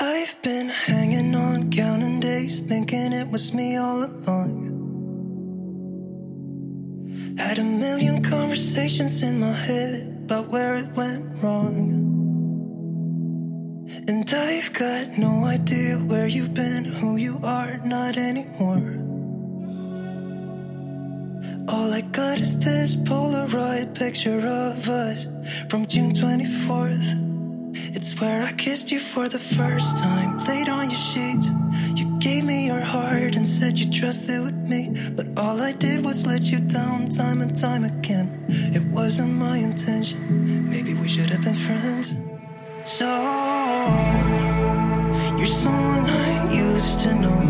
[0.00, 4.80] I've been hanging on, counting days, thinking it was me all along.
[7.38, 12.08] Had a million conversations in my head about where it went wrong.
[14.08, 18.98] And I've got no idea where you've been, who you are, not anymore.
[21.68, 25.26] All I got is this Polaroid picture of us
[25.68, 27.31] from June 24th.
[27.74, 31.48] It's where I kissed you for the first time, laid on your sheets.
[31.96, 34.94] You gave me your heart and said you trusted with me.
[35.16, 38.44] But all I did was let you down time and time again.
[38.48, 40.68] It wasn't my intention.
[40.68, 42.14] Maybe we should have been friends.
[42.84, 43.06] So,
[45.38, 47.42] you're someone I used to know.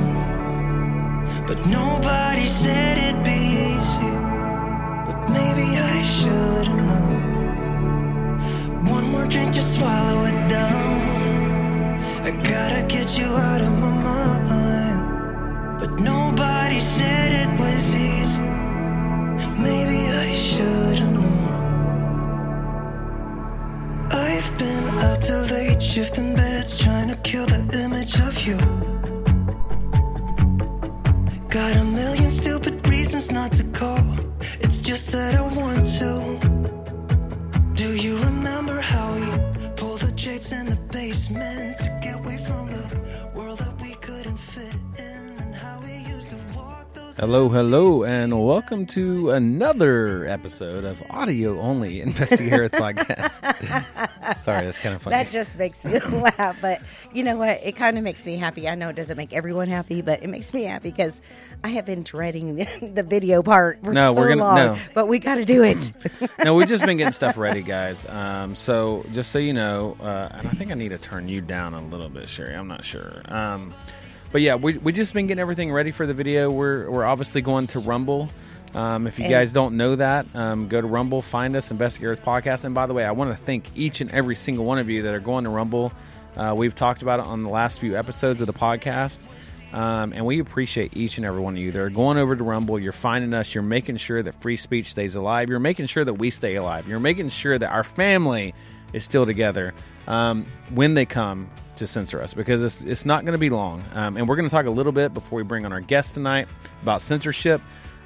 [1.47, 4.15] But nobody said it'd be easy.
[5.07, 6.03] But maybe I
[9.23, 11.01] more drink to swallow it down.
[12.27, 15.01] I gotta get you out of my mind.
[15.81, 18.41] But nobody said it was easy.
[19.69, 21.63] Maybe I should have known.
[24.11, 28.59] I've been out till late, shifting beds, trying to kill the image of you.
[31.49, 34.05] Got a million stupid reasons not to call.
[34.65, 36.52] It's just that I want to.
[38.55, 42.62] Remember how we pulled the drapes in the basement to get away from
[47.19, 54.37] Hello, hello, and welcome to another episode of Audio Only Investigator Podcast.
[54.37, 55.17] Sorry, that's kind of funny.
[55.17, 56.57] That just makes me laugh.
[56.61, 56.81] But
[57.13, 57.61] you know what?
[57.63, 58.69] It kind of makes me happy.
[58.69, 61.21] I know it doesn't make everyone happy, but it makes me happy because
[61.63, 64.57] I have been dreading the, the video part for No, so we're gonna- long.
[64.57, 64.79] no.
[64.95, 65.93] But we got to do it.
[66.45, 68.07] no, we've just been getting stuff ready, guys.
[68.07, 71.41] Um, so just so you know, uh, and I think I need to turn you
[71.41, 72.55] down a little bit, Sherry.
[72.55, 73.23] I'm not sure.
[73.27, 73.75] Um,
[74.33, 76.51] but yeah, we we just been getting everything ready for the video.
[76.51, 78.29] We're we're obviously going to Rumble.
[78.75, 82.19] Um, if you And- guys don't know that, um, go to Rumble, find us, Investigators
[82.21, 82.65] Podcast.
[82.65, 85.03] And by the way, I want to thank each and every single one of you
[85.03, 85.93] that are going to Rumble.
[86.39, 89.21] Uh, we've talked about it on the last few episodes of the podcast.
[89.75, 92.43] Um, and we appreciate each and every one of you that are going over to
[92.45, 92.79] Rumble.
[92.79, 93.55] You're finding us.
[93.55, 95.51] You're making sure that free speech stays alive.
[95.51, 96.89] You're making sure that we stay alive.
[96.89, 98.55] You're making sure that our family
[98.95, 99.75] is still together
[100.07, 101.49] um, when they come
[101.83, 103.85] to censor us because it's, it's not going to be long.
[103.93, 106.15] Um, and we're going to talk a little bit before we bring on our guest
[106.15, 106.49] tonight
[106.83, 107.61] about censorship,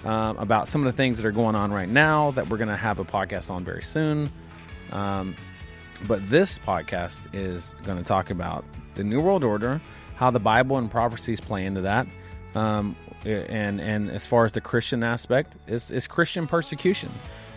[0.04, 2.68] um, about some of the things that are going on right now that we're going
[2.68, 4.30] to have a podcast on very soon.
[4.92, 5.36] Um,
[6.06, 8.64] but this podcast is going to talk about
[8.94, 9.80] the New World Order,
[10.16, 12.06] how the Bible and prophecies play into that,
[12.54, 17.10] um, and and as far as the Christian aspect is is Christian persecution.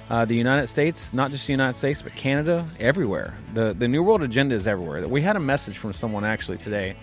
[0.09, 3.36] Uh, the United States, not just the United States, but Canada, everywhere.
[3.53, 5.08] The the New World agenda is everywhere.
[5.08, 6.96] We had a message from someone actually today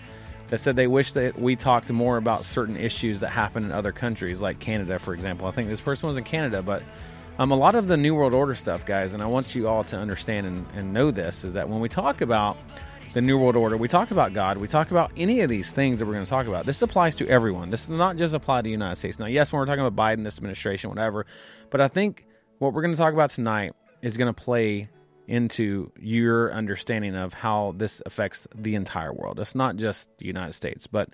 [0.49, 3.93] that said they wish that we talked more about certain issues that happen in other
[3.93, 5.47] countries, like Canada, for example.
[5.47, 6.83] I think this person was in Canada, but
[7.39, 9.83] um, a lot of the New World Order stuff, guys, and I want you all
[9.85, 12.57] to understand and, and know this is that when we talk about
[13.13, 15.99] the New World Order, we talk about God, we talk about any of these things
[15.99, 16.65] that we're going to talk about.
[16.65, 17.69] This applies to everyone.
[17.69, 19.17] This does not just apply to the United States.
[19.17, 21.25] Now, yes, when we're talking about Biden, this administration, whatever,
[21.69, 22.25] but I think
[22.59, 24.89] what we're going to talk about tonight is going to play
[25.27, 29.39] into your understanding of how this affects the entire world.
[29.39, 31.09] It's not just the United States, but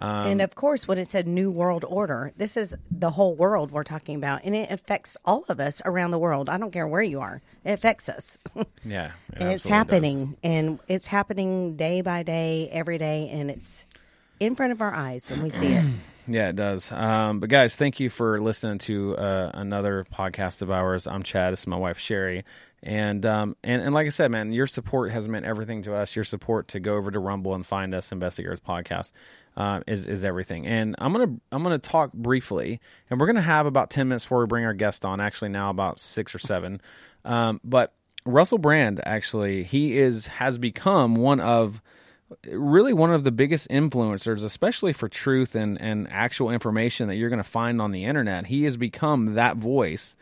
[0.00, 3.72] um, and of course, when it said New World Order, this is the whole world
[3.72, 4.42] we're talking about.
[4.44, 6.48] And it affects all of us around the world.
[6.48, 8.38] I don't care where you are, it affects us.
[8.84, 9.68] yeah, it and it's absolutely does.
[9.68, 10.36] happening.
[10.44, 13.28] And it's happening day by day, every day.
[13.32, 13.84] And it's
[14.38, 15.84] in front of our eyes and we see it.
[16.28, 16.92] Yeah, it does.
[16.92, 21.06] Um, but guys, thank you for listening to uh, another podcast of ours.
[21.06, 21.52] I'm Chad.
[21.52, 22.44] This is my wife Sherry,
[22.82, 26.14] and um, and and like I said, man, your support has meant everything to us.
[26.14, 29.12] Your support to go over to Rumble and find us, Investigators Podcast,
[29.56, 30.66] uh, is is everything.
[30.66, 32.78] And I'm gonna I'm gonna talk briefly,
[33.08, 35.20] and we're gonna have about ten minutes before we bring our guest on.
[35.20, 36.82] Actually, now about six or seven.
[37.24, 37.94] Um, but
[38.26, 41.80] Russell Brand, actually, he is has become one of
[42.46, 47.30] really one of the biggest influencers, especially for truth and, and actual information that you're
[47.30, 48.46] going to find on the internet.
[48.46, 50.16] He has become that voice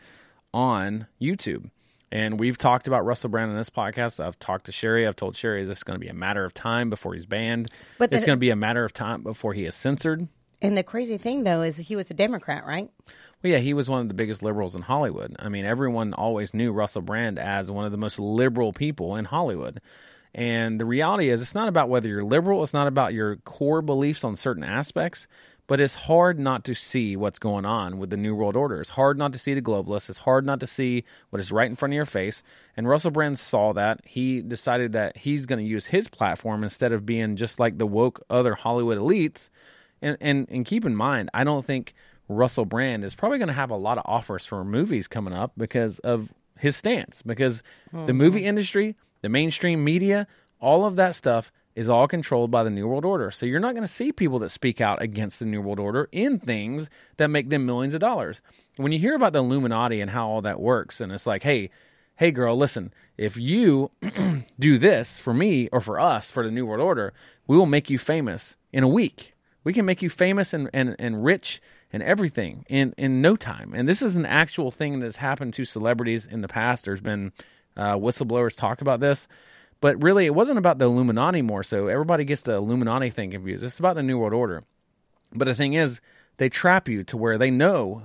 [0.53, 1.69] on YouTube.
[2.11, 4.23] And we've talked about Russell Brand in this podcast.
[4.23, 5.05] I've talked to Sherry.
[5.05, 7.25] I've told Sherry, this is this going to be a matter of time before he's
[7.25, 7.69] banned?
[7.97, 10.27] But it's going to be a matter of time before he is censored.
[10.61, 12.89] And the crazy thing though is he was a Democrat, right?
[13.43, 15.35] Well, yeah, he was one of the biggest liberals in Hollywood.
[15.37, 19.25] I mean, everyone always knew Russell Brand as one of the most liberal people in
[19.25, 19.79] Hollywood.
[20.37, 23.81] And the reality is, it's not about whether you're liberal, it's not about your core
[23.81, 25.27] beliefs on certain aspects,
[25.65, 28.79] but it's hard not to see what's going on with the New World Order.
[28.79, 30.09] It's hard not to see the globalists.
[30.09, 32.43] It's hard not to see what is right in front of your face.
[32.77, 34.01] And Russell Brand saw that.
[34.05, 37.87] He decided that he's going to use his platform instead of being just like the
[37.87, 39.49] woke other Hollywood elites.
[40.03, 41.95] And, and, and keep in mind, I don't think
[42.29, 45.51] Russell Brand is probably going to have a lot of offers for movies coming up
[45.57, 47.23] because of his stance.
[47.23, 48.49] Because the movie mm-hmm.
[48.49, 50.27] industry, the mainstream media,
[50.59, 53.29] all of that stuff is all controlled by the New World Order.
[53.29, 56.09] So you're not going to see people that speak out against the New World Order
[56.11, 58.41] in things that make them millions of dollars.
[58.77, 61.69] When you hear about the Illuminati and how all that works, and it's like, hey,
[62.15, 63.91] hey, girl, listen, if you
[64.59, 67.13] do this for me or for us, for the New World Order,
[67.45, 69.35] we will make you famous in a week.
[69.63, 71.61] We can make you famous and, and, and rich
[71.93, 73.73] and everything in, in no time.
[73.75, 76.85] And this is an actual thing that's happened to celebrities in the past.
[76.85, 77.33] There's been
[77.77, 79.27] uh, whistleblowers talk about this.
[79.79, 81.87] But really, it wasn't about the Illuminati more so.
[81.87, 83.63] Everybody gets the Illuminati thing confused.
[83.63, 84.63] It's about the New World Order.
[85.33, 86.01] But the thing is,
[86.37, 88.03] they trap you to where they know,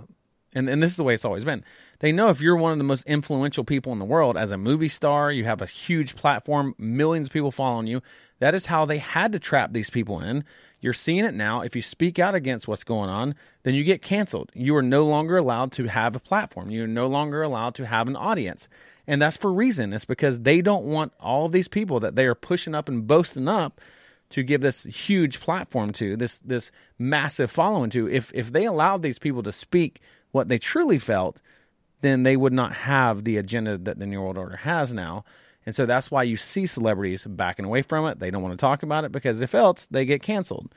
[0.55, 1.65] and, and this is the way it's always been.
[2.01, 4.59] They know if you're one of the most influential people in the world as a
[4.59, 8.03] movie star, you have a huge platform, millions of people following you.
[8.41, 10.45] That is how they had to trap these people in.
[10.83, 11.61] You're seeing it now.
[11.61, 14.51] If you speak out against what's going on, then you get canceled.
[14.53, 16.71] You are no longer allowed to have a platform.
[16.71, 18.69] You're no longer allowed to have an audience.
[19.07, 19.93] And that's for reason.
[19.93, 23.47] It's because they don't want all these people that they are pushing up and boasting
[23.47, 23.81] up
[24.31, 28.09] to give this huge platform to, this this massive following to.
[28.09, 30.01] If if they allowed these people to speak
[30.33, 31.41] what they truly felt,
[32.01, 35.25] then they would not have the agenda that the New World Order has now.
[35.65, 38.19] And so that's why you see celebrities backing away from it.
[38.19, 40.75] They don't want to talk about it because if else they get canceled.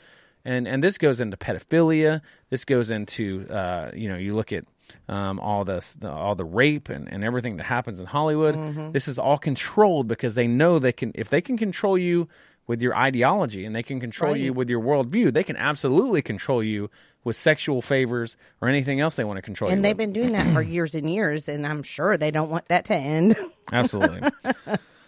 [0.48, 2.22] And and this goes into pedophilia.
[2.52, 4.66] This goes into uh, you know you look at
[5.10, 8.56] um, all this the, all the rape and, and everything that happens in Hollywood.
[8.94, 12.28] This is all controlled because they know they can if they can control you
[12.68, 15.32] with your ideology and they can control you with your worldview.
[15.34, 16.90] They can absolutely control you
[17.24, 19.98] with sexual favors or anything else they want to control you And they've with.
[19.98, 22.96] been doing that for years and years, and I'm sure they don't want that to
[22.96, 23.36] end.
[23.72, 24.22] Absolutely.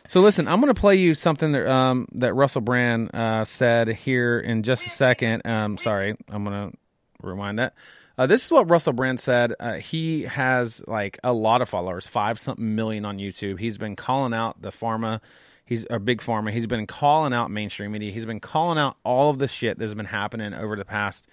[0.08, 3.88] so listen, I'm going to play you something that um, that Russell Brand uh, said
[3.90, 5.46] here in just a second.
[5.46, 6.78] Um, sorry, I'm going to
[7.22, 7.74] rewind that.
[8.20, 9.54] Uh, this is what Russell Brand said.
[9.60, 13.60] Uh, he has like a lot of followers, five something million on YouTube.
[13.60, 15.22] He's been calling out the pharma.
[15.68, 16.52] He's a big pharma.
[16.52, 18.12] He's been calling out mainstream media.
[18.12, 21.28] He's been calling out all of the shit that's been happening over the past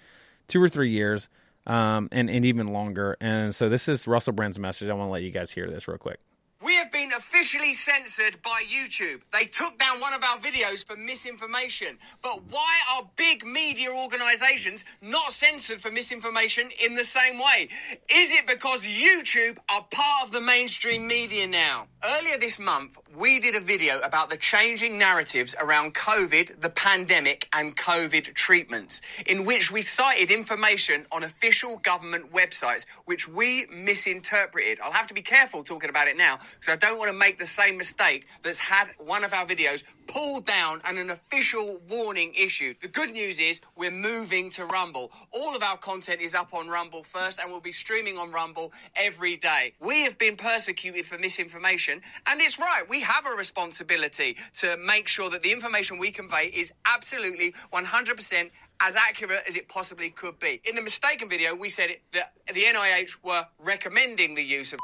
[0.49, 1.29] two or three years,
[1.65, 3.15] um, and and even longer.
[3.21, 4.89] And so this is Russell Brand's message.
[4.89, 6.19] I want to let you guys hear this real quick.
[6.61, 9.21] We have been officially censored by YouTube.
[9.31, 11.97] They took down one of our videos for misinformation.
[12.21, 17.69] But why are big media organizations not censored for misinformation in the same way?
[18.09, 21.87] Is it because YouTube are part of the mainstream media now?
[22.03, 27.47] Earlier this month, we did a video about the changing narratives around COVID, the pandemic,
[27.53, 34.79] and COVID treatments, in which we cited information on official government websites, which we misinterpreted.
[34.83, 37.39] I'll have to be careful talking about it now, because I don't want to make
[37.39, 42.33] the same mistake that's had one of our videos pulled down and an official warning
[42.37, 42.77] issued.
[42.81, 45.11] The good news is we're moving to Rumble.
[45.31, 48.71] All of our content is up on Rumble first, and we'll be streaming on Rumble
[48.95, 49.73] every day.
[49.79, 52.83] We have been persecuted for misinformation, and it's right.
[52.87, 58.51] We have a responsibility to make sure that the information we convey is absolutely 100%
[58.81, 60.61] as accurate as it possibly could be.
[60.65, 64.79] In the mistaken video, we said that the NIH were recommending the use of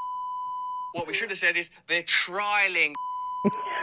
[0.93, 2.93] what we should have said is they're trialing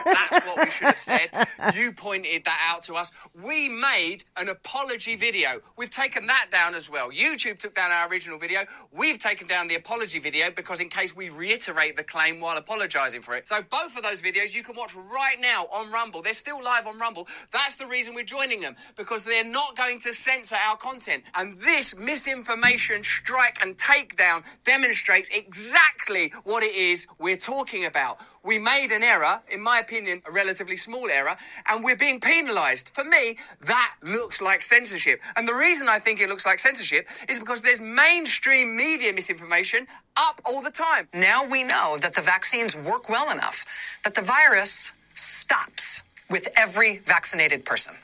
[0.04, 1.30] That's what we should have said.
[1.74, 3.10] You pointed that out to us.
[3.34, 5.60] We made an apology video.
[5.76, 7.10] We've taken that down as well.
[7.10, 8.60] YouTube took down our original video.
[8.92, 13.22] We've taken down the apology video because, in case we reiterate the claim while apologizing
[13.22, 13.48] for it.
[13.48, 16.22] So, both of those videos you can watch right now on Rumble.
[16.22, 17.26] They're still live on Rumble.
[17.52, 21.24] That's the reason we're joining them because they're not going to censor our content.
[21.34, 28.20] And this misinformation strike and takedown demonstrates exactly what it is we're talking about.
[28.44, 32.90] We made an error, in my opinion, a relatively small error, and we're being penalised.
[32.94, 35.20] For me, that looks like censorship.
[35.36, 39.86] And the reason I think it looks like censorship is because there's mainstream media misinformation
[40.16, 41.08] up all the time.
[41.12, 43.64] Now we know that the vaccines work well enough
[44.04, 47.94] that the virus stops with every vaccinated person.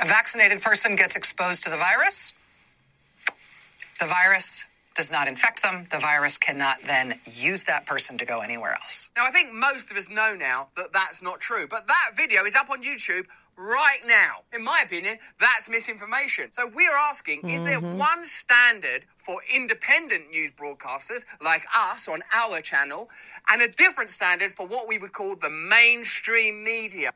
[0.00, 2.32] A vaccinated person gets exposed to the virus.
[4.00, 4.66] The virus
[4.98, 5.86] does not infect them.
[5.92, 9.10] The virus cannot then use that person to go anywhere else.
[9.16, 12.44] Now, I think most of us know now that that's not true, but that video
[12.44, 13.26] is up on YouTube
[13.56, 14.42] right now.
[14.52, 16.50] In my opinion, that's misinformation.
[16.50, 22.60] So we're asking is there one standard for independent news broadcasters like us on our
[22.60, 23.08] channel
[23.48, 27.12] and a different standard for what we would call the mainstream media?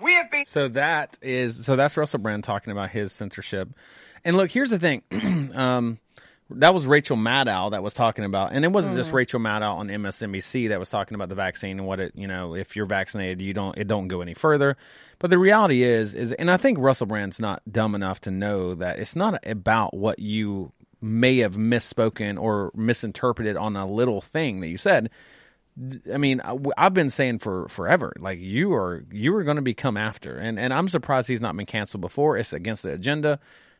[0.00, 0.46] We have been.
[0.46, 3.68] So that is so that's Russell Brand talking about his censorship.
[4.24, 5.02] And look, here's the thing.
[5.54, 5.98] um,
[6.56, 9.14] that was Rachel Maddow that was talking about, and it wasn't just mm.
[9.14, 12.54] Rachel Maddow on MSNBC that was talking about the vaccine and what it, you know,
[12.54, 14.76] if you're vaccinated, you don't, it don't go any further.
[15.18, 18.74] But the reality is, is, and I think Russell Brand's not dumb enough to know
[18.74, 24.60] that it's not about what you may have misspoken or misinterpreted on a little thing
[24.60, 25.10] that you said.
[26.12, 26.42] I mean,
[26.76, 30.58] I've been saying for forever, like you are you are going to become after, and
[30.58, 32.36] and I'm surprised he's not been canceled before.
[32.36, 33.38] It's against the agenda,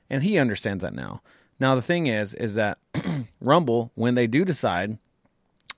[0.08, 1.20] and he understands that now.
[1.60, 2.78] Now the thing is, is that
[3.40, 4.98] Rumble, when they do decide,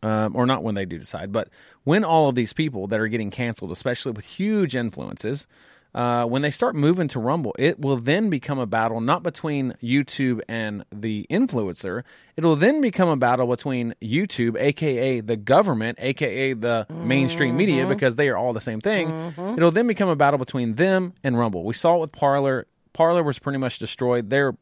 [0.03, 1.49] um, or not when they do decide, but
[1.85, 5.47] when all of these people that are getting canceled, especially with huge influences,
[5.95, 9.75] uh, when they start moving to Rumble, it will then become a battle not between
[9.83, 12.03] YouTube and the influencer.
[12.35, 17.87] It will then become a battle between YouTube, aka the government, aka the mainstream media,
[17.87, 19.09] because they are all the same thing.
[19.57, 21.63] It'll then become a battle between them and Rumble.
[21.65, 22.67] We saw it with Parler.
[22.95, 24.31] Parler was pretty much destroyed.
[24.31, 24.57] They're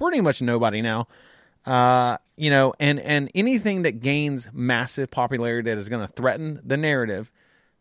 [0.00, 1.06] pretty much nobody now.
[1.66, 6.60] Uh, you know, and and anything that gains massive popularity that is going to threaten
[6.64, 7.30] the narrative,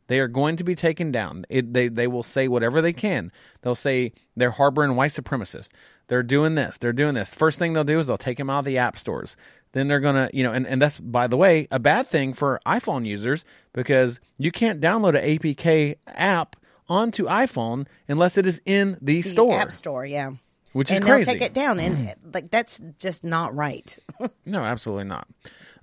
[0.08, 1.46] they are going to be taken down.
[1.50, 3.32] It, they they will say whatever they can.
[3.62, 5.70] They'll say they're harboring white supremacists.
[6.08, 6.78] They're doing this.
[6.78, 7.34] They're doing this.
[7.34, 9.38] First thing they'll do is they'll take them out of the app stores.
[9.72, 12.60] Then they're gonna, you know, and, and that's by the way a bad thing for
[12.66, 16.58] iPhone users because you can't download an APK app
[16.90, 20.32] onto iPhone unless it is in the, The store, App Store, yeah.
[20.74, 21.24] Which is and crazy.
[21.24, 23.98] they'll take it down, and like that's just not right.
[24.46, 25.28] No, absolutely not.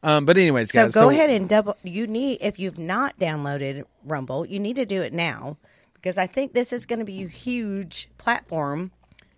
[0.02, 1.76] Um, but anyways, So guys, go ahead and double.
[1.82, 5.56] You need if you've not downloaded Rumble, you need to do it now
[5.94, 8.90] because I think this is going to be a huge platform,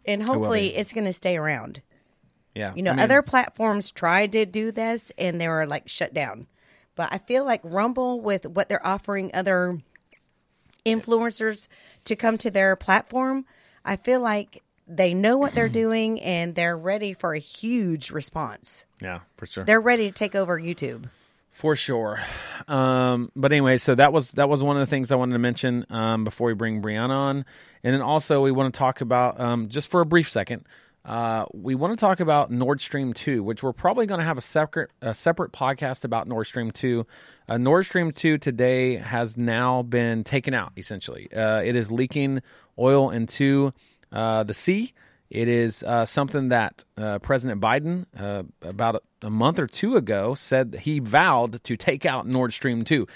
[0.05, 0.77] and hopefully be.
[0.77, 1.83] it's going to stay around.
[2.55, 5.89] Yeah, You know, I mean, other platforms tried to do this and they were like
[5.89, 6.49] shut down.
[6.97, 9.79] But I feel like Rumble, with what they're offering other
[10.85, 11.69] influencers
[12.05, 13.45] to come to their platform,
[13.85, 18.87] I feel like they know what they're doing and they're ready for a huge response.
[19.03, 19.65] yeah, for sure.
[19.65, 21.09] They're ready to take over YouTube.
[21.51, 22.21] For sure.
[22.69, 25.41] Um, but anyway, so that was that was one of the things I wanted to
[25.41, 27.45] mention um, before we bring Brianna on,
[27.83, 30.65] and then also we want to talk about um, just for a brief second.
[31.05, 34.39] Uh, we want to talk about Nord Stream two, which we're probably going to have
[34.39, 37.07] a separate a separate podcast about Nord Stream two.
[37.49, 40.73] Uh, Nord Stream two today has now been taken out.
[40.77, 42.41] Essentially, uh, it is leaking
[42.79, 43.73] oil into
[44.13, 44.93] uh, the sea.
[45.31, 49.97] It is uh, something that uh, President Biden, uh, about a, a month or two
[49.97, 53.07] ago, said he vowed to take out Nord Stream 2.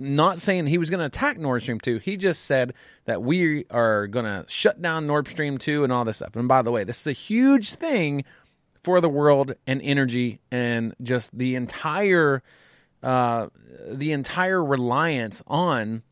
[0.00, 1.98] Not saying he was going to attack Nord Stream 2.
[1.98, 2.74] He just said
[3.06, 6.36] that we are going to shut down Nord Stream 2 and all this stuff.
[6.36, 8.24] And by the way, this is a huge thing
[8.82, 12.42] for the world and energy and just the entire
[13.02, 13.48] uh,
[13.88, 16.02] the entire reliance on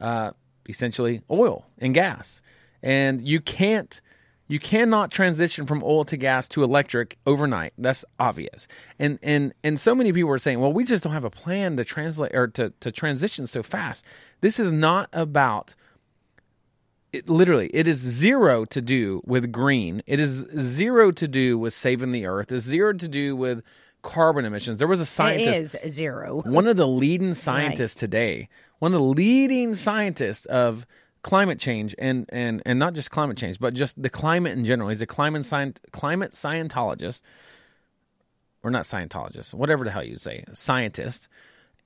[0.00, 0.30] uh,
[0.68, 2.42] essentially oil and gas.
[2.82, 4.00] And you can't
[4.48, 7.72] you cannot transition from oil to gas to electric overnight.
[7.78, 8.66] That's obvious.
[8.98, 11.76] And and and so many people are saying, well, we just don't have a plan
[11.76, 14.04] to translate or to, to transition so fast.
[14.40, 15.76] This is not about
[17.12, 21.74] it, literally it is zero to do with green it is zero to do with
[21.74, 23.64] saving the earth it's zero to do with
[24.02, 26.40] carbon emissions there was a scientist It is zero.
[26.42, 30.86] one of the leading scientists today, one of the leading scientists of
[31.22, 34.88] climate change and and and not just climate change, but just the climate in general.
[34.88, 37.22] He's a climate scient, climate scientologist,
[38.62, 41.28] or not scientologist, whatever the hell you say, scientist.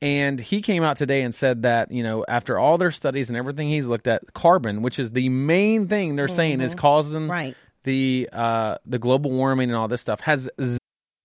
[0.03, 3.37] and he came out today and said that you know after all their studies and
[3.37, 7.57] everything he's looked at, carbon, which is the main thing they're saying is causing Right.
[7.85, 10.49] the uh, the global warming and all this stuff, has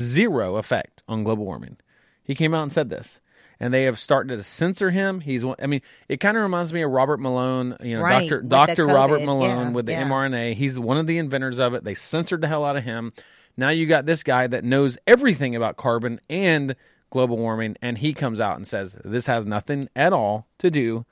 [0.00, 1.76] Zero effect on global warming.
[2.22, 3.20] He came out and said this.
[3.62, 5.20] And they have started to censor him.
[5.20, 8.22] He's, one- I mean, it kind of reminds me of Robert Malone, you know, Right,
[8.22, 10.04] Doctor Doctor Robert Malone yeah, with the yeah.
[10.04, 10.54] mRNA.
[10.54, 11.84] He's one of the inventors of it.
[11.84, 13.12] They censored the hell out of him.
[13.58, 16.74] Now you got this guy that knows everything about carbon and
[17.10, 21.04] global warming, and he comes out and says this has nothing at all to do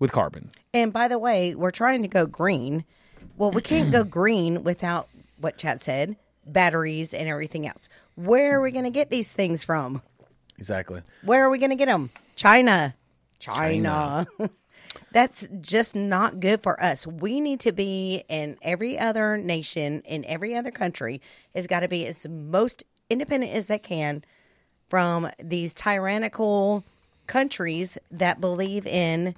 [0.00, 0.50] with carbon.
[0.74, 2.84] And by the way, we're trying to go green.
[3.36, 5.08] Well, we can't go green without
[5.40, 7.88] what Chad said batteries and everything else.
[8.16, 10.02] Where are we going to get these things from?
[10.58, 11.02] Exactly.
[11.22, 12.10] Where are we going to get them?
[12.34, 12.94] China.
[13.38, 14.26] China.
[15.12, 17.06] That's just not good for us.
[17.06, 21.20] We need to be, in every other nation in every other country
[21.54, 24.24] has got to be as most independent as they can
[24.88, 26.84] from these tyrannical
[27.26, 29.34] countries that believe in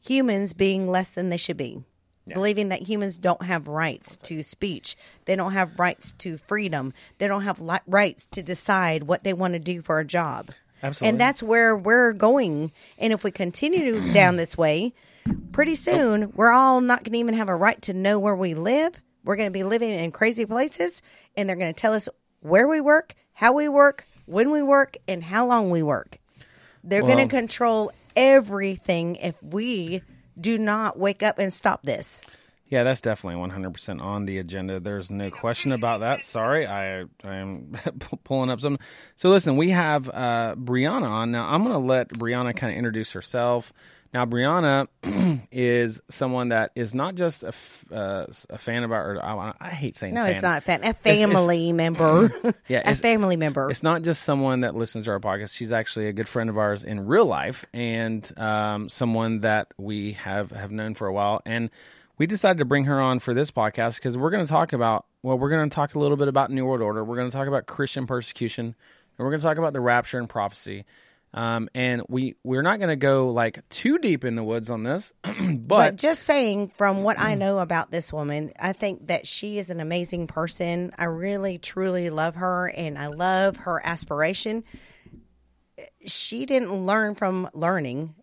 [0.00, 1.84] humans being less than they should be.
[2.28, 7.26] Believing that humans don't have rights to speech, they don't have rights to freedom, they
[7.26, 10.50] don't have li- rights to decide what they want to do for a job.
[10.82, 11.08] Absolutely.
[11.08, 12.72] And that's where we're going.
[12.98, 14.92] And if we continue down this way,
[15.52, 15.76] pretty oh.
[15.76, 19.00] soon we're all not going to even have a right to know where we live.
[19.24, 21.02] We're going to be living in crazy places,
[21.36, 22.08] and they're going to tell us
[22.40, 26.18] where we work, how we work, when we work, and how long we work.
[26.82, 30.02] They're going to control everything if we
[30.40, 32.22] do not wake up and stop this.
[32.70, 34.78] Yeah, that's definitely 100% on the agenda.
[34.78, 36.24] There's no question about that.
[36.24, 37.74] Sorry, I I am
[38.24, 38.78] pulling up some.
[39.16, 41.46] So listen, we have uh, Brianna on now.
[41.48, 43.72] I'm going to let Brianna kind of introduce herself.
[44.12, 44.88] Now, Brianna
[45.52, 49.24] is someone that is not just a, f- uh, a fan of our.
[49.24, 50.32] I, I hate saying No, fan.
[50.32, 50.82] it's not fan.
[50.82, 52.32] A it's- family member.
[52.68, 53.70] Yeah, a it's- family member.
[53.70, 55.54] It's not just someone that listens to our podcast.
[55.56, 60.12] She's actually a good friend of ours in real life, and um, someone that we
[60.14, 61.40] have have known for a while.
[61.46, 61.70] And
[62.18, 65.06] we decided to bring her on for this podcast because we're going to talk about.
[65.22, 67.04] Well, we're going to talk a little bit about New World Order.
[67.04, 68.74] We're going to talk about Christian persecution, and
[69.18, 70.84] we're going to talk about the rapture and prophecy.
[71.32, 74.82] Um, and we we're not going to go like too deep in the woods on
[74.82, 79.28] this, but, But just saying, from what I know about this woman, I think that
[79.28, 80.92] she is an amazing person.
[80.98, 84.64] I really, truly love her, and I love her aspiration.
[86.06, 88.14] She didn't learn from learning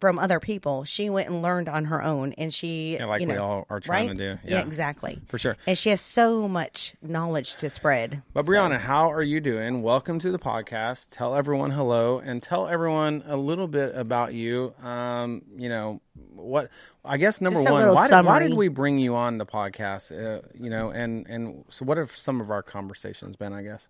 [0.00, 0.84] from other people.
[0.84, 3.66] She went and learned on her own, and she, Yeah, like you we know, all
[3.68, 4.18] are trying right?
[4.18, 4.40] to do.
[4.44, 4.56] Yeah.
[4.58, 4.66] Yeah.
[4.66, 5.56] exactly, For sure.
[5.66, 8.22] And she has so much knowledge to spread.
[8.32, 9.82] But Brianna, how are you doing?
[9.82, 11.08] Welcome to the podcast.
[11.12, 14.74] Tell everyone hello and tell everyone a little bit about you.
[14.82, 16.00] Um, you know
[16.34, 16.70] what?
[17.04, 20.12] I guess number one, why did, why did we bring you on the podcast?
[20.12, 23.52] Uh, you know, and and so what have some of our conversations been?
[23.52, 23.88] I guess.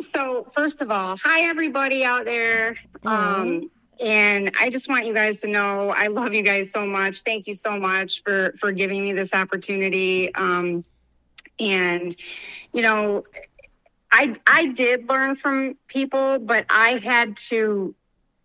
[0.00, 2.76] So, first of all, hi everybody out there.
[3.04, 7.22] Um, and I just want you guys to know I love you guys so much.
[7.22, 10.34] Thank you so much for for giving me this opportunity.
[10.34, 10.84] Um,
[11.58, 12.14] and
[12.72, 13.24] you know,
[14.10, 17.94] I I did learn from people, but I had to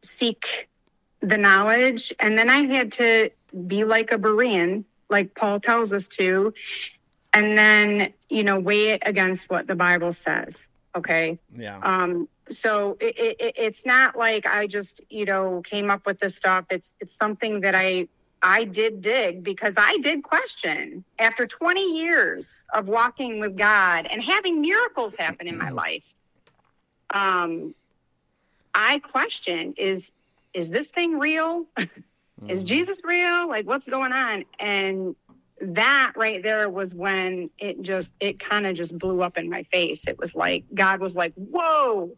[0.04, 0.70] seek
[1.22, 3.32] the knowledge, and then I had to
[3.68, 6.54] be like a Berean, like Paul tells us to,
[7.34, 10.56] and then you know weigh it against what the Bible says.
[10.96, 11.38] Okay.
[11.56, 11.80] Yeah.
[11.82, 16.36] Um, so it, it, it's not like I just, you know, came up with this
[16.36, 16.66] stuff.
[16.70, 18.08] It's it's something that I
[18.42, 24.24] I did dig because I did question after 20 years of walking with God and
[24.24, 26.06] having miracles happen in my life.
[27.12, 27.76] Um,
[28.74, 30.12] I question is
[30.54, 31.66] is this thing real?
[32.48, 33.48] is Jesus real?
[33.48, 34.46] Like what's going on?
[34.60, 35.16] And
[35.62, 39.64] that right there was when it just it kind of just blew up in my
[39.64, 40.08] face.
[40.08, 42.16] It was like God was like, "Whoa,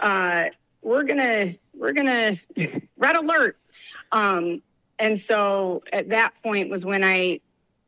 [0.00, 0.44] uh,
[0.82, 2.36] we're gonna we're gonna
[2.96, 3.56] red alert.
[4.12, 4.62] Um,
[4.98, 7.40] and so at that point was when I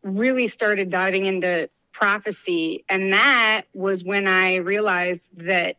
[0.03, 5.77] really started diving into prophecy, and that was when I realized that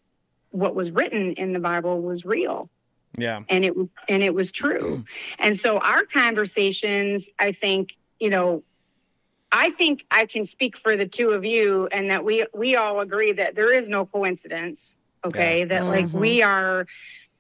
[0.52, 2.70] what was written in the Bible was real
[3.18, 3.42] Yeah.
[3.50, 3.74] and it
[4.08, 5.04] and it was true.
[5.40, 8.64] And so our conversations, I think, you know,
[9.52, 13.00] I think I can speak for the two of you, and that we we all
[13.00, 14.96] agree that there is no coincidence.
[15.26, 15.66] Okay, Yeah.
[15.66, 16.20] that like Mhm.
[16.20, 16.86] we are,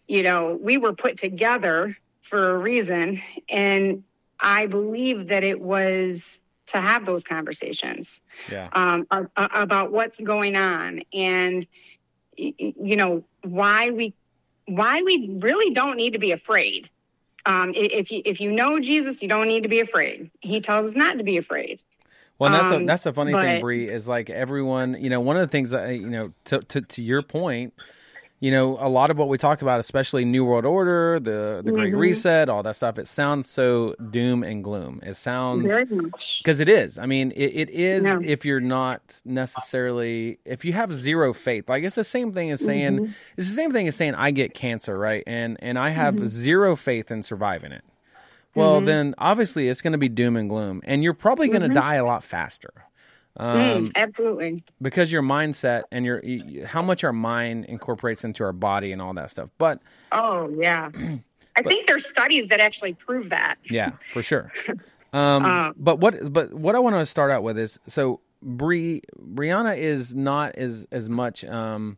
[0.07, 4.03] you know, we were put together for a reason, and
[4.39, 8.19] I believe that it was to have those conversations
[8.49, 8.69] Yeah.
[8.73, 11.67] um, a- a- about what's going on and
[12.37, 14.13] you know why we
[14.67, 16.89] why we really don't need to be afraid.
[17.45, 20.31] Um, if you if you know Jesus, you don't need to be afraid.
[20.41, 21.81] He tells us not to be afraid.
[22.39, 24.97] Well, that's the Um, that's the funny thing, but- Bree, is like everyone.
[24.99, 27.73] You know, one of the things that you know, to to to your point,
[28.39, 31.71] you know, a lot of what we talk about, especially New World Order, the the
[31.71, 31.99] Great Mhm.
[31.99, 34.99] Reset, all that stuff, it sounds so doom and gloom.
[35.03, 35.71] It sounds
[36.39, 36.97] because it is.
[36.97, 38.19] I mean, it, it is Yeah.
[38.21, 41.69] if you're not necessarily if you have zero faith.
[41.69, 43.11] Like it's the same thing as saying Mm-hmm.
[43.37, 45.23] it's the same thing as saying I get cancer, right?
[45.27, 46.25] And and I have Mm-hmm.
[46.25, 47.83] zero faith in surviving it.
[48.55, 51.69] Well, then obviously it's going to be doom and gloom, and you're probably going to
[51.69, 52.71] die a lot faster.
[53.35, 54.63] Um, Mm, absolutely.
[54.79, 56.21] because your mindset and your
[56.65, 59.49] how much our mind incorporates into our body and all that stuff.
[59.57, 60.91] But Oh yeah.
[61.55, 63.57] I think there's studies that actually prove that.
[63.65, 64.51] yeah, for sure.
[65.13, 69.03] Um, Um, but what but what I want to start out with is so Bri
[69.19, 71.97] Brianna is not as as much um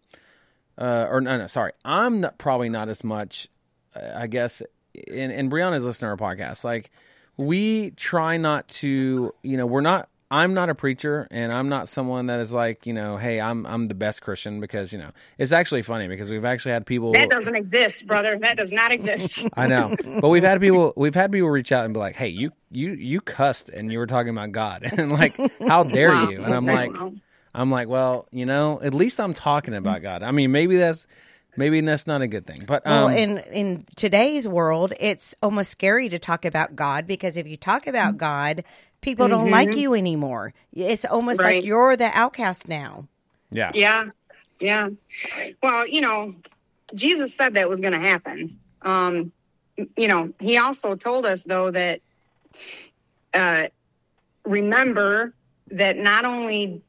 [0.78, 3.48] uh or no no sorry I'm not, probably not as much
[3.96, 4.62] uh, I guess
[5.08, 6.92] and and Brianna's listening to our podcast like
[7.38, 11.88] we try not to you know we're not I'm not a preacher and I'm not
[11.88, 15.12] someone that is like you know hey I'm I'm the best Christian because you know
[15.38, 18.38] it's actually funny because we've actually had people That doesn't exist, brother.
[18.40, 19.48] That does not exist.
[19.58, 22.30] I know, but we've had people we've had people reach out and be like, "Hey,
[22.30, 26.30] you you you cussed and you were talking about God, and like, how dare Wow.
[26.30, 26.92] you?" And I'm like,
[27.54, 30.24] I'm like, well, you know, at least I'm talking about God.
[30.24, 31.06] I mean, maybe that's
[31.58, 35.72] maybe that's not a good thing, but um, well, in in today's world, it's almost
[35.72, 38.64] scary to talk about God because if you talk about God,
[39.02, 40.54] people don't like you anymore.
[40.74, 41.58] It's almost Right.
[41.58, 43.08] like you're the outcast now.
[43.52, 44.06] yeah, Yeah,
[44.60, 44.90] yeah.
[45.62, 46.36] Well, you know,
[46.94, 48.60] Jesus said that was going to happen.
[48.82, 49.32] Um,
[49.98, 52.02] you know, he also told us though that
[53.34, 53.68] uh,
[54.46, 55.34] remember
[55.72, 56.84] that not only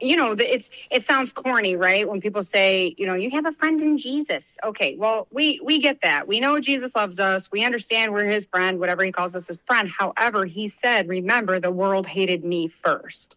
[0.00, 2.08] you know it's it sounds corny right?
[2.08, 4.58] When people say you know you have a friend in jesus.
[4.62, 6.26] Okay well we we get that.
[6.26, 7.50] We know jesus loves us.
[7.50, 9.88] We understand we're his friend whatever he calls us his friend.
[9.88, 13.36] However he said remember the world hated me first.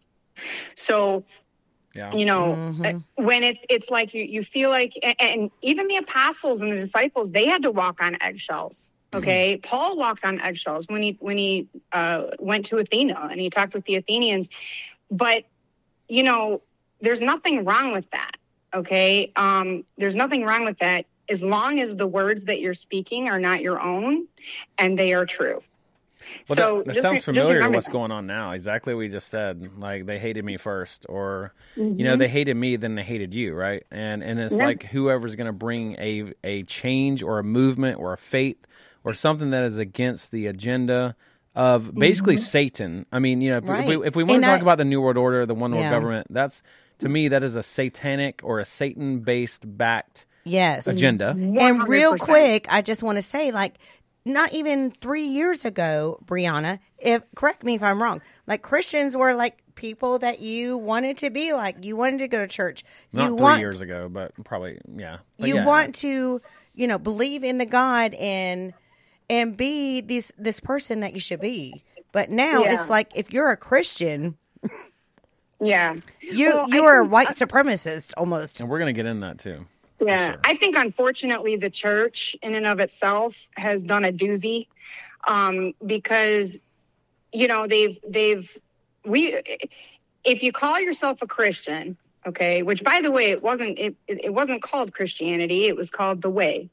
[0.76, 1.24] So
[1.94, 5.88] yeah, you know uh, when it's it's like you you feel like and, and even
[5.88, 9.58] the apostles and the disciples they had to walk on eggshells okay?
[9.62, 13.74] Paul walked on eggshells when he when he uh, went to athena and he talked
[13.74, 14.48] with the athenians.
[15.10, 15.44] But
[16.08, 16.62] you know
[17.00, 18.36] there's nothing wrong with that
[18.74, 23.28] okay um there's nothing wrong with that as long as the words that you're speaking
[23.28, 24.26] are not your own
[24.78, 25.60] and they are true
[26.48, 27.92] Well, so that, that just sounds familiar to what's that.
[27.92, 28.52] going on now.
[28.52, 29.78] Exactly what we just said.
[29.78, 31.98] Like they hated me first, or Mm-hmm.
[31.98, 33.84] you know, they hated me, then they hated you, right?
[33.90, 34.64] And and it's Yeah.
[34.66, 38.66] like whoever's going to bring a a change or a movement or a faith
[39.04, 41.16] or something that is against the agenda
[41.54, 42.44] of basically mm-hmm.
[42.44, 43.06] Satan.
[43.12, 44.78] I mean, you know, if, if we if we want And to talk I- about
[44.78, 45.90] the New World Order, the one world Yeah.
[45.90, 46.62] government, that's
[46.98, 50.86] to me that is a satanic or a Satan based backed Yes.
[50.86, 51.30] agenda.
[51.30, 53.78] And real quick, I just want to say, like,
[54.24, 59.34] not even three years ago, Brianna, if correct me if I'm wrong, like Christians were
[59.34, 61.84] like people that you wanted to be like.
[61.84, 62.84] You wanted to go to church.
[63.12, 65.18] Not you three want years ago, but probably yeah.
[65.38, 65.64] But you yeah.
[65.64, 66.40] want to,
[66.74, 68.72] you know, believe in the God and
[69.30, 71.82] and be this this person that you should be.
[72.12, 72.74] But now Yeah.
[72.74, 74.36] it's like if you're a Christian,
[75.60, 78.60] yeah you Well, I you are a white supremacist almost.
[78.60, 79.66] and we're gonna get in that too.
[80.00, 80.40] Yeah, sure.
[80.44, 84.66] I think unfortunately the church in and of itself has done a doozy
[85.26, 86.58] um, because
[87.32, 88.48] you know they've they've
[89.04, 89.40] we
[90.24, 94.24] if you call yourself a Christian, okay, which by the way it wasn't it, it
[94.26, 96.70] it wasn't called Christianity, it was called the Way,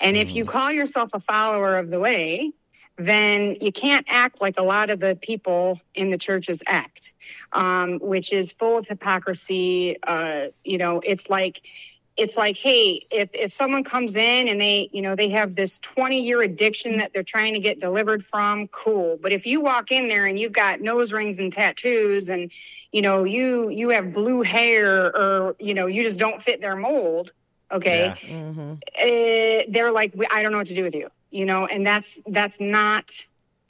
[0.00, 2.52] and if you call yourself a follower of the Way,
[2.96, 7.14] then you can't act like a lot of the people in the churches act,
[7.52, 9.96] um, which is full of hypocrisy.
[10.02, 11.62] Uh, you know, it's like
[12.18, 15.78] it's like, hey, if, if someone comes in and they, you know, they have this
[15.78, 19.18] 20 year addiction that they're trying to get delivered from, cool.
[19.22, 22.50] But if you walk in there and you've got nose rings and tattoos and,
[22.90, 26.74] you know, you, you have blue hair or, you know, you just don't fit their
[26.74, 27.32] mold,
[27.70, 28.14] Okay.
[28.98, 32.18] Uh, they're like, I don't know what to do with you, you know, and that's,
[32.26, 33.10] that's not,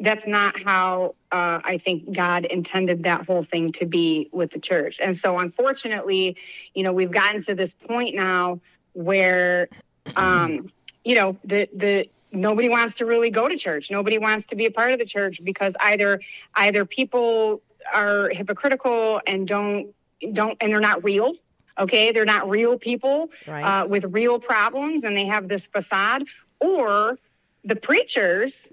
[0.01, 4.61] that's not how uh, I think God intended that whole thing to be with the
[4.61, 4.99] church.
[5.01, 6.37] And so, unfortunately,
[6.75, 8.61] you know, we've gotten to this point now
[8.93, 9.69] where,
[10.15, 10.71] um,
[11.05, 13.91] you know, the the nobody wants to really go to church.
[13.91, 16.21] Nobody wants to be a part of the church because either
[16.55, 19.95] either people are hypocritical and don't
[20.33, 21.35] don't and they're not real.
[21.79, 23.65] Okay, they're not real people Right.
[23.65, 26.25] uh, with real problems, and they have this facade,
[26.61, 27.19] or
[27.65, 28.69] the preachers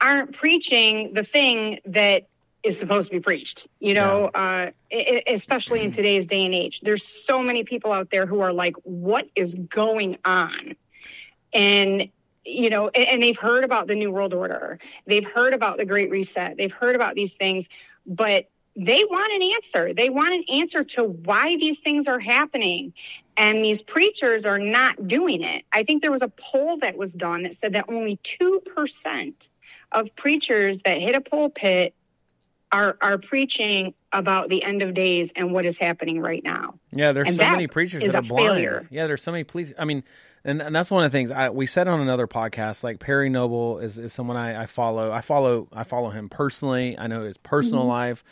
[0.00, 2.24] aren't preaching the thing that
[2.62, 3.68] is supposed to be preached.
[3.80, 7.92] You know, uh, e- e- especially in today's day and age, there's so many people
[7.92, 10.76] out there who are like, "What is going on?"
[11.52, 12.08] And
[12.44, 15.84] you know, and, and they've heard about the New World Order, they've heard about the
[15.84, 17.68] Great Reset, they've heard about these things,
[18.06, 18.46] but
[18.78, 19.92] they want an answer.
[19.92, 22.92] They want an answer to why these things are happening.
[23.36, 25.64] And these preachers are not doing it.
[25.72, 29.48] I think there was a poll that was done that said that only 2%
[29.92, 31.94] of preachers that hit a pulpit
[32.70, 36.74] are, are preaching about the end of days and what is happening right now.
[36.92, 38.46] Yeah, there's And so many preachers that are blind.
[38.54, 38.86] failure.
[38.90, 39.72] Yeah, there's so many police.
[39.78, 40.04] I mean,
[40.44, 42.84] and, and that's one of the things I, we said on another podcast.
[42.84, 45.10] Like Perry Noble is, is someone I, I follow.
[45.10, 46.98] I follow I follow him personally.
[46.98, 47.90] I know his personal Mm-hmm.
[47.90, 48.24] life.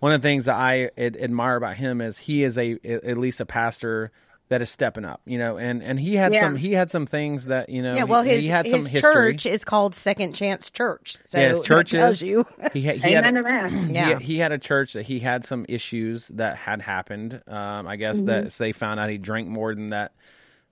[0.00, 3.16] One of the things that I ad- admire about him is he is a at
[3.18, 4.10] least a pastor
[4.48, 5.20] that is stepping up.
[5.26, 6.40] You know, and and he had Yeah.
[6.40, 7.94] some he had some things that you know.
[7.94, 9.12] Yeah, well, his, he had some his history.
[9.34, 11.18] church is called Second Chance Church.
[11.26, 12.44] So yeah, his church tells you.
[12.72, 13.70] He, had- he had Amen to that.
[13.92, 14.18] Yeah.
[14.18, 17.40] he, he had a church that he had some issues that had happened.
[17.46, 18.26] Um, I guess Mm-hmm.
[18.26, 20.12] that so they found out he drank more than that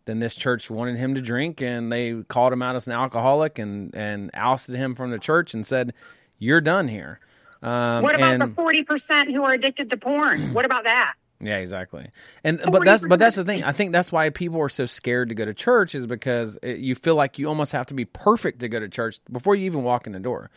[0.07, 3.59] than this church wanted him to drink, and they called him out as an alcoholic
[3.59, 5.93] and and ousted him from the church and said,
[6.39, 7.21] "You're done here."
[7.63, 10.55] Um, What about and, the 40% who are addicted to porn?
[10.55, 11.15] What about that?
[11.41, 12.09] yeah, exactly.
[12.45, 13.65] And but that's but that's the thing.
[13.65, 16.79] I think that's why people are so scared to go to church is because it,
[16.79, 19.67] you feel like you almost have to be perfect to go to church before you
[19.67, 20.51] even walk in the door.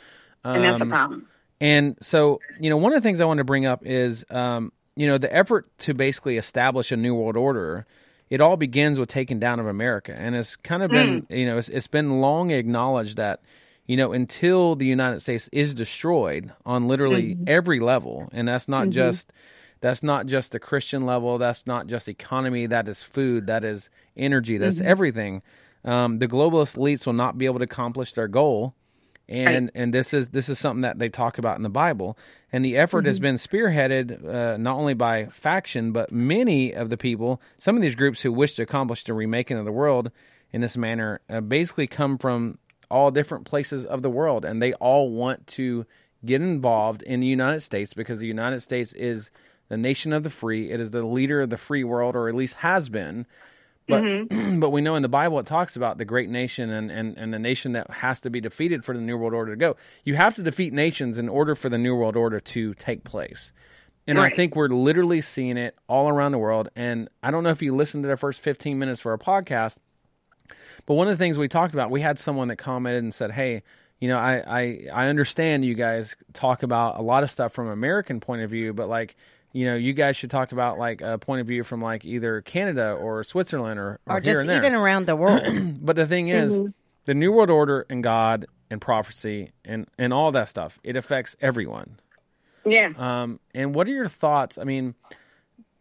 [0.43, 1.27] And that's the Um, problem.
[1.59, 4.71] And so, you know, one of the things I want to bring up is, um,
[4.95, 7.85] you know, the effort to basically establish a new world order.
[8.31, 11.57] It all begins with taking down of America, and it's kind of been, you know,
[11.59, 13.41] it's, it's been long acknowledged that,
[13.85, 18.89] you know, until the United States is destroyed on literally every level, and that's not
[18.89, 19.33] just
[19.81, 23.89] that's not just the Christian level, that's not just economy, that is food, that is
[24.15, 25.41] energy, that's everything.
[25.83, 28.75] Um, the globalist elites will not be able to accomplish their goal.
[29.27, 32.17] And and this is this is something that they talk about in the Bible.
[32.51, 36.97] And the effort has been spearheaded uh, not only by faction, but many of the
[36.97, 37.41] people.
[37.57, 40.11] Some of these groups who wish to accomplish the remaking of the world
[40.51, 42.57] in this manner uh, basically come from
[42.91, 45.85] all different places of the world, and they all want to
[46.25, 49.31] get involved in the United States because the United States is
[49.69, 50.69] the nation of the free.
[50.69, 53.25] It is the leader of the free world, or at least has been.
[53.87, 54.59] But mm-hmm.
[54.59, 57.33] but we know in the Bible it talks about the great nation and, and, and
[57.33, 59.75] the nation that has to be defeated for the New World Order to go.
[60.03, 63.53] You have to defeat nations in order for the New World Order to take place.
[64.07, 66.69] And I think we're literally seeing it all around the world.
[66.75, 69.77] And I don't know if you listened to the first 15 minutes for our podcast,
[70.85, 73.31] but one of the things we talked about, we had someone that commented and said,
[73.31, 73.63] Hey,
[73.99, 77.67] you know, I, I, I understand you guys talk about a lot of stuff from
[77.67, 79.15] American point of view, but like,
[79.53, 82.41] you know, you guys should talk about like a point of view from like either
[82.41, 84.57] Canada or Switzerland or, or, or here just and there.
[84.57, 85.43] even around the world.
[85.81, 86.59] But the thing is,
[87.05, 91.35] the New World Order and God and prophecy and, and all that stuff, it affects
[91.41, 91.97] everyone.
[92.65, 92.91] Yeah.
[92.97, 94.57] Um, and what are your thoughts?
[94.57, 94.95] I mean,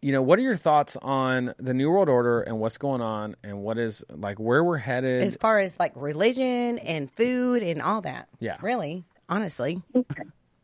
[0.01, 3.35] you know, what are your thoughts on the New World Order and what's going on
[3.43, 5.21] and what is like where we're headed?
[5.21, 8.27] as far as like religion and food and all that.
[8.39, 8.57] Yeah.
[8.61, 9.81] Really, honestly.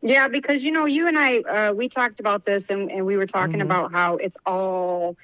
[0.02, 3.16] Yeah, because you know, you and I, uh, we talked about this, and, and we
[3.16, 3.62] were talking Mm-hmm.
[3.62, 5.16] about how it's all,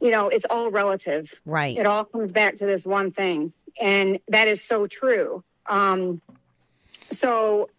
[0.00, 1.32] you know, it's all relative.
[1.44, 1.76] Right.
[1.76, 5.44] It all comes back to this one thing, and that is so true.
[5.66, 6.20] Um,
[7.10, 7.70] so,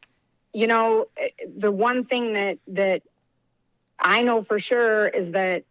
[0.53, 1.07] you know,
[1.57, 3.03] the one thing that that
[3.99, 5.63] I know for sure is that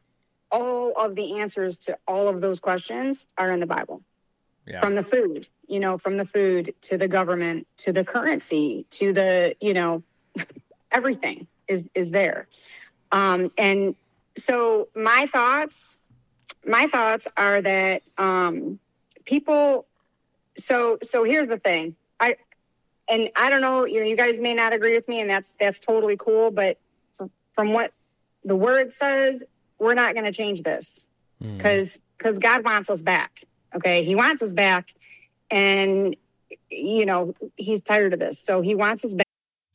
[0.50, 4.02] all of the answers to all of those questions are in the Bible
[4.66, 4.80] yeah.
[4.80, 9.12] from the food, you know, from the food to the government to the currency to
[9.12, 10.02] the, you know,
[10.92, 12.46] everything is is there.
[13.10, 13.94] Um, and
[14.36, 15.96] so my thoughts,
[16.66, 18.78] my thoughts are that um,
[19.24, 19.86] people.
[20.58, 21.96] So so here's the thing.
[22.20, 22.36] I
[23.08, 23.86] and I don't know.
[23.86, 26.50] You know, you guys may not agree with me, and that's that's totally cool.
[26.50, 26.78] But
[27.54, 27.92] from what
[28.44, 29.42] the word says,
[29.78, 31.06] we're not going to change this
[31.40, 31.56] hmm.
[31.56, 33.44] because because God wants us back.
[33.74, 34.92] Okay, He wants us back,
[35.50, 36.16] and
[36.70, 39.27] you know He's tired of this, so He wants us back.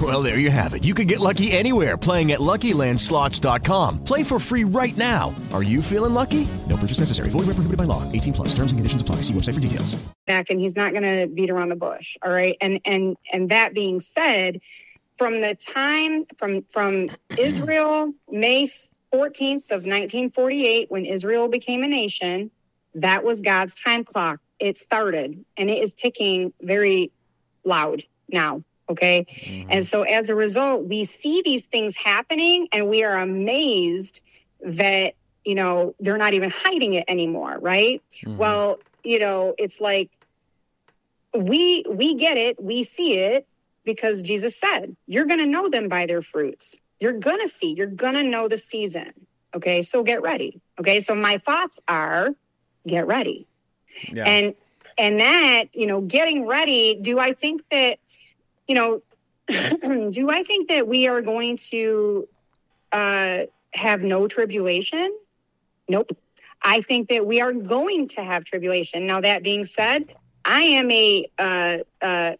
[0.00, 0.84] Well, there you have it.
[0.84, 4.04] You can get lucky anywhere playing at LuckyLandSlots.com.
[4.04, 5.34] Play for free right now.
[5.52, 6.46] Are you feeling lucky?
[6.68, 7.30] No purchase necessary.
[7.30, 8.10] Void where prohibited by law.
[8.12, 8.48] 18 plus.
[8.54, 9.16] Terms and conditions apply.
[9.16, 10.00] See website for details.
[10.26, 13.48] back and he's not going to beat around the bush all right and and and
[13.50, 14.60] that being said
[15.18, 18.70] from the time from from israel may
[19.12, 22.48] 14th of 1948 when israel became a nation
[22.94, 27.10] that was god's time clock it started and it is ticking very
[27.64, 29.26] loud now okay?
[29.28, 29.82] And mm-hmm.
[29.82, 34.20] so as a result we see these things happening and we are amazed
[34.62, 38.02] that you know they're not even hiding it anymore right?
[38.24, 38.36] Mm-hmm.
[38.36, 40.10] Well you know it's like
[41.34, 43.46] we we get it we see it
[43.84, 46.76] because jesus said you're going to know them by their fruits.
[46.98, 49.12] You're going to see you're going to know the season.
[49.54, 50.60] Okay so get ready.
[50.78, 52.30] Okay so my thoughts are
[52.86, 53.46] get ready.
[54.12, 54.24] Yeah.
[54.24, 54.54] and
[55.00, 57.98] and that you know getting ready do i think that
[58.70, 59.02] you know
[59.48, 62.28] do i think that we are going to
[62.92, 63.40] uh
[63.74, 65.12] have no tribulation
[65.88, 66.16] nope
[66.62, 70.04] i think that we are going to have tribulation now that being said
[70.44, 72.36] i am a uh uh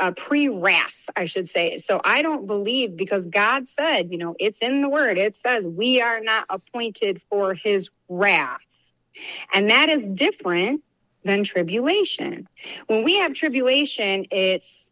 [0.00, 1.78] a pre-wrath, I should say.
[1.78, 5.18] So I don't believe because God said, you know, it's in the word.
[5.18, 8.58] It says we are not appointed for his wrath.
[9.52, 10.82] And that is different
[11.24, 12.48] than tribulation.
[12.86, 14.83] When we have tribulation, it's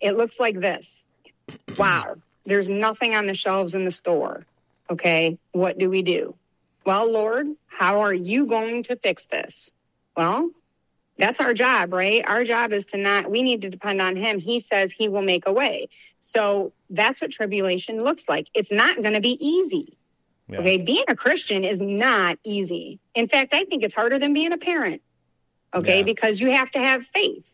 [0.00, 1.02] it looks like this.
[1.78, 4.46] Wow, there's nothing on the shelves in the store.
[4.88, 6.34] Okay, what do we do?
[6.84, 9.70] Well, Lord, how are you going to fix this?
[10.16, 10.50] Well,
[11.18, 12.24] that's our job, right?
[12.26, 14.38] Our job is to not, we need to depend on him.
[14.38, 15.88] He says he will make a way.
[16.20, 18.48] So that's what tribulation looks like.
[18.54, 19.98] It's not going to be easy.
[20.48, 20.60] Yeah.
[20.60, 20.78] Okay.
[20.78, 22.98] Being a Christian is not easy.
[23.14, 25.02] In fact, I think it's harder than being a parent.
[25.74, 25.98] Okay.
[25.98, 26.04] Yeah.
[26.04, 27.46] Because you have to have faith.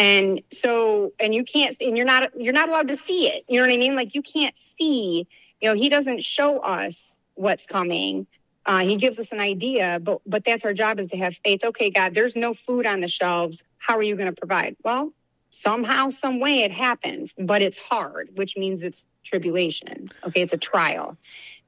[0.00, 3.44] And so, and you can't, and you're not, you're not allowed to see it.
[3.48, 3.94] You know what I mean?
[3.94, 5.28] Like you can't see,
[5.60, 8.26] you know, he doesn't show us what's coming.
[8.64, 11.62] Uh, he gives us an idea, but but that's our job is to have faith.
[11.62, 13.62] Okay, God, there's no food on the shelves.
[13.76, 14.74] How are you going to provide?
[14.82, 15.12] Well,
[15.50, 20.08] somehow, some way it happens, but it's hard, which means it's tribulation.
[20.24, 21.18] Okay, it's a trial.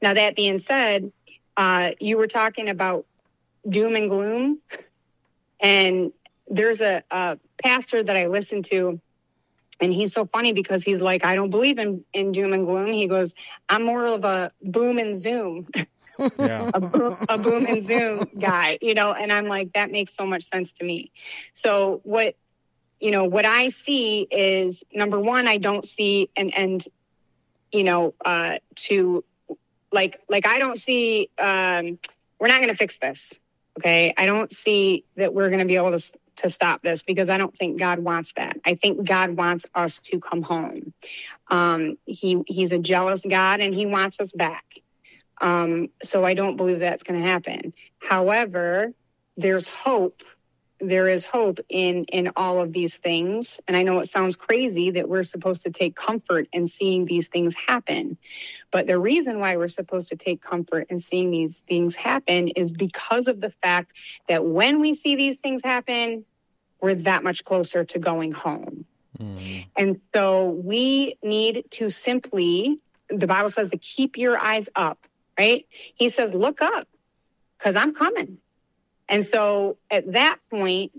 [0.01, 1.13] Now that being said,
[1.59, 3.05] uh, you were talking about
[3.69, 4.59] doom and gloom,
[5.61, 6.13] and
[6.49, 9.01] there's a, a pastor that I listen to.
[9.81, 12.93] And he's so funny because he's like, I don't believe in, in doom and gloom.
[12.93, 13.35] He goes,
[13.69, 15.69] I'm more of a boom and zoom.
[16.39, 16.71] Yeah.
[16.73, 20.27] a, boom, a boom and zoom guy, you know, and I'm like, that makes so
[20.27, 21.11] much sense to me.
[21.53, 22.37] So what,
[23.01, 26.87] you know, what I see is number one, I don't see an end,
[27.73, 29.25] you know, uh, to
[29.91, 31.99] like, like I don't see, um,
[32.39, 33.33] we're not going to fix this.
[33.79, 34.15] Okay.
[34.17, 37.39] I don't see that we're going to be able to, to stop this because I
[37.39, 38.57] don't think God wants that.
[38.65, 40.93] I think God wants us to come home.
[41.49, 44.65] Um, he, he's a jealous God and he wants us back.
[45.41, 47.75] Um, so I don't believe that's going to happen.
[47.99, 48.93] However,
[49.37, 50.23] there's hope.
[50.81, 54.91] There is hope in in all of these things, and I know it sounds crazy
[54.93, 58.19] that we're supposed to take comfort in seeing these things happen,
[58.73, 62.73] but the reason why we're supposed to take comfort in seeing these things happen is
[62.73, 63.93] because of the fact
[64.29, 66.25] that when we see these things happen,
[66.81, 68.87] we're that much closer to going home.
[69.19, 69.61] Mm-hmm.
[69.77, 74.99] And so we need to simply, the Bible says to keep your eyes up,
[75.39, 75.67] right?
[75.95, 76.89] He says, look up
[77.59, 78.39] because I'm coming.
[79.09, 80.93] And so at that point,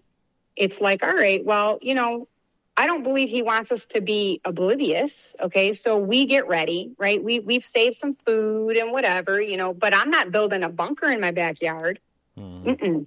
[0.55, 2.28] it's like, all right, well, you know,
[2.76, 5.36] I don't believe he wants us to be oblivious.
[5.39, 5.74] Okay.
[5.74, 7.24] So we get ready, right?
[7.24, 11.09] We, we've saved some food and whatever, you know, but I'm not building a bunker
[11.09, 11.99] in my backyard.
[12.36, 13.05] Mm-mm.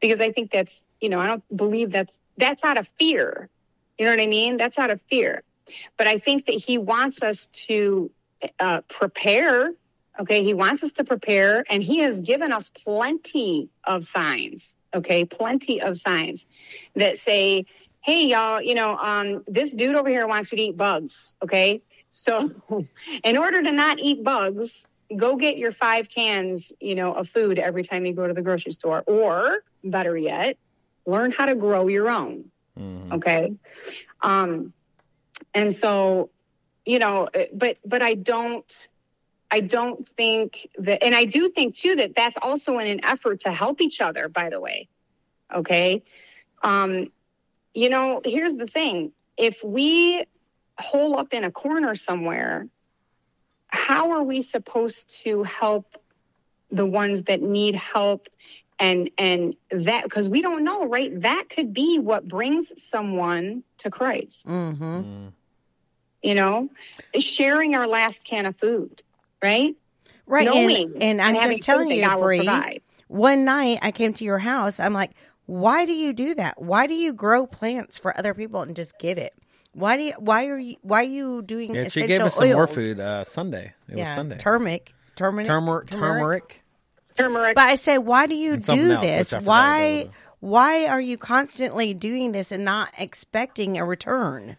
[0.00, 3.48] Because I think that's, you know, I don't believe that's, that's out of fear.
[3.98, 4.56] You know what I mean?
[4.56, 5.42] That's out of fear.
[5.96, 8.10] But I think that he wants us to
[8.58, 9.72] uh, prepare.
[10.18, 10.42] Okay.
[10.42, 14.74] He wants us to prepare and he has given us plenty of signs.
[14.92, 15.24] Okay.
[15.24, 16.46] Plenty of signs
[16.96, 17.66] that say,
[18.08, 21.34] Hey, y'all, you know, um, this dude over here wants you to eat bugs.
[21.42, 21.82] Okay.
[22.08, 22.52] So
[23.22, 27.58] in order to not eat bugs, go get your five cans, you know, of food
[27.58, 29.04] every time you go to the grocery store.
[29.06, 30.56] Or better yet,
[31.04, 32.50] learn how to grow your own.
[33.12, 33.52] Okay.
[34.22, 34.72] Um,
[35.52, 36.30] and so,
[36.86, 38.88] you know, but, but I don't,
[39.50, 43.42] I don't think that, and I do think too that that's also in an effort
[43.42, 44.88] to help each other, by the way.
[45.54, 46.04] Okay.
[46.62, 47.12] Um,
[47.78, 49.12] you know, here's the thing.
[49.36, 50.24] If we
[50.76, 52.66] hole up in a corner somewhere,
[53.68, 55.86] how are we supposed to help
[56.72, 58.26] the ones that need help
[58.80, 63.90] and and that because we don't know right that could be what brings someone to
[63.90, 65.28] christ Mm-hmm.
[66.22, 66.68] you know
[67.18, 69.02] sharing our last can of food
[69.42, 69.74] right
[70.28, 70.44] Right.
[70.44, 74.78] Knowing and, and I'm just telling you, Bree, one night I came to your house.
[74.78, 75.12] I'm like,
[75.48, 76.60] why do you do that?
[76.60, 79.32] Why do you grow plants for other people and just give it?
[79.72, 82.34] Why do you, why are you, why are you doing Yeah, she essential gave us
[82.34, 82.54] some oils?
[82.54, 83.72] more food uh, Sunday.
[83.88, 84.36] It was Sunday.
[84.36, 86.62] turmeric, turmeric, Turmer- turmeric.
[87.16, 87.54] turmeric.
[87.54, 89.32] But I say, why do you do else, this?
[89.32, 94.58] Why, why are you constantly doing this and not expecting a return?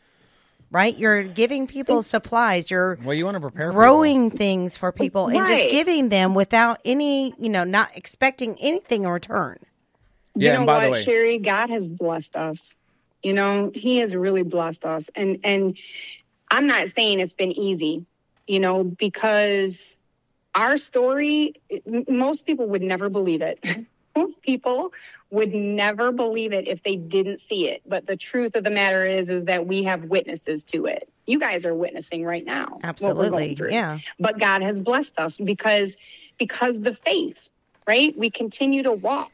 [0.72, 0.98] Right?
[0.98, 2.72] You're giving people supplies.
[2.72, 3.80] You're Well, you want to prepare people.
[3.82, 9.04] growing things for people and just giving them without any, you know, not expecting anything
[9.04, 9.58] in return.
[10.40, 12.76] Yeah, you know and by what, the way, Sherry, God has blessed us.
[13.22, 15.78] You know, He has really blessed us, and and
[16.50, 18.06] I'm not saying it's been easy,
[18.48, 19.98] you know, because
[20.56, 21.54] our story,
[22.08, 23.60] most people would never believe it.
[24.16, 24.92] most people
[25.30, 27.82] would never believe it if they didn't see it.
[27.86, 31.08] But the truth of the matter is, is that we have witnesses to it.
[31.26, 32.80] You guys are witnessing right now.
[32.84, 33.58] Absolutely.
[33.70, 34.00] Yeah.
[34.20, 35.96] But God has blessed us because
[36.40, 37.38] because the faith,
[37.88, 38.18] right?
[38.18, 39.32] We continue to walk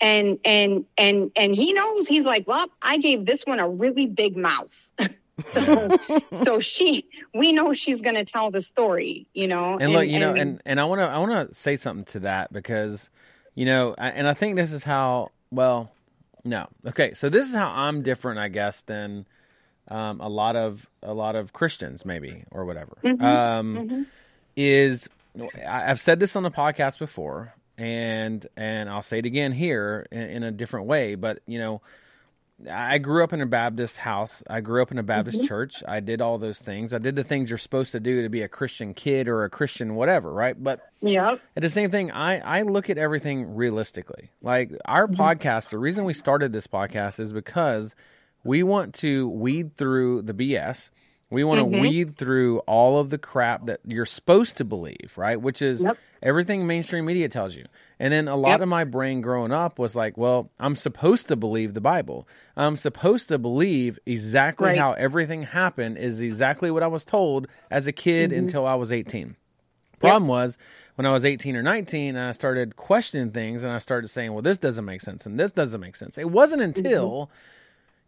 [0.00, 4.06] and and and and he knows he's like well i gave this one a really
[4.06, 4.72] big mouth
[5.46, 5.88] so
[6.32, 10.18] so she we know she's going to tell the story you know and look, you
[10.20, 13.10] know, and and I want to I want to say something to that because,
[13.54, 15.30] you know, I- and I think this is how.
[15.50, 15.90] Well,
[16.44, 19.26] no, okay, so this is how I'm different, I guess, than
[19.88, 22.96] um, a lot of a lot of Christians, maybe or whatever.
[23.20, 24.06] Um,
[24.56, 25.08] Is
[25.66, 30.06] I- I've said this on the podcast before, and and I'll say it again here
[30.10, 31.82] in, in a different way, but you know.
[32.70, 34.44] I grew up in a Baptist house.
[34.48, 35.46] I grew up in a Baptist Mm-hmm.
[35.48, 35.82] church.
[35.88, 36.94] I did all those things.
[36.94, 39.50] I did the things you're supposed to do to be a Christian kid or a
[39.50, 40.54] Christian whatever, right?
[40.62, 44.30] But yeah, at the same thing, I, I look at everything realistically.
[44.40, 47.96] Like our podcast, the reason we started this podcast is because
[48.44, 50.90] we want to weed through the BS.
[51.34, 51.80] We want to Mhm.
[51.80, 55.40] weed through all of the crap that you're supposed to believe, right?
[55.40, 55.98] Which is Yep.
[56.22, 57.64] everything mainstream media tells you.
[57.98, 58.60] And then a lot Yep.
[58.62, 62.26] of my brain growing up was like, well, I'm supposed to believe the Bible.
[62.56, 64.78] I'm supposed to believe exactly Right.
[64.78, 68.38] how everything happened is exactly what I was told as a kid Mhm.
[68.38, 69.36] until I was 18.
[70.00, 70.58] Problem was
[70.96, 74.32] when I was 18 or 19 and I started questioning things and I started saying,
[74.34, 76.18] well, this doesn't make sense and this doesn't make sense.
[76.18, 77.30] It wasn't until,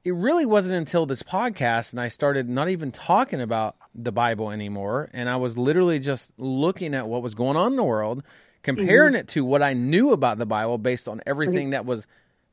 [0.07, 4.53] it really wasn't until this podcast and I started not even talking about the Bible
[4.53, 5.11] anymore.
[5.13, 8.23] And I was literally just looking at what was going on in the world,
[8.63, 9.21] comparing mm-hmm.
[9.21, 12.07] it to what I knew about the Bible based on everything that was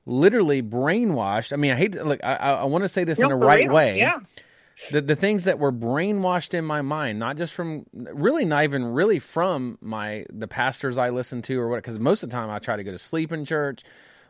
[0.08, 1.54] literally brainwashed.
[1.54, 3.36] I mean, I hate to look, I, I, want to say this No, in a
[3.36, 3.74] for right real.
[3.76, 4.20] way yeah
[4.90, 8.84] the the things that were brainwashed in my mind, not just from really not even
[8.84, 12.50] really from my the pastors I listened to or what because most of the time
[12.50, 13.84] I try to go to sleep in church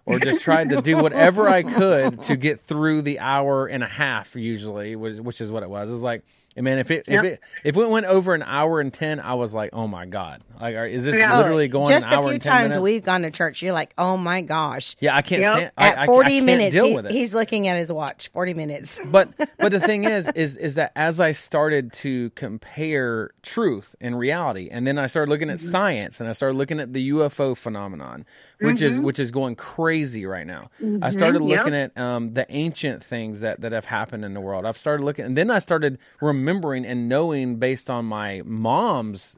[0.05, 3.87] or just tried to do whatever I could to get through the hour and a
[3.87, 5.89] half usually which, which is what it was.
[5.89, 6.23] It was like
[6.55, 7.23] and man, if it Yep.
[7.23, 10.05] if it if it went over an hour and ten, I was like, oh my
[10.05, 11.37] god, like is this Yeah.
[11.37, 12.83] literally going Just an a few and 10 times minutes?
[12.83, 14.95] we've gone to church, you're like, oh my gosh.
[14.99, 15.53] yeah, I can't Yep.
[15.53, 17.11] stand I- At I, 40 I can't minutes, deal he- with it.
[17.11, 18.29] he's looking at his watch.
[18.29, 18.99] 40 minutes.
[19.05, 24.17] but but the thing is is is that as I started to compare truth and
[24.17, 27.55] reality, and then I started looking at science, and I started looking at the UFO
[27.57, 28.25] phenomenon,
[28.59, 30.69] which is which is going crazy right now.
[31.01, 31.59] I started Mhm, yep.
[31.59, 34.65] looking at um, the ancient things that that have happened in the world.
[34.65, 39.37] I've started looking, and then I started remembering and knowing based on my mom's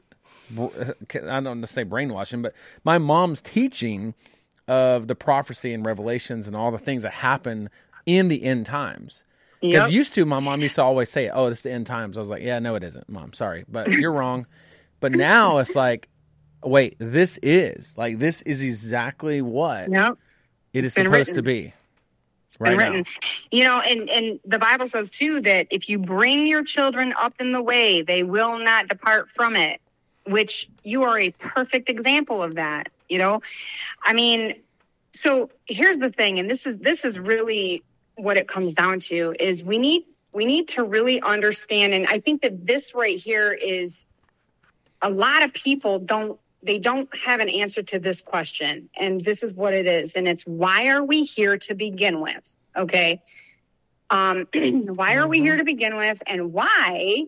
[0.58, 2.54] I don't want to say brainwashing, but
[2.84, 4.14] my mom's teaching
[4.68, 7.68] of the prophecy and revelations and all the things that happen
[8.04, 9.24] in the end times.
[9.60, 9.90] Because Yep.
[9.90, 12.28] used to, my mom used to always say, "Oh, it's the end times." I was
[12.28, 13.32] like, "Yeah, no, it isn't, mom.
[13.32, 14.46] Sorry, but you're wrong."
[15.00, 16.08] But now it's like,
[16.62, 20.18] wait, this is like this is exactly what Yep.
[20.74, 21.34] it is supposed written.
[21.34, 21.72] to be.
[22.56, 22.98] Been right written.
[23.00, 23.28] now.
[23.50, 27.34] You know, and and the Bible says too that if you bring your children up
[27.40, 29.80] in the way, they will not depart from it.
[30.26, 32.88] Which you are a perfect example of that.
[33.08, 33.42] You know,
[34.02, 34.56] I mean,
[35.12, 37.82] so here's the thing, and this is this is really
[38.16, 42.20] what it comes down to is we need we need to really understand, and I
[42.20, 44.04] think that this right here is
[45.00, 49.42] a lot of people don't they don't have an answer to this question and this
[49.42, 53.20] is what it is and it's why are we here to begin with okay?
[54.10, 57.24] Um why are we here to begin with and why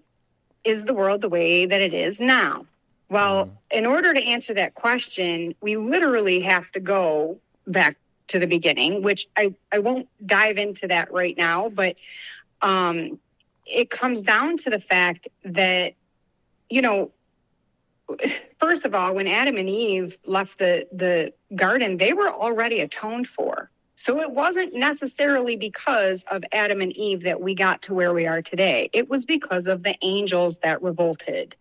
[0.64, 2.66] is the world the way that it is now?
[3.08, 7.96] Well in order to answer that question we literally have to go back
[8.28, 11.96] to the beginning which i i won't dive into that right now but
[12.62, 13.18] um
[13.66, 15.94] it comes down to the fact that
[16.70, 17.10] you know
[18.58, 23.26] first of all, when Adam and Eve left the, the garden, they were already atoned
[23.26, 23.70] for.
[24.00, 28.28] So it wasn't necessarily because of Adam and Eve that we got to where we
[28.28, 28.90] are today.
[28.92, 31.56] It was because of the angels that revolted.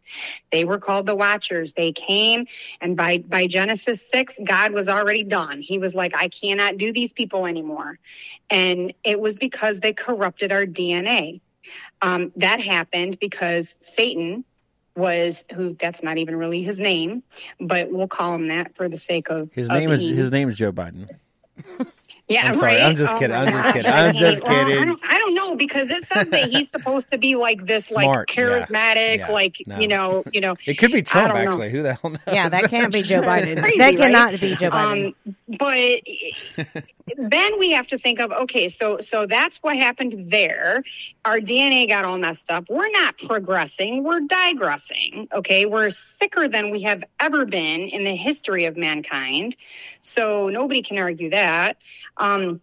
[0.51, 1.73] They were called the watchers.
[1.73, 2.45] They came
[2.79, 5.61] and by, by Genesis 6, God was already done.
[5.61, 7.97] He was like, I cannot do these people anymore.
[8.51, 11.41] And it was because they corrupted our DNA.
[12.03, 14.45] Um, that happened because Satan,
[14.97, 17.23] was who that's not even really his name,
[17.59, 20.15] but we'll call him that for the sake of His of name is Eve.
[20.17, 21.07] his name is Joe Biden.
[22.29, 22.73] Yeah, I'm sorry.
[22.75, 22.81] right?
[22.83, 23.33] I'm just Oh kidding.
[23.35, 23.91] my I'm just kidding.
[23.91, 27.17] I'm just Well, I don't, I don't know because it says that he's supposed to
[27.17, 28.43] be like this, like Smart, yeah.
[28.43, 29.79] charismatic, Yeah, like no.
[29.79, 30.57] you know, you know.
[30.65, 31.49] It could be Trump, don't know.
[31.51, 31.71] actually.
[31.71, 32.19] Who the hell knows?
[32.27, 33.59] Yeah, that can't be Joe Biden.
[33.61, 34.41] Crazy, that cannot right?
[34.41, 35.13] be Joe Biden.
[35.15, 35.35] Um,
[36.67, 36.83] but
[37.16, 40.84] then we have to think of okay, so so that's what happened there.
[41.24, 42.66] Our DNA got all messed up.
[42.70, 44.03] We're not progressing.
[44.03, 45.28] We're digressing.
[45.34, 49.55] Okay, we're sicker than we have ever been in the history of mankind.
[50.01, 51.78] So nobody can argue that.
[52.18, 52.62] Um,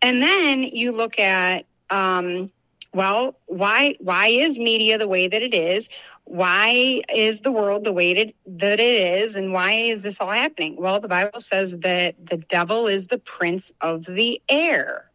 [0.00, 2.50] and then you look at um,
[2.94, 5.88] well, why why is media the way that it is?
[6.32, 9.36] Why is the world the way that, that it is?
[9.36, 10.76] And why is this all happening?
[10.78, 15.10] Well, the Bible says that the devil is the prince of the air.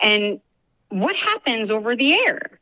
[0.00, 0.40] And
[0.88, 2.60] what happens over the air?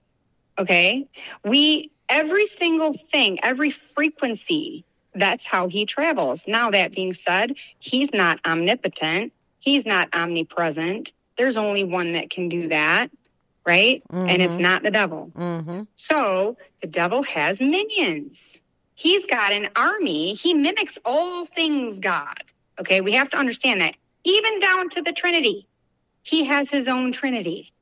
[0.58, 1.08] Okay.
[1.44, 6.44] We, every single thing, every frequency, that's how he travels.
[6.46, 9.34] Now, that being said, he's not omnipotent.
[9.58, 11.12] He's not omnipresent.
[11.36, 13.10] There's only one that can do that,
[13.68, 14.02] right?
[14.10, 14.60] And it's Mhm.
[14.60, 15.30] not the devil.
[15.36, 15.82] Mm-hmm.
[15.94, 18.60] So the devil has minions.
[18.94, 20.34] He's got an army.
[20.34, 22.42] He mimics all things God.
[22.80, 23.94] Okay, we have to understand that.
[24.24, 25.68] Even down to the Trinity,
[26.22, 27.72] he has his own Trinity.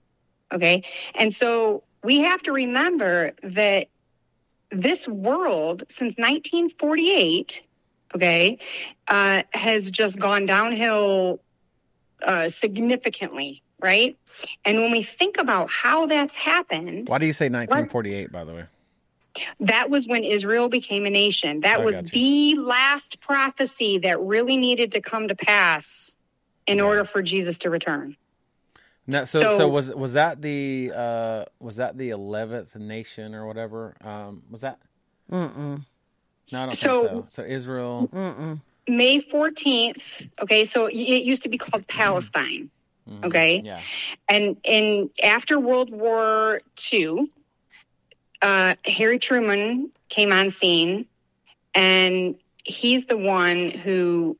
[0.53, 0.82] Okay,
[1.14, 3.89] and so we have to remember that
[4.70, 7.62] this world since 1948,
[8.14, 8.59] okay,
[9.07, 11.41] uh, has just gone downhill
[12.23, 14.17] uh, significantly, right?
[14.64, 18.55] And when we think about how that's happened, Why do you say 1948, by the
[18.55, 18.64] way?
[19.61, 21.61] that was when Israel became a nation.
[21.61, 26.14] That I was the last prophecy that really needed to come to pass
[26.67, 28.17] in order for Jesus to return.
[29.07, 33.47] No, so, so So- was was that the uh, was that the eleventh nation or
[33.47, 33.95] whatever?
[34.03, 34.79] Um, was that?
[35.31, 35.85] Mm-mm.
[36.53, 37.43] No, I don't So- think so.
[37.43, 38.09] So Israel.
[38.12, 38.61] Mm-mm.
[38.89, 42.70] May 14th, okay, so it used to be called Palestine,
[43.24, 43.62] okay?
[43.64, 43.80] Yeah.
[44.28, 46.61] And in after World War
[46.93, 47.30] II,
[48.43, 51.07] uh, Harry Truman came on scene,
[51.74, 54.37] and he's the one who,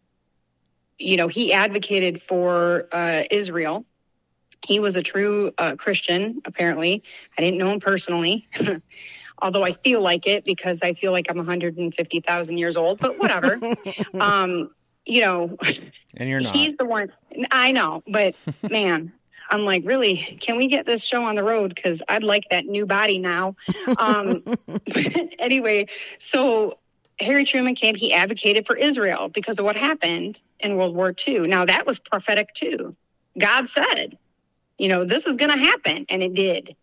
[0.99, 3.85] you know, he advocated for uh, Israel.
[4.65, 7.03] He was a true uh, Christian, apparently.
[7.37, 8.49] I didn't know him personally,
[9.41, 13.59] although I feel like it because I feel like I'm 150,000 years old, but whatever.
[14.21, 14.71] um,
[15.05, 15.57] you know,
[16.17, 16.55] And you're not.
[16.55, 17.13] He's the one.
[17.51, 18.35] I know, but
[18.71, 19.13] man,
[19.49, 20.17] I'm like, really?
[20.17, 21.75] Can we get this show on the road?
[21.75, 23.57] Because I'd like that new body now.
[23.99, 24.43] Um,
[25.39, 25.87] anyway,
[26.19, 26.79] so
[27.19, 27.95] Harry Truman came.
[27.95, 31.47] He advocated for Israel because of what happened in World War II.
[31.47, 32.97] Now that was prophetic too.
[33.39, 34.19] God said,
[34.79, 36.77] you know, this is going to happen, and it did.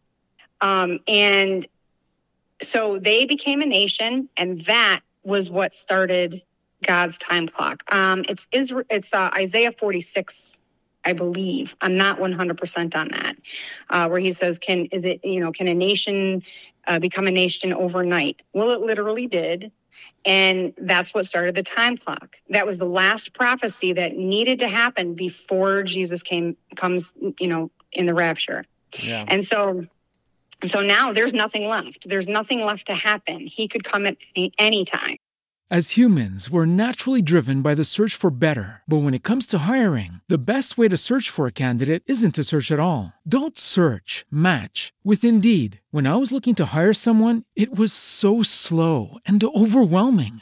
[0.62, 1.68] Um, and
[2.64, 6.42] so they became a nation, and that was what started
[6.86, 7.84] God's time clock.
[7.92, 10.60] Um, it's Israel, it's uh, Isaiah 46,
[11.06, 11.76] I believe.
[11.82, 13.36] I'm not 100% on that,
[13.90, 16.44] uh, where he says, "Can is it you know can a nation
[16.88, 19.72] uh, become a nation overnight?" Well, it literally did,
[20.26, 22.38] And that's what started the time clock.
[22.50, 27.72] That was the last prophecy that needed to happen before Jesus came comes, you know,
[27.92, 28.64] in the rapture.
[29.00, 29.26] Yeah.
[29.28, 29.86] And so
[30.70, 32.08] so now there's nothing left.
[32.08, 33.48] There's nothing left to happen.
[33.48, 35.18] He could come at any, any time.
[35.72, 38.84] As humans, we're naturally driven by the search for better.
[38.86, 42.36] But when it comes to hiring, the best way to search for a candidate isn't
[42.36, 43.14] to search at all.
[43.28, 45.82] Don't search, match with Indeed.
[45.90, 50.42] When I was looking to hire someone, it was so slow and overwhelming.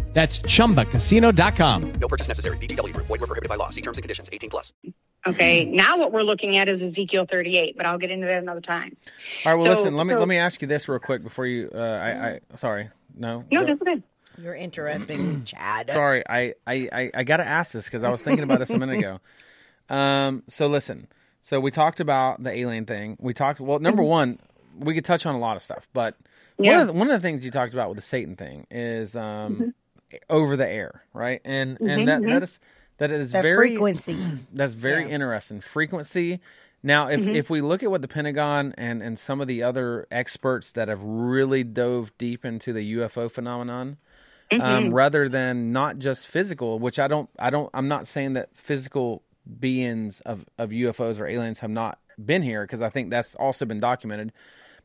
[0.13, 1.93] That's chumbacasino.com.
[1.93, 2.57] No purchase necessary.
[2.57, 3.07] VGW Group.
[3.07, 3.69] Void were prohibited by law.
[3.69, 4.29] See terms and conditions.
[4.31, 4.73] 18 plus.
[5.25, 5.65] Okay.
[5.65, 8.97] Now what we're looking at is Ezekiel 38, but I'll get into that another time.
[9.45, 9.55] All right.
[9.55, 9.95] Well, So- listen.
[9.97, 11.69] Let me so- let me ask you this real quick before you.
[11.73, 12.89] Uh, I, I sorry.
[13.15, 13.45] No.
[13.51, 13.67] No, Go.
[13.67, 14.01] that's okay.
[14.37, 15.91] You're interrupting Chad.
[15.93, 18.69] Sorry, I I I, I got to ask this because I was thinking about this
[18.71, 19.19] a minute ago.
[19.89, 21.07] Um, so listen,
[21.41, 23.17] so we talked about the alien thing.
[23.19, 23.59] We talked.
[23.59, 24.39] Well, number one,
[24.79, 26.15] we could touch on a lot of stuff, but
[26.57, 26.71] Yeah.
[26.71, 29.15] one of the, one of the things you talked about with the Satan thing is
[29.17, 29.73] um,
[30.29, 31.41] over the air, right?
[31.45, 32.29] And and Mhm, that mhm.
[32.29, 32.59] that is
[32.97, 34.15] that is The very frequency.
[34.53, 35.61] That's very interesting.
[35.61, 36.39] Frequency.
[36.83, 37.35] Now, if Mhm.
[37.35, 40.87] if we look at what the Pentagon and and some of the other experts that
[40.87, 43.97] have really dove deep into the UFO phenomenon,
[44.59, 44.93] um, Mhm.
[44.93, 49.23] rather than not just physical, which I don't, I don't, I'm not saying that physical
[49.59, 53.65] beings of of UFOs or aliens have not been here because I think that's also
[53.65, 54.31] been documented.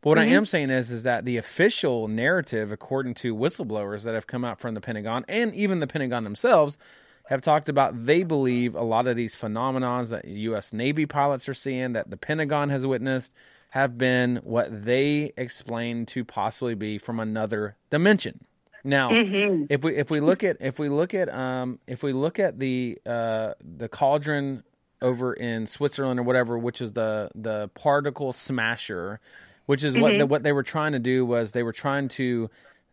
[0.06, 0.30] But what I Mhm.
[0.34, 4.60] am saying is, is that the official narrative, according to whistleblowers that have come out
[4.60, 6.78] from the Pentagon and even the Pentagon themselves,
[7.24, 10.72] have talked about they believe a lot of these phenomenons that U.S.
[10.72, 13.34] Navy pilots are seeing, that the Pentagon has witnessed,
[13.70, 18.44] have been what they explain to possibly be from another dimension.
[18.84, 19.66] Now, Mhm.
[19.70, 22.60] if we if we look at if we look at um if we look at
[22.60, 24.62] the uh the cauldron
[25.02, 29.18] over in Switzerland or whatever, which is the the particle smasher,
[29.66, 30.18] which is what Mhm.
[30.18, 32.48] the, what they were trying to do was they were trying to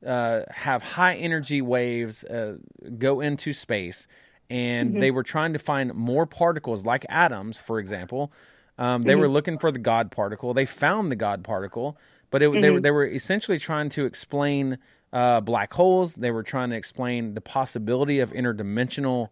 [0.05, 2.57] uh, have high energy waves uh,
[2.97, 4.07] go into space,
[4.49, 4.99] and Mhm.
[4.99, 8.32] they were trying to find more particles like atoms, for example.
[8.78, 9.34] Um, they were Mhm.
[9.34, 10.53] looking for the God particle.
[10.53, 11.97] They found the God particle,
[12.32, 12.84] but it, they were Mhm.
[12.84, 14.78] they were essentially trying to explain
[15.13, 16.15] uh, black holes.
[16.15, 19.30] They were trying to explain the possibility of interdimensional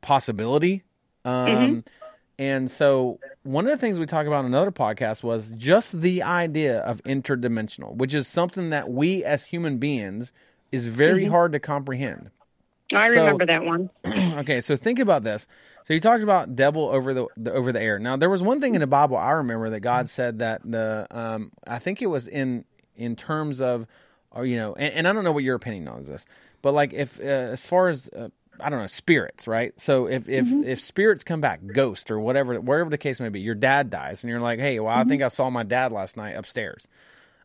[0.00, 0.82] possibility.
[1.24, 1.86] Um, Mhm.
[2.38, 6.22] And so, one of the things we talked about in another podcast was just the
[6.22, 10.32] idea of interdimensional, which is something that we as human beings
[10.70, 11.30] is very Mhm.
[11.30, 12.30] hard to comprehend.
[12.94, 13.90] I So- remember that one.
[14.38, 15.48] okay, so think about this.
[15.84, 17.98] So you talked about devil over the, the over the air.
[17.98, 21.06] Now there was one thing in the Bible I remember that God said that the
[21.10, 22.64] um I think it was in
[22.96, 23.86] in terms of
[24.30, 26.26] or you know and, and I don't know what your opinion on this,
[26.62, 28.28] but like if uh, as far as uh,
[28.60, 29.72] I don't know spirits, right?
[29.80, 30.64] So if if Mhm.
[30.64, 34.22] if spirits come back, ghost or whatever wherever the case may be, your dad dies
[34.24, 36.86] and you're like, hey, well I think I saw my dad last night upstairs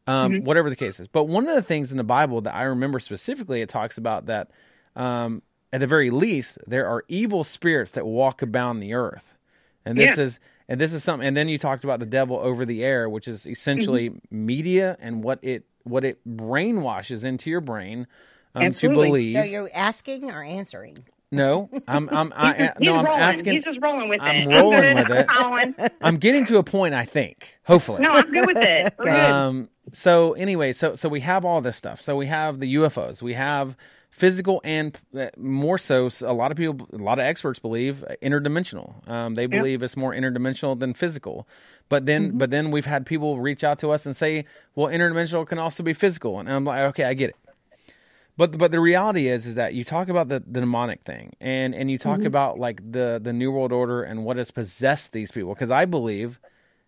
[0.07, 0.43] um, Mhm.
[0.43, 1.07] whatever the case is.
[1.07, 4.25] But one of the things in the Bible that I remember specifically, it talks about
[4.25, 4.49] that
[4.95, 5.41] um,
[5.71, 9.37] at the very least there are evil spirits that walk about the earth,
[9.85, 10.23] and this Yeah.
[10.23, 11.27] is and this is something.
[11.27, 15.23] And then you talked about the devil over the air, which is essentially media and
[15.23, 18.07] what it what it brainwashes into your brain
[18.55, 19.07] um, to Absolutely.
[19.09, 19.33] believe.
[19.33, 20.97] So you're asking or answering?
[21.31, 23.21] no, I'm I'm I, He's no, I'm rolling.
[23.21, 23.53] asking.
[23.53, 24.55] He's just rolling with I'm it.
[24.55, 25.07] rolling I'm good.
[25.07, 25.25] with it.
[25.29, 25.75] I'm.
[26.01, 26.93] I'm getting to a point.
[26.93, 28.01] I think, hopefully.
[28.01, 28.93] No, I'm good with it.
[28.99, 29.31] We're good.
[29.31, 32.01] Um, so anyway, so so we have all this stuff.
[32.01, 33.21] So we have the UFOs.
[33.21, 33.77] We have
[34.09, 36.09] physical and uh, more so.
[36.23, 39.07] A lot of people, a lot of experts believe uh, interdimensional.
[39.09, 39.51] Um, they Yep.
[39.51, 41.47] believe it's more interdimensional than physical.
[41.87, 44.43] But then, but then we've had people reach out to us and say,
[44.75, 47.35] "Well, interdimensional can also be physical." And I'm like, "Okay, I get it."
[48.41, 51.75] But but the reality is is that you talk about the, the demonic thing and
[51.75, 52.25] and you talk Mhm.
[52.25, 55.85] about like the the new world order and what has possessed these people because I
[55.85, 56.39] believe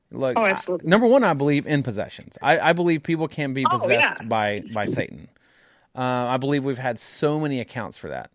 [0.09, 2.39] look Oh, I- number one I believe in possessions.
[2.41, 4.27] I, I believe people can be Oh, possessed yeah.
[4.27, 5.27] by by Satan.
[5.95, 8.31] Uh, I believe we've had so many accounts for that.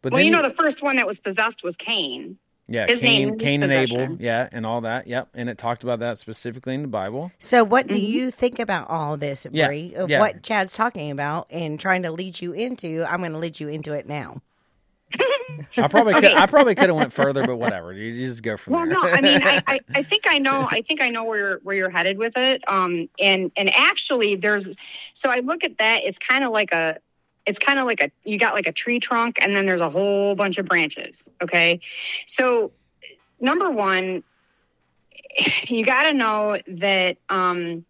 [0.00, 2.38] But well, you know, the first one that was possessed was Cain.
[2.72, 5.58] Yeah, his Cain, name means Cain and Abel, yeah, and all that, yep, and it
[5.58, 7.30] talked about that specifically in the Bible.
[7.38, 7.92] So, what Mm-hmm.
[7.92, 9.94] do you think about all this, Yeah, Bree?
[9.94, 10.20] Of yeah.
[10.20, 13.04] what Chad's talking about and trying to lead you into?
[13.08, 14.40] I'm going to lead you into it now.
[15.76, 17.92] I probably could, I probably could have went further, but whatever.
[17.92, 18.94] You, you just go from Well, there.
[18.94, 20.66] no, I mean, I, I, I think I know.
[20.70, 22.62] I think I know where you're, where you're headed with it.
[22.66, 24.74] Um, and and actually, there's
[25.12, 26.04] so I look at that.
[26.04, 26.98] It's kind of like a,
[27.46, 29.90] it's kind of like a you got like a tree trunk, and then there's a
[29.90, 31.28] whole bunch of branches.
[31.42, 31.80] Okay,
[32.26, 32.72] so
[33.40, 34.22] number one,
[35.64, 37.84] you got to know that um,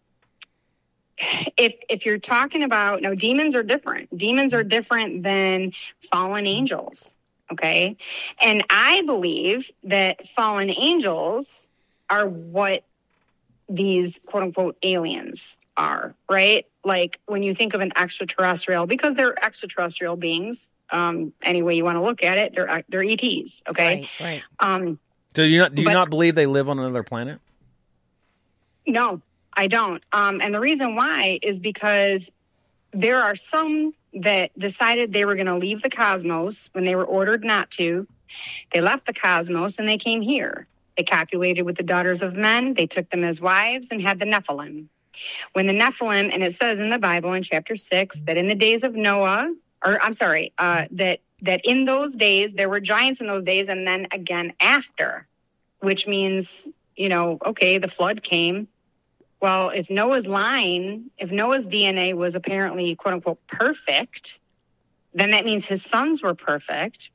[1.56, 4.16] if if you're talking about no demons are different.
[4.16, 5.72] Demons are different than
[6.10, 7.14] fallen angels.
[7.50, 7.96] Okay.
[8.40, 11.68] And I believe that fallen angels
[12.08, 12.82] are what
[13.68, 16.66] these quote unquote aliens are, right?
[16.84, 21.84] Like when you think of an extraterrestrial, because they're extraterrestrial beings, um, any way you
[21.84, 24.08] want to look at it, they're they're ETs, okay?
[24.20, 24.42] Right, right.
[24.60, 24.98] Um,
[25.32, 27.40] Do you not do you But- not believe they live on another planet?
[28.86, 29.22] No,
[29.52, 30.02] I don't.
[30.12, 32.30] Um, and the reason why is because
[32.92, 37.04] there are some that decided they were going to leave the cosmos when they were
[37.04, 38.06] ordered not to.
[38.72, 40.66] They left the cosmos and they came here.
[40.96, 42.74] They copulated with the daughters of men.
[42.74, 44.88] They took them as wives and had the Nephilim.
[45.52, 48.54] When the Nephilim, and it says in the Bible in chapter six that in the
[48.54, 49.54] days of Noah,
[49.84, 53.68] or I'm sorry, uh, that that in those days there were giants in those days,
[53.68, 55.26] and then again after,
[55.80, 58.68] which means you know, okay, the flood came.
[59.40, 64.38] Well, if Noah's line, if Noah's DNA was apparently quote unquote perfect,
[65.14, 67.10] then that means his sons were perfect.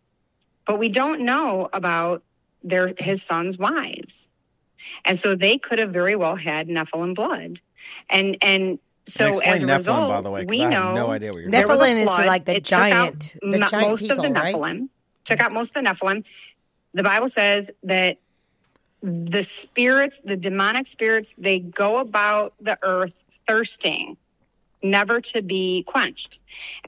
[0.65, 2.23] But we don't know about
[2.63, 4.27] their his sons' wives.
[5.05, 7.59] And so they could have very well had Nephilim blood.
[8.09, 10.81] And and so explain as a Nephilim, result, by the way, 'cause we I know
[10.81, 12.25] have no idea what you're there was a Nephilim is flood.
[12.27, 14.55] like the It out giant- the mo- giant most of the people, right?
[14.55, 14.89] Nephilim.
[15.25, 16.23] Took out most of the Nephilim.
[16.93, 18.17] The Bible says that
[19.01, 23.13] the spirits, the demonic spirits, they go about the earth
[23.47, 24.17] thirsting,
[24.81, 26.39] never to be quenched.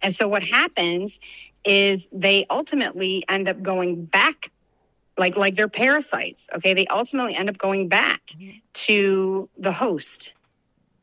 [0.02, 1.20] And so what happens
[1.64, 4.52] is they ultimately end up going back
[5.18, 6.74] like like they're parasites, okay?
[6.74, 8.58] They ultimately end up going back mm-hmm.
[8.74, 10.34] to the host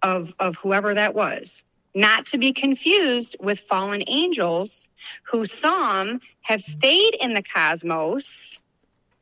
[0.03, 1.63] of of whoever that was.
[1.95, 4.89] Not to be confused with fallen angels
[5.23, 8.61] who some have stayed in the cosmos,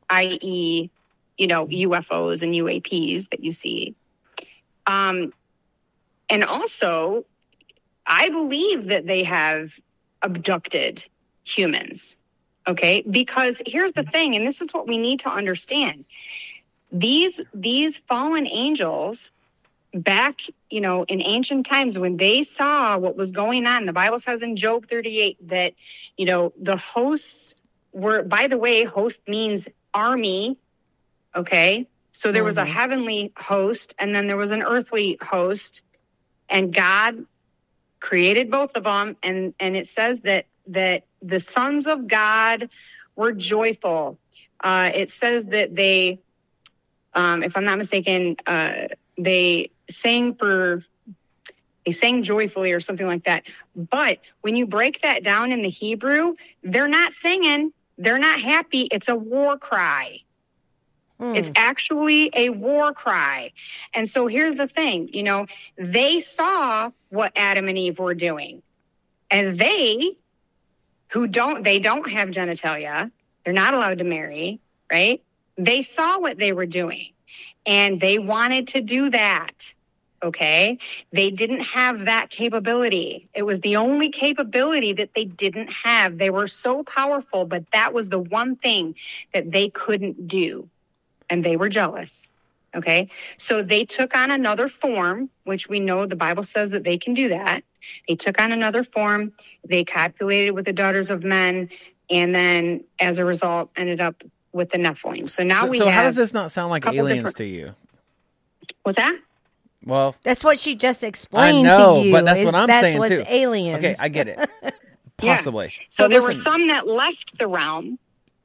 [0.09, 0.89] i.e.,
[1.37, 3.95] you know, UFOs and UAPs that you see.
[4.87, 5.33] Um,
[6.29, 7.25] and also,
[8.05, 9.71] I believe that they have
[10.21, 11.05] abducted
[11.43, 12.17] humans.
[12.67, 16.05] Okay, because here's the thing, and this is what we need to understand:
[16.91, 19.29] these these fallen angels,
[19.95, 24.19] back you know in ancient times when they saw what was going on, the Bible
[24.19, 25.73] says in Job 38 that
[26.17, 27.55] you know the hosts
[27.93, 28.23] were.
[28.23, 30.57] By the way, host means army.
[31.35, 32.67] Okay, so there was a Mhm.
[32.67, 35.81] heavenly host, and then there was an earthly host,
[36.49, 37.25] and God
[37.99, 42.69] created both of them and and it says that that the sons of god
[43.15, 44.19] were joyful
[44.63, 46.19] uh it says that they
[47.13, 48.87] um if i'm not mistaken uh
[49.17, 50.83] they sang for
[51.85, 53.43] they sang joyfully or something like that.
[53.75, 56.33] But when you break that down in the hebrew
[56.63, 57.71] they're not singing.
[57.97, 58.89] They're not happy.
[58.91, 60.19] It's a war cry.
[61.19, 61.35] Hmm.
[61.35, 63.51] It's actually a war cry.
[63.93, 65.45] And so here's the thing, you know,
[65.77, 68.61] they saw what Adam and Eve were doing.
[69.31, 70.17] And they
[71.09, 73.11] who don't they don't have genitalia,
[73.43, 74.59] they're not allowed to marry,
[74.91, 75.23] right?
[75.57, 77.14] They saw what they were doing
[77.65, 79.73] and they wanted to do that.
[80.23, 80.79] Okay?
[81.11, 83.29] They didn't have that capability.
[83.33, 86.17] It was the only capability that they didn't have.
[86.17, 88.95] They were so powerful, but that was the one thing
[89.33, 90.69] that they couldn't do
[91.29, 92.29] and they were jealous.
[92.75, 93.09] Okay.
[93.37, 97.13] So they took on another form, which we know the Bible says that they can
[97.13, 97.63] do that.
[98.07, 99.33] They took on another form.
[99.67, 101.69] They copulated with the daughters of men,
[102.09, 104.23] and then as a result, ended up
[104.55, 105.29] with the Nephilim.
[105.29, 105.93] So now so, we so have.
[105.93, 107.75] how does this not sound like aliens different- to you?
[108.83, 109.15] What's that?
[109.83, 112.11] Well, That's what she just I explained know, to you.
[112.11, 113.23] but that's is what I'm that's saying what's too.
[113.27, 113.77] aliens.
[113.77, 114.39] Okay, I get it.
[115.23, 115.37] Yeah.
[115.37, 115.71] Possibly.
[115.89, 117.97] So But there listen, were some that left the realm,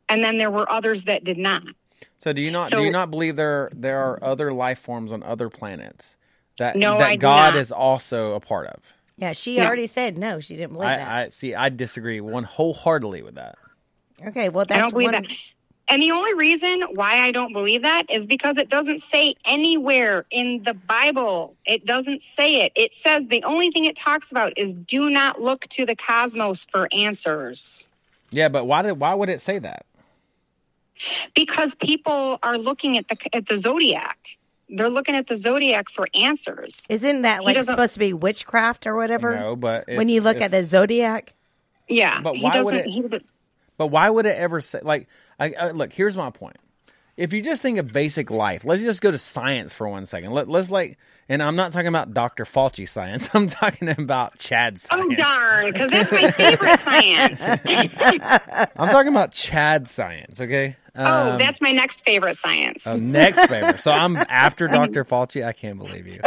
[0.09, 1.63] and then there were others that did not.
[2.19, 5.25] So do you not do you not believe there there are other life forms on
[5.25, 6.17] other planets
[6.59, 8.95] that No, that I God is also a part of?
[9.17, 9.67] Yeah, she No.
[9.67, 10.39] already said no.
[10.39, 11.09] She didn't believe that.
[11.09, 11.57] I, I see.
[11.57, 13.59] I disagree one wholeheartedly with that.
[14.29, 15.23] Okay, well I that's don't believe one.
[15.25, 15.37] that.
[15.91, 20.25] And the only reason why I don't believe that is because it doesn't say anywhere
[20.31, 21.57] in the Bible.
[21.67, 22.73] It doesn't say it.
[22.77, 26.65] It says the only thing it talks about is do not look to the cosmos
[26.71, 27.89] for answers.
[28.31, 29.85] Yeah, but why did why would it say that?
[31.35, 34.19] Because people are looking at the at the zodiac.
[34.69, 36.81] They're looking at the zodiac for answers.
[36.89, 39.37] Isn't that like supposed to be witchcraft or whatever?
[39.37, 41.35] No, but when you look at the zodiac,
[41.89, 42.79] Yeah, But why would doesn't.
[42.79, 43.27] it- he doesn't-
[43.81, 45.09] But why would it ever say like?
[45.39, 46.59] I, I, look, here's my point.
[47.17, 50.33] If you just think of basic life, let's just go to science for one second.
[50.33, 50.99] Let, let's like,
[51.31, 52.45] and I'm not talking about Dr.
[52.45, 53.31] Fauci science.
[53.35, 55.07] I'm talking about Chad science.
[55.11, 55.73] Oh darn!
[55.73, 57.41] Because that's my favorite science.
[58.77, 60.43] I'm talking about Chad science.
[60.43, 60.77] Okay.
[61.01, 62.87] Oh, Um, that's my next favorite science.
[62.87, 63.79] Oh, next favor.
[63.79, 65.05] So I'm after Dr.
[65.05, 65.45] Fauci.
[65.45, 66.21] I can't believe you.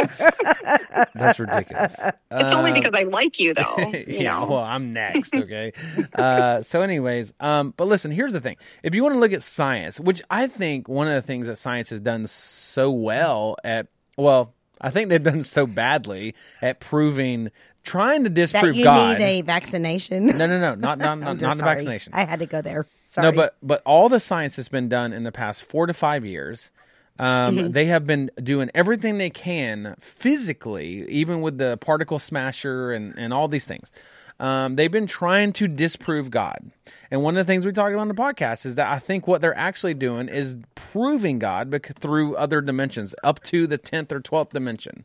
[1.14, 1.94] That's ridiculous.
[2.30, 3.76] It's only Um, because I like you, though.
[3.94, 4.46] You yeah, know?
[4.46, 5.72] well, I'm next, okay?
[6.14, 8.56] uh, so, anyways, um, but listen, here's the thing.
[8.82, 11.56] If you want to look at science, which I think one of the things that
[11.56, 17.50] science has done so well at, well, I think they've done so badly at proving,
[17.84, 19.18] trying to disprove that you God.
[19.18, 20.26] need a vaccination.
[20.26, 22.12] no, no, no, not not not, not a vaccination.
[22.14, 22.86] I had to go there.
[23.06, 23.30] Sorry.
[23.30, 26.24] No, but but all the science that's been done in the past four to five
[26.24, 26.72] years,
[27.18, 27.72] um, Mhm.
[27.72, 33.32] they have been doing everything they can physically, even with the particle smasher and and
[33.32, 33.92] all these things.
[34.40, 36.72] Um, they've been trying to disprove God.
[37.08, 39.28] And one of the things we talked about on the podcast is that I think
[39.28, 44.18] what they're actually doing is proving God through other dimensions, up to the tenth or
[44.18, 45.04] twelfth dimension.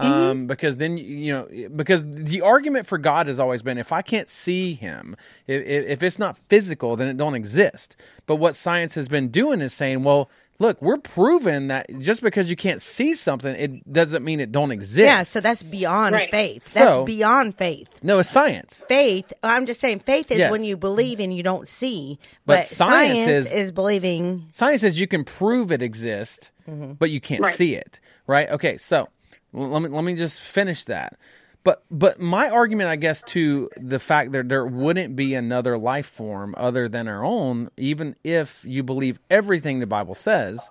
[0.00, 4.02] Um, because then you know because the argument for God has always been if I
[4.02, 7.96] can't see Him, if, if it's not physical, then it don't exist.
[8.26, 12.48] But what science has been doing is saying, well, look, we're proving that just because
[12.50, 14.98] you can't see something, it doesn't mean it don't exist.
[15.06, 16.30] yeah, so that's beyond Right.
[16.30, 16.66] faith.
[16.66, 17.88] So- That's beyond faith.
[18.02, 18.84] no, it's science.
[18.88, 19.32] Faith.
[19.42, 20.50] I'm just saying, faith is Yes.
[20.50, 22.18] when you believe and you don't see.
[22.46, 24.46] But But, science science, is- is, believing.
[24.52, 27.54] Science says you can prove it exists, but you can't Right.
[27.54, 28.48] see it, right?
[28.50, 29.08] Okay, so l-
[29.52, 31.18] let me let me just finish that.
[31.62, 36.06] But but my argument, I guess, to the fact that there wouldn't be another life
[36.06, 40.70] form other than our own, even if you believe everything the Bible says,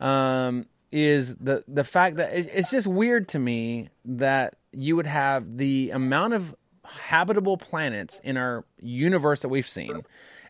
[0.00, 5.56] um, is the the fact that it's just weird to me that you would have
[5.56, 6.54] the amount of
[6.84, 10.02] habitable planets in our universe that we've seen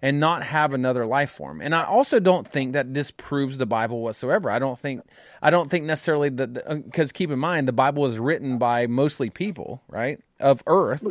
[0.04, 1.62] and not have another life form.
[1.62, 4.50] And I also don't think that this proves the Bible whatsoever.
[4.50, 5.00] I don't think
[5.40, 9.30] I don't think necessarily that because keep in mind the Bible was written by mostly
[9.30, 11.10] people, right, of Earth.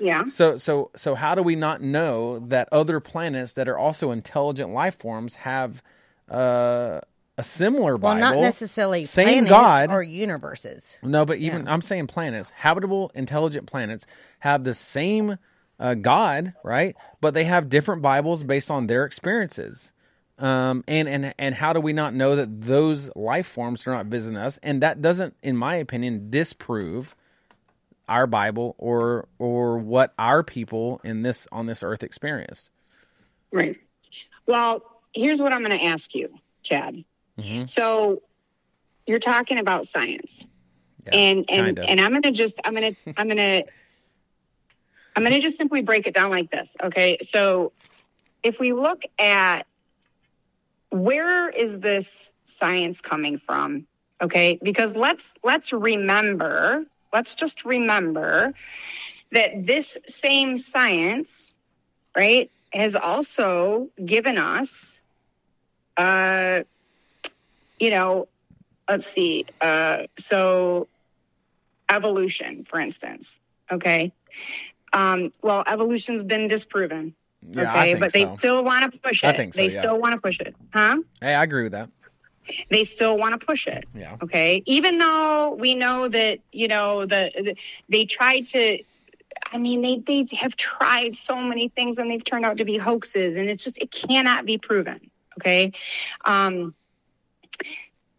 [0.00, 0.24] Yeah.
[0.24, 4.72] So so so how do we not know that other planets that are also intelligent
[4.72, 5.80] life forms have
[6.28, 7.00] uh,
[7.36, 8.20] a similar Bible?
[8.20, 10.98] Well, not necessarily same planets God or universes.
[11.04, 14.06] no, but even I'm saying planets, habitable, intelligent planets
[14.40, 15.38] have the same
[15.78, 16.96] uh, God, right?
[17.20, 19.92] But they have different Bibles based on their experiences.
[20.38, 24.06] Um, and and and how do we not know that those life forms are not
[24.06, 24.58] visiting us?
[24.62, 27.16] And that doesn't, in my opinion, disprove
[28.08, 32.70] our Bible or or what our people in this on this earth experienced.
[33.52, 33.78] Right.
[34.46, 37.04] Well, here's what I'm going to ask you, Chad.
[37.38, 37.66] Mm-hmm.
[37.66, 38.22] So
[39.06, 40.46] you're talking about science.
[41.06, 41.84] and and kinda.
[41.84, 43.64] and I'm going to just I'm going to I'm going to
[45.18, 47.18] I'm going to just simply break it down like this, okay?
[47.22, 47.72] So
[48.44, 49.66] if we look at
[50.90, 53.88] where is this science coming from?
[54.22, 54.60] Okay?
[54.62, 58.54] Because let's let's remember, let's just remember
[59.32, 61.58] that this same science,
[62.16, 65.02] right, has also given us
[65.96, 66.62] uh
[67.80, 68.28] you know,
[68.88, 69.46] let's see.
[69.60, 70.86] Uh so
[71.90, 73.36] evolution, for instance.
[73.68, 74.12] Okay.
[74.92, 77.14] Um, well, evolution's been disproven.
[77.50, 78.36] Yeah, okay, but they so.
[78.38, 79.28] still want to push it.
[79.28, 79.78] I think so, they yeah.
[79.78, 80.56] still want to push it.
[80.72, 80.98] Huh?
[81.20, 81.90] Hey, I agree with that.
[82.70, 83.84] They still want to push it.
[83.94, 84.16] Yeah.
[84.22, 84.62] Okay.
[84.66, 87.56] Even though we know that, you know, the, the
[87.88, 88.82] they tried to
[89.52, 92.78] I mean, they they have tried so many things and they've turned out to be
[92.78, 95.10] hoaxes and it's just it cannot be proven.
[95.38, 95.72] Okay.
[96.24, 96.74] Um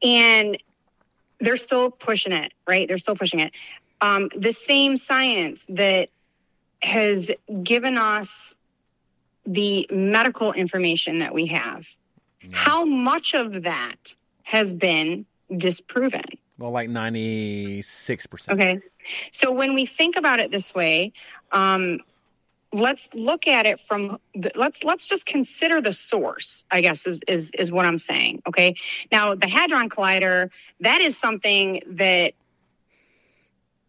[0.01, 0.57] and
[1.39, 2.88] they're still pushing it, right?
[2.88, 3.53] They're still pushing it.
[4.01, 6.09] Um, the same science that
[6.82, 7.32] has
[7.63, 8.55] given us
[9.45, 11.86] the medical information that we have,
[12.51, 15.25] how much of that has been
[15.55, 16.25] disproven?
[16.57, 18.59] Well, like ninety six percent.
[18.59, 18.82] Okay.
[19.32, 21.13] So when we think about it this way,
[21.51, 22.01] um,
[22.71, 26.65] let's look at it from the, let's let's just consider the source.
[26.69, 28.41] I guess is is is what I'm saying.
[28.47, 28.75] Okay.
[29.11, 30.49] Now the hadron collider
[30.82, 32.34] that is something that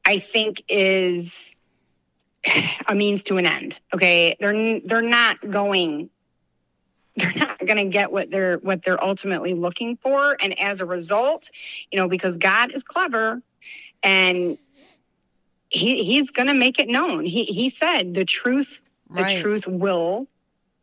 [0.05, 1.55] I think is
[2.89, 3.79] a means to an end.
[3.95, 6.11] Okay, they're they're not going.
[7.17, 10.87] They're not going to get what they're what they're ultimately looking for, and as a
[10.87, 11.51] result,
[11.91, 13.43] you know, because God is clever,
[14.03, 14.57] and
[15.69, 17.27] he he's going to make it known.
[17.27, 18.81] He he said the truth,
[19.11, 19.37] the Right.
[19.37, 20.29] truth will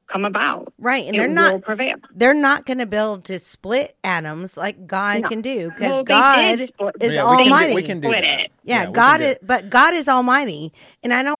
[0.06, 0.74] come about.
[0.78, 1.96] Right, and It they're will not prevail.
[2.14, 5.30] They're not going to be able to split atoms like God No.
[5.30, 7.74] can do because Well, God split- is Yeah, we can Almighty.
[7.74, 8.52] we can do Split it.
[8.64, 11.40] yeah, Yeah, God is, but God is Almighty, and I don't.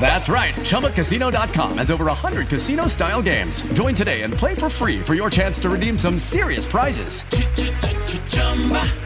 [0.00, 0.54] That's right.
[0.54, 3.62] ChumbaCasino.com has over 100 casino style games.
[3.74, 7.22] Join today and play for free for your chance to redeem some serious prizes.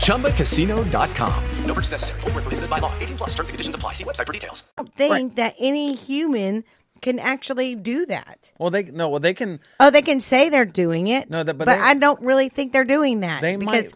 [0.07, 1.45] ChumbaCasino.com.
[1.67, 2.21] No purchase necessary.
[2.21, 2.93] Void where prohibited by law.
[3.01, 3.93] 18 plus terms and conditions apply.
[3.93, 4.63] See website for details.
[4.79, 6.65] I don't think that any human
[7.03, 8.51] can actually do that.
[8.59, 9.09] Well, they no.
[9.11, 9.61] Well, they can.
[9.79, 12.49] Oh, they can say they're doing it, No, that- but but, they- I don't really
[12.49, 13.95] think they're doing that They because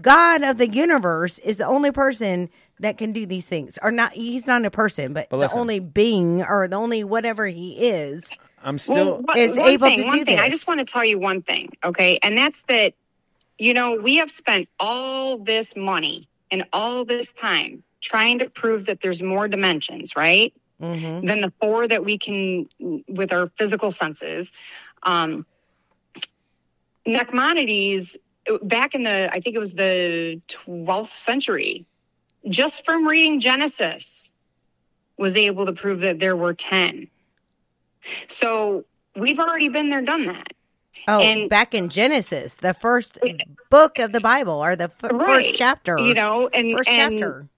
[0.00, 2.50] God of the universe is the only person
[2.82, 3.78] that can do these things.
[3.82, 4.12] Or not?
[4.12, 8.30] He's not a person, but, But the only being or the only whatever he is.
[8.62, 9.22] I'm still.
[9.22, 10.38] one- is one able thing, to one do thing.
[10.38, 12.18] I just want to tell you one thing, okay?
[12.22, 12.94] And that's that,
[13.58, 18.86] you know, we have spent all this money and all this time trying to prove
[18.86, 20.52] that there's more dimensions, right?
[20.80, 21.26] Mm-hmm.
[21.26, 22.68] Than the four that we can,
[23.08, 24.52] with our physical senses.
[25.02, 25.46] Um,
[27.06, 28.16] Nachmanides,
[28.62, 31.86] back in the, I think it was the 12th century,
[32.48, 34.30] just from reading Genesis,
[35.18, 37.08] was able to prove that there were 10.
[38.28, 38.84] So
[39.16, 40.52] we've already been there, done that.
[41.08, 43.18] Oh, And- back in Genesis, the first
[43.70, 45.44] book of the Bible or the f- Right.
[45.44, 47.48] first chapter, You know, and first and chapter.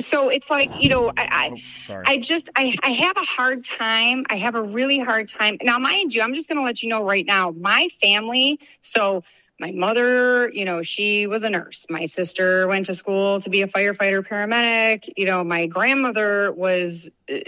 [0.00, 2.04] So it's like you know, I I, oh, sorry.
[2.06, 4.24] I just I I have a hard time.
[4.30, 5.58] I have a really hard time.
[5.60, 7.50] Now, mind you, I'm just going to let you know right now.
[7.50, 8.60] My family.
[8.80, 9.24] So
[9.60, 11.86] my mother, you know, she was a nurse.
[11.90, 15.12] My sister went to school to be a firefighter paramedic.
[15.16, 17.38] You know, my grandmother was uh,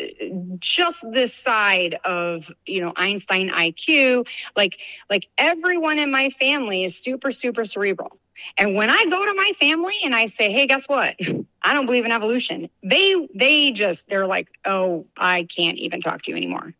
[0.58, 4.26] just this side of, you know, Einstein IQ.
[4.56, 8.18] Like, like everyone in my family is super, super cerebral.
[8.56, 11.16] And when I go to my family and I say, "Hey, guess what?
[11.62, 16.22] I don't believe in evolution," they they just they're like, "Oh, I can't even talk
[16.22, 16.72] to you anymore."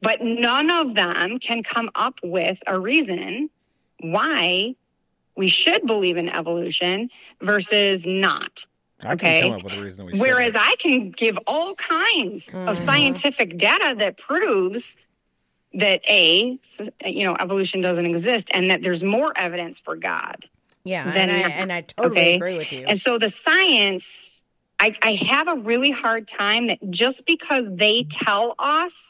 [0.00, 3.50] But none of them can come up with a reason
[4.00, 4.74] why
[5.36, 8.66] we should believe in evolution versus not.
[9.02, 9.40] I okay.
[9.40, 10.20] can come up with a reason we should.
[10.20, 12.76] Whereas I can give all kinds of mm.
[12.76, 14.96] scientific data that proves
[15.74, 16.58] that a
[17.06, 20.44] you know evolution doesn't exist and that there's more evidence for God.
[20.84, 21.50] Yeah, than and I, not.
[21.52, 22.36] and I totally Okay?
[22.36, 22.84] agree with you.
[22.86, 24.42] And so the science,
[24.78, 29.09] I, I have a really hard time that just because they tell us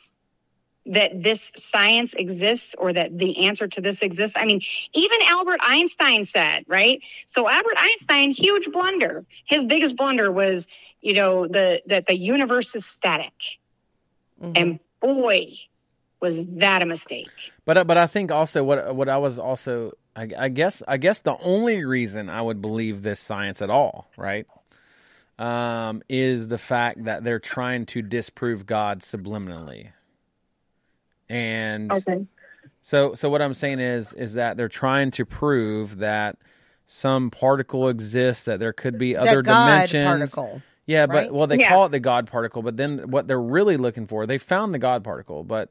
[0.86, 4.36] that this science exists or that the answer to this exists.
[4.36, 4.62] I mean,
[4.94, 7.02] even Albert Einstein said, right?
[7.26, 9.24] So Albert Einstein, huge blunder.
[9.44, 10.66] His biggest blunder was,
[11.00, 13.34] you know, the that the universe is static.
[14.42, 14.52] Mm-hmm.
[14.56, 15.52] And boy,
[16.20, 17.28] was that a mistake.
[17.64, 20.96] But uh, but I think also what what I was also I, I guess I
[20.96, 24.46] guess the only reason I would believe this science at all, right?
[25.40, 29.92] um, is the fact that they're trying to disprove God subliminally.
[31.30, 32.26] And Okay.
[32.82, 36.36] so so what I'm saying is is that they're trying to prove that
[36.86, 40.32] some particle exists that there could be other God dimensions.
[40.34, 41.08] particle, Yeah, right?
[41.28, 41.68] but well they Yeah.
[41.70, 44.78] call it the God particle, but then what they're really looking for, they found the
[44.80, 45.70] God particle, but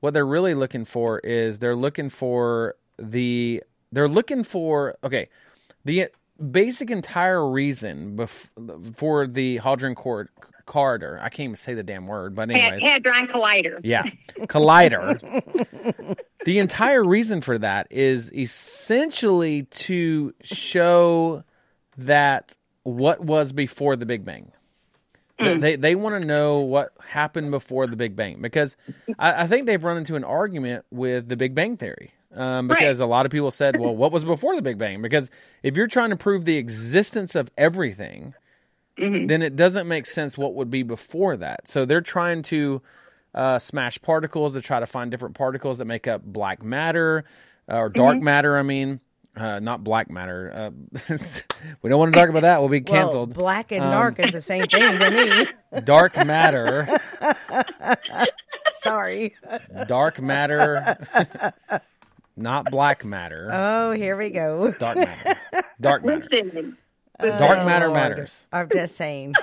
[0.00, 5.28] what they're really looking for is they're looking for the they're looking for okay,
[5.84, 6.08] the
[6.50, 10.28] basic entire reason bef- for the Hadron Cor-
[10.66, 11.18] corridor.
[11.22, 12.82] I can't even say the damn word, but anyways.
[12.82, 13.80] Hadron Collider.
[13.82, 14.04] Yeah.
[14.40, 16.18] Collider.
[16.44, 21.44] the entire reason for that is essentially to show
[21.96, 24.52] that what was before the Big Bang.
[25.40, 25.60] Mm.
[25.60, 28.76] They they want to know what happened before the Big Bang because
[29.18, 32.12] I, I think they've run into an argument with the Big Bang theory.
[32.34, 35.30] Um, because a lot of people said, "Well, what was before the Big Bang?" Because
[35.62, 38.34] if you're trying to prove the existence of everything,
[38.98, 41.68] then it doesn't make sense what would be before that.
[41.68, 42.80] So they're trying to
[43.34, 47.24] uh, smash particles to try to find different particles that make up black matter
[47.70, 48.22] uh, or dark Mhm.
[48.22, 48.56] matter.
[48.56, 49.00] I mean,
[49.36, 50.50] uh, not black matter.
[50.54, 50.70] Uh,
[51.82, 52.60] we don't want to talk about that.
[52.60, 53.34] We'll be Well, canceled.
[53.34, 55.80] black and Um, dark is the same thing to me.
[55.84, 56.88] dark matter.
[58.82, 59.34] Sorry.
[59.86, 60.96] Dark matter.
[62.36, 63.50] not black matter.
[63.52, 64.70] Oh, here we go.
[64.72, 65.34] Dark matter.
[65.80, 66.20] Dark matter.
[66.30, 66.78] Listen,
[67.20, 68.00] Dark uh, matter Lord.
[68.00, 68.44] matters.
[68.52, 69.34] I'm just saying.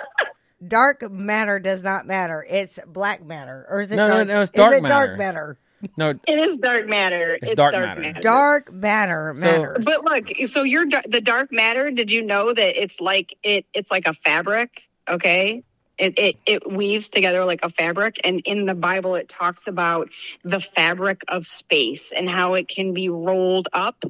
[0.65, 2.45] Dark matter does not matter.
[2.47, 3.95] It's black matter, or is it?
[3.95, 5.17] No, no, dark, no, it's dark is it dark matter.
[5.17, 5.57] matter?
[5.97, 7.37] No, It is dark matter.
[7.41, 8.21] It's, dark matter.
[8.21, 9.83] Dark matter matters.
[9.83, 11.91] But look, so you're the dark matter.
[11.91, 13.65] Did you know that it's like it?
[13.73, 14.83] It's like a fabric.
[15.09, 15.63] Okay,
[15.97, 20.09] it it it weaves together like a fabric, and in the Bible it talks about
[20.43, 24.03] the fabric of space and how it can be rolled up.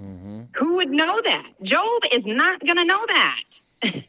[0.00, 0.42] Mm-hmm.
[0.56, 1.46] Who would know that?
[1.62, 3.44] Job is not going to know that.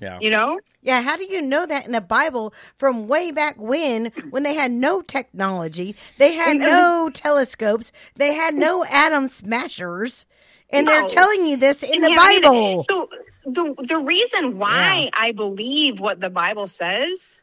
[0.00, 0.18] Yeah.
[0.20, 0.60] You know?
[0.82, 4.54] Yeah, how do you know that in the Bible from way back when, when they
[4.54, 10.24] had no technology, they had no telescopes, they had no atom smashers,
[10.70, 12.84] and they're telling you this in And the yeah, I mean, Bible.
[12.88, 13.10] So
[13.44, 17.42] the the reason why I believe what the Bible says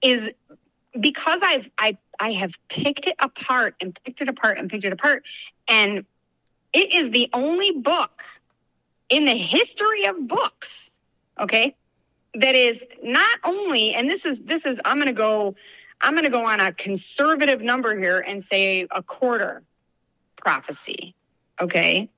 [0.00, 0.30] is
[0.98, 4.92] because I've I I have picked it apart and picked it apart and picked it
[4.92, 5.24] apart,
[5.66, 6.04] and
[6.76, 8.22] it is the only book
[9.08, 10.90] in the history of books,
[11.40, 11.74] okay,
[12.34, 15.54] that is not only and this is this is I'm going to go
[16.02, 19.62] I'm going to go on a conservative number here and say a quarter
[20.36, 21.14] prophecy,
[21.58, 22.10] okay?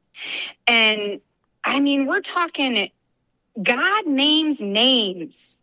[0.67, 1.21] And
[1.63, 2.91] I mean, we're talking
[3.63, 5.59] God names names.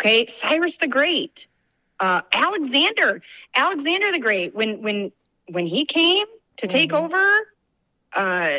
[0.00, 1.46] Okay, Cyrus the Great,
[2.00, 3.22] uh, Alexander,
[3.54, 4.52] Alexander the Great.
[4.52, 5.12] When when
[5.48, 7.46] when he came to take over,
[8.12, 8.58] uh,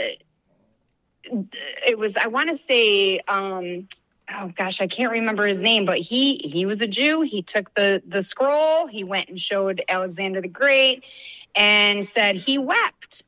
[1.87, 3.87] it was I want to say, um,
[4.33, 7.21] oh gosh, I can't remember his name, but he he was a Jew.
[7.21, 8.87] He took the the scroll.
[8.87, 11.03] He went and showed Alexander the Great,
[11.55, 13.23] and said he wept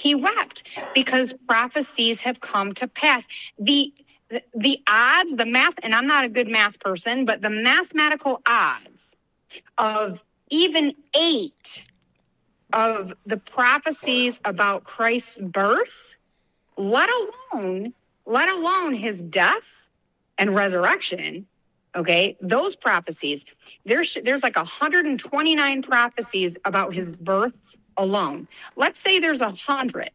[0.00, 0.62] he wept
[0.94, 3.26] because prophecies have come to pass
[3.58, 3.92] the
[4.54, 9.14] the odds the math and i'm not a good math person but the mathematical odds
[9.76, 11.84] of even eight
[12.72, 16.16] of the prophecies about christ's birth
[16.76, 17.08] let
[17.52, 17.92] alone
[18.26, 19.68] let alone his death
[20.38, 21.46] and resurrection
[21.94, 23.44] okay those prophecies
[23.84, 27.52] there's there's like 129 prophecies about his birth
[28.00, 28.48] alone.
[28.76, 30.10] Let's say there's a hundred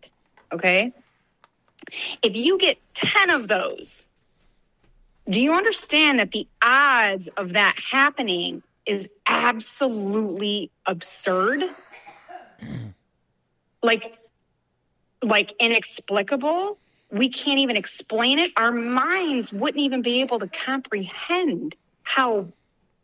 [0.51, 0.93] okay?
[2.21, 4.07] If you get 10 of those
[5.27, 11.63] do you understand that the odds of that happening is absolutely absurd
[13.83, 14.17] like
[15.21, 16.77] like inexplicable.
[17.11, 18.51] We can't even explain it.
[18.57, 22.47] Our minds wouldn't even be able to comprehend how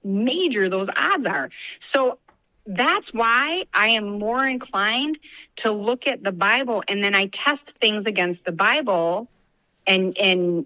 [0.04, 1.50] major those odds are.
[1.80, 2.18] So
[2.66, 5.20] that's why I am more inclined
[5.58, 9.28] to look at the Bible and then I test things against the Bible
[9.88, 10.66] and and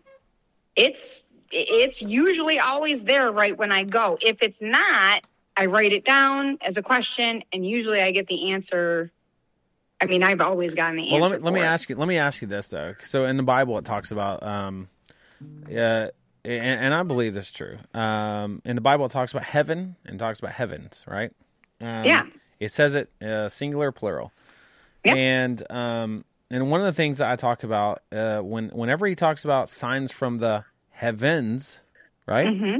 [0.75, 4.17] it's it's usually always there right when I go.
[4.21, 5.23] If it's not,
[5.57, 9.11] I write it down as a question and usually I get the answer
[10.01, 11.35] I mean, I've always gotten the Well, answer.
[11.35, 12.95] let me let me ask you let me ask you this though.
[13.03, 14.89] So in the Bible, it talks about, um,
[15.69, 16.11] uh, and,
[16.43, 17.77] and I believe this is true.
[17.93, 21.31] Um, in the Bible, it talks about heaven and talks about heavens, right?
[21.79, 22.25] Um, Yeah.
[22.59, 24.31] It says it uh, singular, plural,
[25.03, 29.15] and um, and one of the things that I talk about uh, when whenever he
[29.15, 31.81] talks about signs from the heavens,
[32.25, 32.47] right?
[32.47, 32.79] Mm-hmm.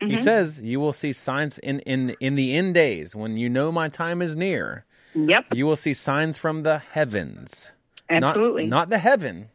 [0.00, 0.18] He Mhm.
[0.22, 3.88] says you will see signs in in in the end days when you know my
[3.88, 4.84] time is near.
[5.14, 5.46] Yep.
[5.54, 7.72] You will see signs from the heavens.
[8.08, 8.66] Absolutely.
[8.66, 9.48] Not, the heaven.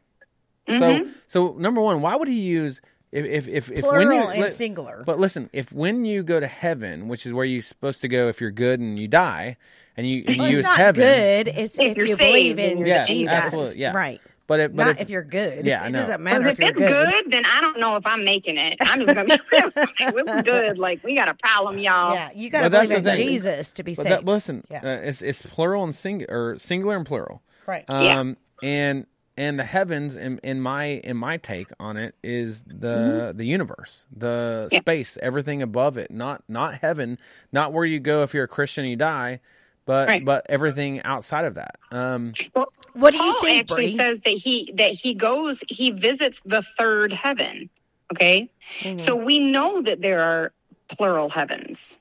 [0.67, 0.79] Mhm.
[0.79, 2.81] So so number one, why would he use
[3.11, 5.03] if if if, if Plural when you, and li- singular.
[5.05, 8.27] But listen, if when you go to heaven, which is where you're supposed to go
[8.27, 9.57] if you're good and you die,
[9.97, 11.47] and you and Well, you it's use not heaven, good.
[11.47, 13.33] It's If if, you're you saved believe and in you're yeah, Jesus.
[13.33, 14.21] absolutely, yeah, Right.
[14.47, 15.65] But it, but Not if, if, you're good.
[15.65, 15.99] Yeah, it know.
[16.01, 17.31] doesn't But matter if if, it's you're good.
[17.31, 18.77] then I don't know if I'm making it.
[18.81, 19.71] I'm just gonna be real.
[19.75, 20.77] Like, we're good.
[20.77, 22.13] Like we got a problem, y'all.
[22.13, 23.27] Yeah, you got to But that's believe in thing.
[23.27, 24.09] Jesus to be But saved.
[24.11, 24.81] that, listen, Yeah.
[24.83, 27.41] uh, it's it's plural and singular, or singular and plural.
[27.65, 27.85] Right.
[27.89, 28.19] Yeah.
[28.19, 29.07] Um, and
[29.37, 32.73] and the heavens, in, in my in my take on it, is the
[33.31, 33.37] Mm-hmm.
[33.37, 34.79] the universe, the Yeah.
[34.81, 36.11] space, everything above it.
[36.11, 37.17] Not not heaven,
[37.51, 39.39] not where you go if you're a Christian and you die,
[39.85, 40.23] but Right.
[40.23, 41.77] but everything outside of that.
[41.91, 43.97] Um, Well, What do you Paul think, actually Bree?
[43.97, 47.69] says that he that he goes he visits the third heaven.
[48.13, 48.49] Okay,
[48.81, 48.97] Mm-hmm.
[48.97, 50.51] so we know that there are
[50.89, 51.97] plural heavens.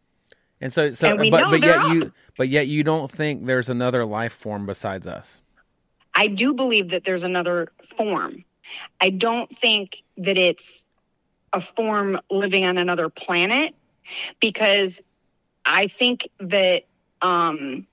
[0.60, 1.94] and so so, And but but yet are.
[1.94, 5.40] you but yet you don't think there's another life form besides us.
[6.14, 8.44] I do believe that there's another form.
[9.00, 10.84] I don't think that it's
[11.52, 13.74] a form living on another planet
[14.40, 15.00] because
[15.64, 16.84] I think that
[17.22, 17.86] um,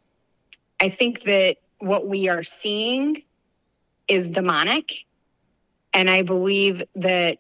[0.80, 3.24] I think that what we are seeing
[4.08, 5.06] is demonic,
[5.94, 7.40] and I believe that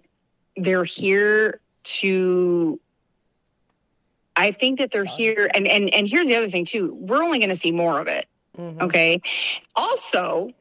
[0.57, 2.79] they're here to.
[4.35, 6.93] I think that they're here, and and and here's the other thing too.
[6.93, 8.25] We're only going to see more of it.
[8.57, 8.81] Mm-hmm.
[8.83, 9.21] Okay.
[9.75, 10.51] Also,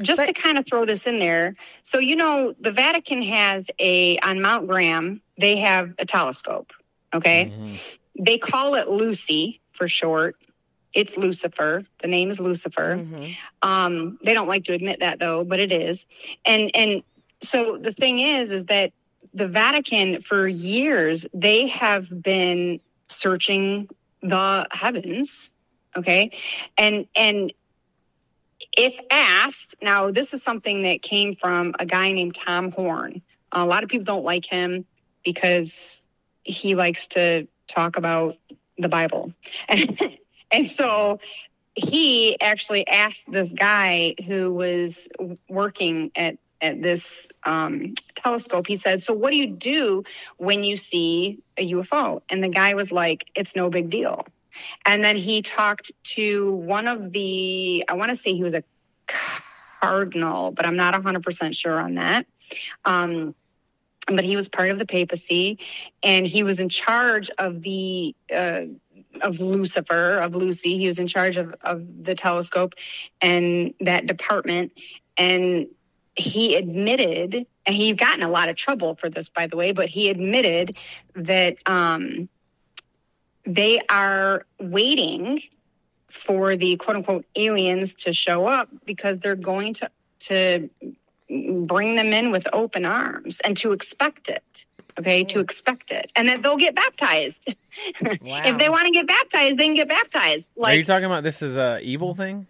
[0.00, 4.18] just to kind of throw this in there, so you know, the Vatican has a
[4.18, 5.20] on Mount Graham.
[5.38, 6.72] They have a telescope.
[7.14, 7.52] Okay.
[7.54, 7.74] Mm-hmm.
[8.24, 10.36] They call it Lucy for short.
[10.94, 11.84] It's Lucifer.
[12.00, 12.96] The name is Lucifer.
[13.62, 16.06] Um, they don't like to admit that though, but it is.
[16.44, 17.02] And and
[17.40, 18.92] so the thing is, is that
[19.34, 23.88] the Vatican for years they have been searching
[24.22, 25.52] the heavens.
[25.96, 26.30] Okay,
[26.76, 27.52] and and
[28.76, 33.22] if asked, now this is something that came from a guy named Tom Horn.
[33.52, 34.84] A lot of people don't like him
[35.24, 36.02] because
[36.42, 38.36] he likes to talk about
[38.78, 39.32] the Bible.
[40.50, 41.20] and so
[41.74, 45.08] he actually asked this guy who was
[45.48, 48.66] working at at this um, telescope.
[48.66, 50.04] He said, "So what do you do
[50.38, 54.26] when you see a UFO?" And the guy was like, "It's no big deal."
[54.84, 58.64] And then he talked to one of the, I want to say he was a
[59.80, 62.26] cardinal, but I'm not 100% sure on that.
[62.84, 63.34] Um,
[64.06, 65.58] but he was part of the papacy
[66.02, 68.62] and he was in charge of the, uh,
[69.20, 70.78] of Lucifer, of Lucy.
[70.78, 72.74] He was in charge of, of the telescope
[73.20, 74.72] and that department.
[75.16, 75.68] And
[76.14, 79.72] he admitted, and he got in a lot of trouble for this, by the way,
[79.72, 80.76] but he admitted
[81.14, 82.28] that, um,
[83.48, 85.40] they are waiting
[86.10, 89.90] for the quote unquote aliens to show up because they're going to
[90.20, 90.68] to
[91.28, 94.66] bring them in with open arms and to expect it
[94.98, 97.44] okay to expect it and that they'll get baptized
[98.00, 101.42] if they want to get baptized they can get baptized Are you talking about this
[101.42, 102.46] is a evil thing?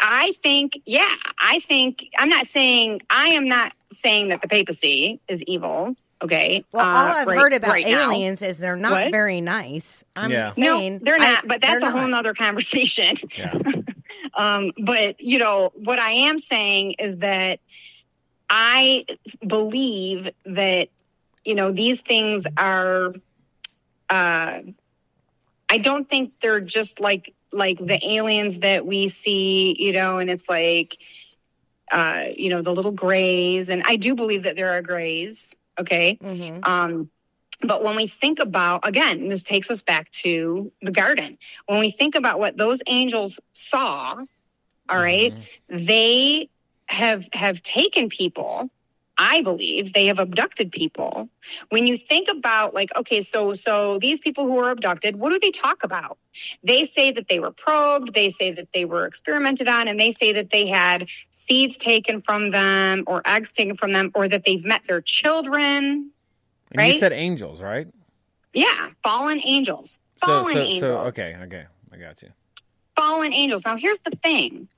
[0.00, 5.20] I think, yeah, I think, I'm not saying, I am not saying that the papacy
[5.28, 5.94] is evil.
[6.22, 6.64] Okay.
[6.72, 8.10] Well, all uh, I've right- heard about right now.
[8.10, 9.10] aliens is they're not What?
[9.10, 10.04] very nice.
[10.16, 10.48] I'm Yeah.
[10.48, 12.10] saying no, they're I- not, but that's a whole not.
[12.24, 13.16] nother conversation.
[14.34, 17.60] um, but you know, what I am saying is that
[18.48, 19.04] I
[19.46, 20.88] believe that,
[21.48, 23.14] you know, these things are,
[24.10, 24.60] uh,
[25.70, 30.28] I don't think they're just like, like the aliens that we see, you know, and
[30.28, 30.98] it's like,
[31.90, 33.70] uh, you know, the little grays.
[33.70, 35.54] And I do believe that there are grays.
[35.78, 36.18] Okay.
[36.64, 37.08] Um,
[37.62, 41.38] but when we think about, again, this takes us back to the garden.
[41.64, 44.16] When we think about what those angels saw,
[44.90, 45.32] all right,
[45.70, 46.50] they
[46.84, 48.70] have have taken people.
[49.18, 51.28] I believe they have abducted people.
[51.70, 55.40] When you think about like, okay, so so these people who were abducted, what do
[55.40, 56.18] they talk about?
[56.62, 60.12] They say that they were probed, they say that they were experimented on, and they
[60.12, 64.44] say that they had seeds taken from them or eggs taken from them, or that
[64.44, 66.12] they've met their children.
[66.70, 66.92] And Right?
[66.92, 67.88] you said angels, right?
[68.54, 69.98] Yeah, fallen angels.
[70.20, 70.80] So Fallen so angels.
[70.80, 71.66] so okay, okay.
[71.92, 72.28] I got you.
[72.96, 73.64] fallen angels.
[73.64, 74.68] Now, here's the thing: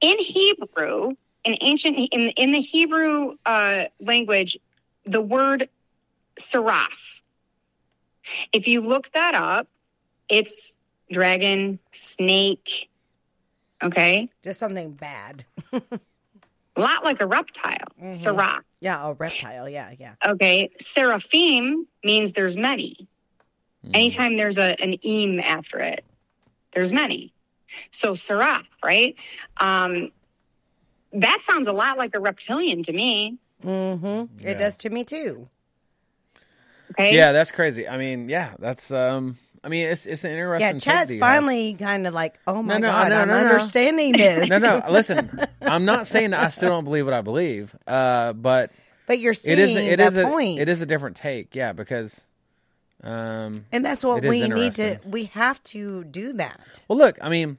[0.00, 1.12] in Hebrew,
[1.44, 4.58] in ancient in in the Hebrew uh, language,
[5.04, 5.68] the word
[6.38, 7.22] seraph.
[8.52, 9.68] If you look that up,
[10.28, 10.72] it's
[11.10, 12.90] dragon, snake.
[13.82, 15.44] Okay, Just something bad.
[15.72, 15.80] a
[16.76, 17.86] lot like a reptile.
[18.12, 18.64] Seraph.
[18.80, 19.68] Yeah, a reptile.
[19.68, 20.14] Yeah, yeah.
[20.24, 23.08] Okay, seraphim means there's many.
[23.94, 26.04] Anytime there's a an eem after it,
[26.72, 27.32] there's many.
[27.92, 29.14] So seraph, right?
[29.58, 30.10] Um,
[31.12, 33.38] that sounds a lot like a reptilian to me.
[33.64, 34.40] Mm-hmm.
[34.42, 34.50] Yeah.
[34.50, 35.48] It does to me too.
[36.92, 37.14] Okay.
[37.14, 37.86] Yeah, that's crazy.
[37.88, 39.36] I mean, yeah, that's um.
[39.62, 40.66] I mean, it's it's an interesting.
[40.66, 41.28] Yeah, take Chad's that you have.
[41.34, 43.48] finally kind of like, oh my no, god, no, I'm no, no.
[43.48, 44.48] understanding this.
[44.48, 44.82] No, no.
[44.88, 48.70] Listen, I'm not saying that I still don't believe what I believe, uh, but
[49.06, 50.60] But you're it is seeing it the is a point.
[50.60, 51.54] it is a different take.
[51.56, 52.20] Yeah, because
[53.02, 55.00] um, and that's what we need to.
[55.04, 56.60] We have to do that.
[56.86, 57.58] Well, look, I mean,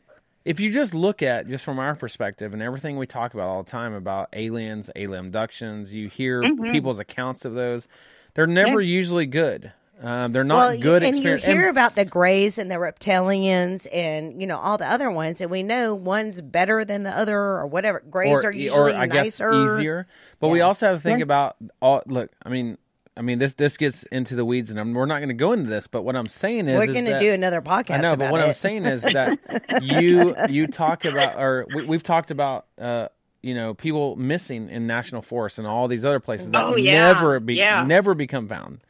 [0.49, 3.61] if you just look at just from our perspective and everything we talk about all
[3.61, 6.71] the time about aliens, alien abductions, you hear Mhm.
[6.71, 7.87] people's accounts of those.
[8.33, 9.71] They're never usually good.
[10.01, 11.03] Um, they're not well, good.
[11.03, 11.43] and experience.
[11.45, 15.39] you hear about the Greys and the reptilians, and you know all the other ones,
[15.41, 18.01] and we know one's better than the other, or whatever.
[18.09, 20.07] Greys are e- usually I guess nicer, easier.
[20.39, 21.23] But we also have to think Yeah.
[21.23, 22.01] about all.
[22.07, 22.77] Look, I mean,
[23.19, 25.51] I mean this this gets into the weeds, and I'm, we're not going to go
[25.51, 25.87] into this.
[25.87, 28.41] But what I'm saying is, We're gonna do another podcast I know, but about what
[28.41, 29.37] I'm saying is that
[29.83, 32.65] you you talk about, or we, we've talked about.
[32.79, 33.09] uh
[33.41, 37.13] you know, people missing in national forests and all these other places that Oh, yeah.
[37.13, 37.85] never be Yeah.
[37.85, 38.81] never become found.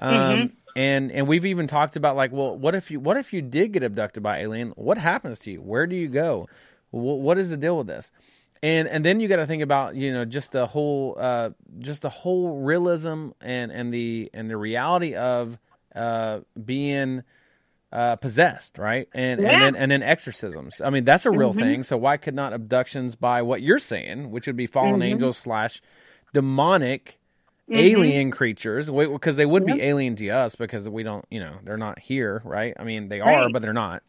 [0.00, 0.52] Um, Mhm.
[0.74, 3.70] and and we've even talked about like, well, what if you what if you did
[3.72, 4.70] get abducted by alien?
[4.74, 5.62] What happens to you?
[5.62, 6.48] Where do you go?
[6.90, 8.10] Wh- what is the deal with this?
[8.64, 11.50] And and then you got to think about you know just the whole uh,
[11.80, 15.58] just the whole realism and and the and the reality of
[15.94, 17.24] uh, being
[17.92, 19.06] uh, possessed, right?
[19.12, 19.52] And Yeah.
[19.52, 20.80] and then and then exorcisms.
[20.80, 21.58] I mean, that's a real Mhm.
[21.58, 21.82] thing.
[21.82, 25.10] So why could not abductions by what you're saying, which would be fallen Mhm.
[25.12, 25.82] angels slash
[26.32, 27.18] demonic
[27.68, 27.76] Mhm.
[27.76, 31.76] alien creatures, because they would be alien to us because we don't, you know, they're
[31.76, 32.72] not here, right?
[32.78, 33.52] I mean, they are, Right.
[33.52, 34.02] but they're not.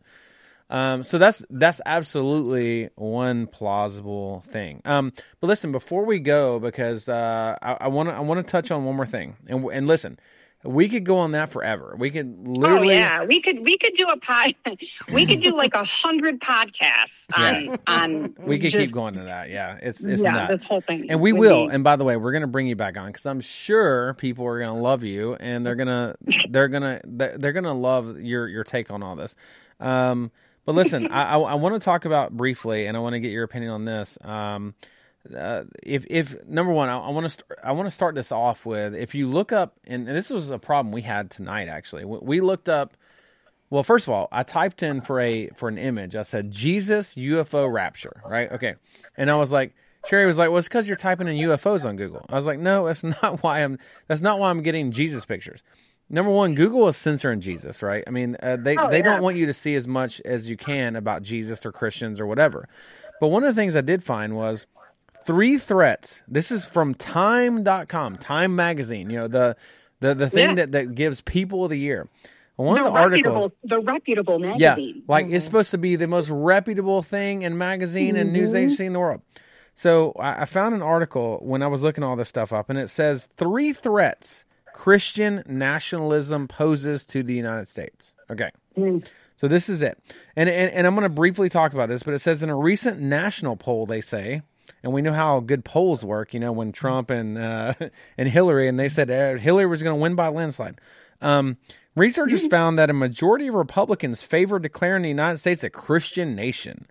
[0.69, 4.81] Um, so that's that's absolutely one plausible thing.
[4.85, 8.71] Um, but listen, before we go, because uh, I want to I want to touch
[8.71, 10.17] on one more thing, and and listen,
[10.63, 11.95] we could go on that forever.
[11.99, 12.95] We could literally.
[12.95, 14.55] Oh yeah, we could we could do a pod,
[15.13, 17.75] we could do like a hundred podcasts on Yeah.
[17.85, 18.33] on.
[18.39, 19.51] we could just- keep going to that.
[19.51, 20.51] Yeah, it's it's yeah, nuts.
[20.51, 21.69] this whole thing, and we will.
[21.69, 24.47] And by the way, we're going to bring you back on because I'm sure people
[24.47, 26.15] are going to love you, and they're gonna
[26.49, 29.35] they're gonna they're they're gonna love your your take on all this.
[29.79, 30.31] Um,
[30.65, 33.43] but listen, I I, want to talk about briefly, and I want to get your
[33.43, 34.17] opinion on this.
[34.21, 34.73] Um,
[35.33, 38.93] uh, if if number one, I, want to I want to start this off with
[38.95, 41.67] if you look up, and, and this was a problem we had tonight.
[41.67, 42.97] Actually, we, we looked up.
[43.69, 46.15] Well, first of all, I typed in for a for an image.
[46.15, 48.51] I said Jesus UFO rapture, right?
[48.51, 48.75] Okay,
[49.17, 49.75] and I was like,
[50.05, 52.59] Sherry was like, "Well, it's because you're typing in UFOs on Google." I was like,
[52.59, 53.79] "No, that's not why I'm.
[54.07, 55.63] That's not why I'm getting Jesus pictures."
[56.09, 58.03] Number one, Google is censoring Jesus, right?
[58.05, 59.03] I mean, uh, they Oh, they yeah.
[59.03, 62.25] don't want you to see as much as you can about Jesus or Christians or
[62.27, 62.67] whatever.
[63.19, 64.67] But one of the things I did find was
[65.25, 66.21] three threats.
[66.27, 69.55] This is from time.com, Time magazine, you know, the
[69.99, 70.55] the the thing Yeah.
[70.55, 72.07] that that gives people of the year.
[72.57, 74.95] One the of the articles the reputable magazine.
[74.97, 78.85] yeah, like it's supposed to be the most reputable thing in magazine and news agency
[78.85, 79.21] in the world.
[79.73, 82.79] So I, I found an article when I was looking all this stuff up, and
[82.79, 84.44] it says three threats
[84.75, 88.13] Christian nationalism poses to the United States.
[88.29, 88.49] Okay.
[89.37, 89.97] So this is it.
[90.35, 92.57] And, and, and I'm going to briefly talk about this, but it says in a
[92.57, 94.41] recent national poll, they say,
[94.83, 97.73] and we know how good polls work, you know, when Trump and uh,
[98.17, 100.81] and Hillary, and they said uh, Hillary was going to win by landslide.
[101.21, 101.55] Um,
[101.95, 106.85] researchers found that a majority of Republicans favor declaring the United States a Christian nation.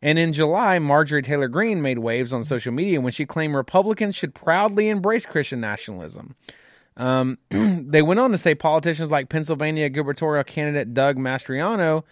[0.00, 4.14] And in July, Marjorie Taylor Greene made waves on social media when she claimed Republicans
[4.14, 6.36] should proudly embrace Christian nationalism.
[6.96, 12.04] Um, they went on to say politicians like Pennsylvania gubernatorial candidate Doug Mastriano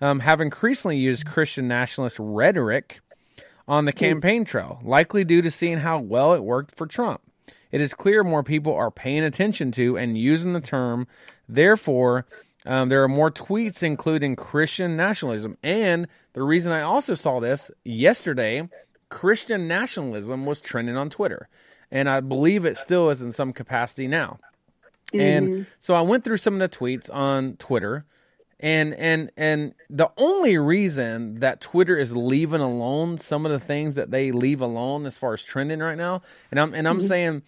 [0.00, 3.00] um, have increasingly used Christian nationalist rhetoric
[3.66, 7.20] on the campaign trail, likely due to seeing how well it worked for Trump.
[7.70, 11.06] It is clear more people are paying attention to and using the term.
[11.48, 12.26] Therefore,
[12.64, 15.56] um, there are more tweets including Christian nationalism.
[15.62, 18.68] And the reason I also saw this yesterday,
[19.10, 21.48] Christian nationalism was trending on Twitter.
[21.90, 24.38] And I believe it still is in some capacity now.
[25.14, 28.04] And so I went through some of the tweets on Twitter
[28.60, 33.94] and and and the only reason that Twitter is leaving alone some of the things
[33.94, 37.42] that they leave alone as far as trending right now, and I'm and I'm saying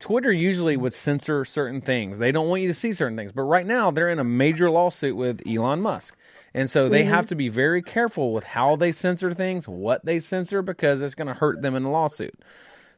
[0.00, 2.18] Twitter usually would censor certain things.
[2.18, 3.30] They don't want you to see certain things.
[3.30, 6.16] But right now they're in a major lawsuit with Elon Musk.
[6.52, 7.08] And so they Mhm.
[7.08, 11.14] have to be very careful with how they censor things, what they censor because it's
[11.14, 12.34] going to hurt them in the lawsuit.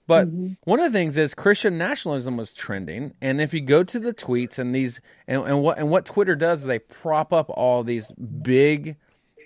[0.06, 0.28] But
[0.64, 4.12] one of the things is Christian nationalism was trending, and if you go to the
[4.12, 7.82] tweets and these and, and what and what Twitter does is they prop up all
[7.82, 8.96] these big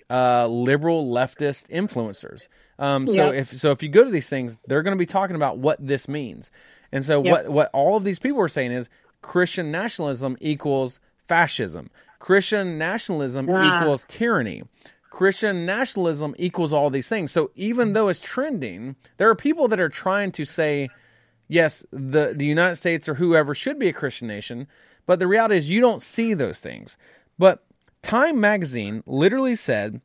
[0.09, 2.47] uh, liberal leftist influencers.
[2.77, 3.33] Um, so Yep.
[3.35, 5.77] if so, if you go to these things, they're going to be talking about what
[5.85, 6.51] this means.
[6.91, 7.31] And so Yep.
[7.31, 8.89] what what all of these people are saying is
[9.21, 11.89] Christian nationalism equals fascism.
[12.19, 13.81] Christian nationalism Ah.
[13.81, 14.63] equals tyranny.
[15.09, 17.31] Christian nationalism equals all these things.
[17.31, 20.89] So even though it's trending, there are people that are trying to say,
[21.47, 24.67] yes, the, the United States or whoever should be a Christian nation.
[25.05, 26.97] But the reality is, you don't see those things.
[27.37, 27.65] But
[28.01, 30.01] Time magazine literally said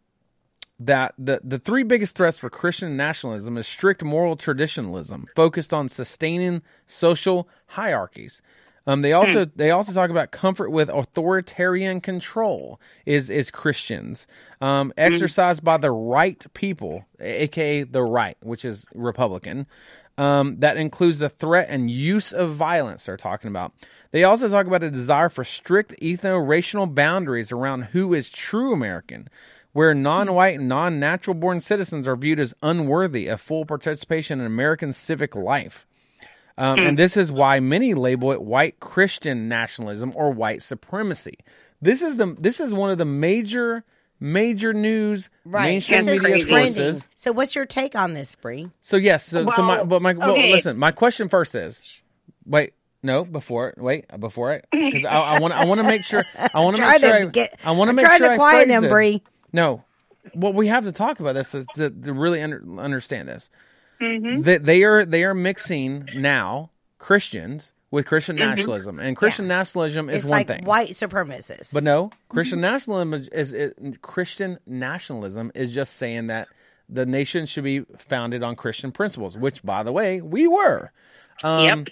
[0.81, 5.89] that the, the three biggest threats for Christian nationalism is strict moral traditionalism, focused on
[5.89, 8.43] sustaining social hierarchies.
[8.87, 14.27] Um, they also they also talk about comfort with authoritarian control is is Christians
[14.61, 19.67] um, exercised by the right people, aka the right, which is Republican.
[20.17, 23.07] Um, that includes the threat and use of violence.
[23.07, 23.73] They're talking about.
[24.13, 29.29] They also talk about a desire for strict ethno-racial boundaries around who is true American,
[29.73, 34.93] where non-white and non-natural born citizens are viewed as unworthy of full participation in American
[34.93, 35.85] civic life.
[36.57, 41.39] Um, and this is why many label it white Christian nationalism or white supremacy.
[41.83, 43.85] This is the this is one of the major
[44.21, 46.73] major news mainstream This media trending.
[46.73, 47.09] sources.
[47.17, 48.71] So, what's your take on this, Bree?
[48.81, 50.79] So yes, so, so my but my well, listen.
[50.79, 52.03] My question first is,
[52.47, 52.73] wait,
[53.03, 56.25] no, before wait before I because I want I want to make sure
[56.55, 58.19] I want to Try make sure to I, get- I want to I'm make sure
[58.29, 58.89] to I quiet phrase him.
[58.89, 59.23] Bree.
[59.53, 59.85] No,
[60.35, 63.51] well we have to talk about this to, to, to really under, understand this.
[64.05, 64.43] Mm-hmm.
[64.43, 68.41] That they are they are mixing now Christians with Christian Mhm.
[68.41, 70.65] nationalism, and Christian nationalism is it's one like thing.
[70.65, 71.73] white supremacists.
[71.73, 73.73] But no, Christian nationalism is, is, is
[74.03, 76.49] Christian nationalism is just saying that
[76.89, 80.91] the nation should be founded on Christian principles, which, by the way, we were.
[81.43, 81.87] Um,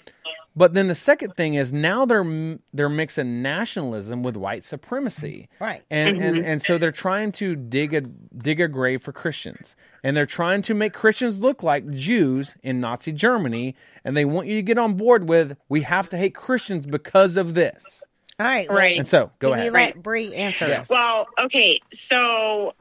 [0.55, 5.81] But then the second thing is now they're they're mixing nationalism with white supremacy, Right.
[5.89, 6.45] And and Mhm.
[6.45, 10.61] and so they're trying to dig a dig a grave for Christians, and they're trying
[10.63, 13.75] to make Christians look like Jews in Nazi Germany,
[14.05, 17.35] and they want you to get on board with we have to hate Christians because
[17.35, 18.03] of this.
[18.39, 18.97] All right, Right.
[18.97, 19.65] And so go Can ahead.
[19.65, 20.67] you let Bree answer?
[20.67, 20.89] Yes.
[20.89, 22.73] Well, okay, so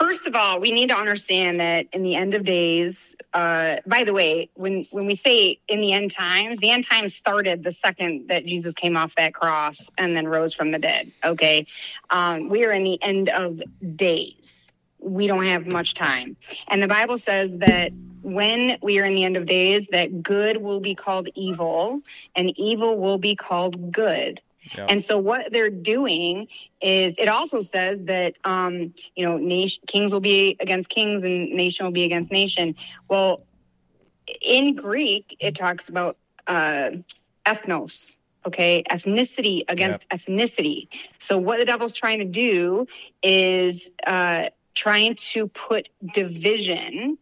[0.00, 4.04] first of all, we need to understand that in the end of days, uh, by
[4.04, 7.72] the way, when when we say in the end times, the end times started the
[7.72, 11.12] second that Jesus came off that cross and then rose from the dead.
[11.22, 11.66] Okay,
[12.08, 13.60] um, we are in the end of
[13.96, 14.72] days.
[14.98, 16.36] We don't have much time,
[16.68, 20.56] and the Bible says that when we are in the end of days, that good
[20.58, 22.00] will be called evil,
[22.34, 24.40] and evil will be called good.
[24.76, 26.48] And so what they're doing
[26.80, 31.50] is it also says that um, you know nation, kings will be against kings and
[31.52, 32.76] nation will be against nation.
[33.08, 33.44] Well,
[34.40, 36.16] in Greek it talks about
[36.46, 36.90] uh,
[37.46, 38.16] ethnos.
[38.46, 40.88] Okay, ethnicity against ethnicity.
[41.18, 42.86] So what the devil's trying to do
[43.22, 47.18] is uh, trying to put division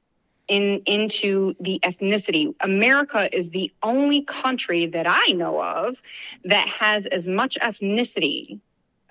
[0.48, 2.54] in into the ethnicity.
[2.60, 6.00] America is the only country that I know of
[6.44, 8.60] that has as much ethnicity,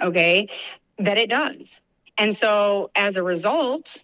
[0.02, 0.50] okay,
[0.98, 1.80] that it does.
[2.18, 4.04] And so as a result,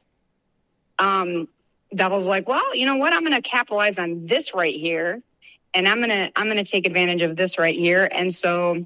[1.00, 1.48] um,
[1.94, 3.14] Devil's like, well, you know what?
[3.14, 5.22] I'm going to capitalize on this right here,
[5.74, 8.08] and I'm going to I'm going to take advantage of this right here.
[8.10, 8.86] And so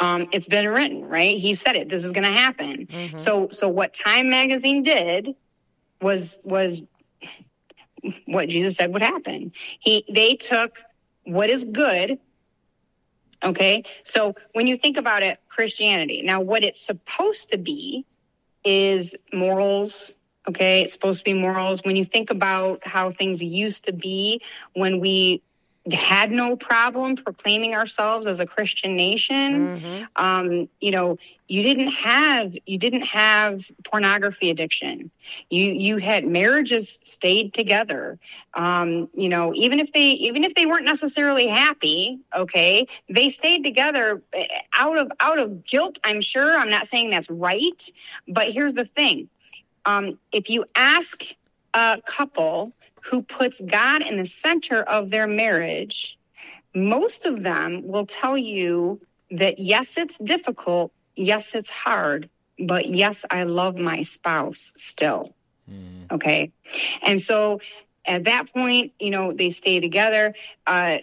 [0.00, 1.38] um, it's been written, right?
[1.38, 1.88] He said it.
[1.88, 2.88] This is going to happen.
[3.18, 5.34] So so what Time Magazine did
[6.00, 6.82] was was
[8.26, 9.52] what Jesus said would happen.
[9.80, 10.78] He they took
[11.24, 12.18] what is good.
[13.42, 13.84] Okay.
[14.04, 18.06] So when you think about it, Christianity, now what it's supposed to be
[18.64, 20.12] is morals.
[20.48, 20.82] Okay.
[20.82, 21.82] It's supposed to be morals.
[21.84, 24.40] When you think about how things used to be
[24.74, 25.42] when we
[25.92, 32.56] had no problem proclaiming ourselves as a Christian nation, um, you know, you didn't have
[32.64, 35.10] you didn't have pornography addiction.
[35.50, 38.18] You you had marriages stayed together.
[38.54, 43.62] Um, you know, even if they even if they weren't necessarily happy, okay, they stayed
[43.62, 45.98] together eh, out of out of guilt.
[46.02, 46.56] I'm sure.
[46.56, 47.90] I'm not saying that's right,
[48.26, 49.28] but here's the thing:
[49.84, 51.24] um, if you ask
[51.74, 52.72] a couple
[53.04, 56.18] who puts God in the center of their marriage,
[56.74, 59.00] most of them will tell you
[59.30, 62.28] that yes, it's difficult, yes, it's hard,
[62.58, 65.34] but yes, I love my spouse still.
[66.10, 66.52] Okay.
[67.02, 67.60] And so
[68.06, 70.34] at that point, you know, they stay together.
[70.66, 70.98] Uh,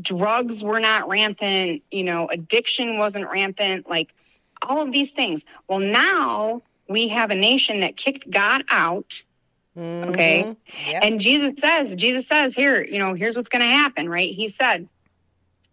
[0.00, 4.14] drugs were not rampant, you know, addiction wasn't rampant, like
[4.62, 5.44] all of these things.
[5.68, 9.22] Well, now we have a nation that kicked God out.
[10.02, 10.46] Okay.
[11.02, 14.32] And Jesus says, Jesus says, here, you know, here's what's going to happen, right?
[14.32, 14.88] He said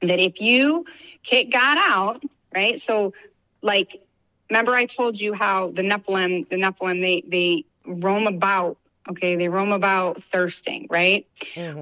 [0.02, 0.86] that if you
[1.24, 2.24] kick God out,
[2.54, 2.80] right?
[2.82, 3.14] So,
[3.62, 4.02] like,
[4.50, 8.78] remember I told you how the Nephilim, the Nephilim, they, they roam about,
[9.10, 9.36] okay?
[9.36, 11.28] They roam about thirsting, right?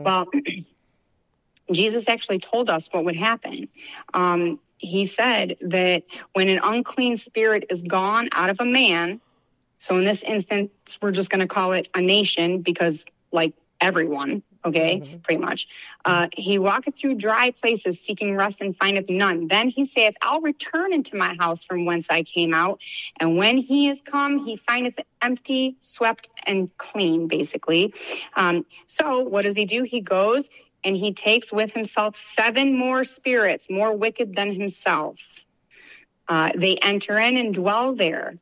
[0.03, 0.27] Well,
[1.71, 3.69] Jesus actually told us what would happen.
[4.13, 9.21] Um, he said that when an unclean spirit is gone out of a man,
[9.83, 13.03] so in this instance, we're just going to call it a nation because,
[13.33, 14.41] like everyone.
[14.63, 15.67] Okay, pretty much.
[16.05, 19.49] Uh, he walketh through dry places, seeking rest, and findeth none.
[19.49, 22.79] Then he saith, I'll return into my house from whence I came out.
[23.19, 27.93] And when he is come, he findeth it empty, swept, and clean, basically.
[28.37, 29.83] Um, so what does he do?
[29.83, 30.49] He goes
[30.85, 35.17] and he takes with himself seven more spirits, more wicked than himself.
[36.25, 38.37] Uh, they enter in and dwell there.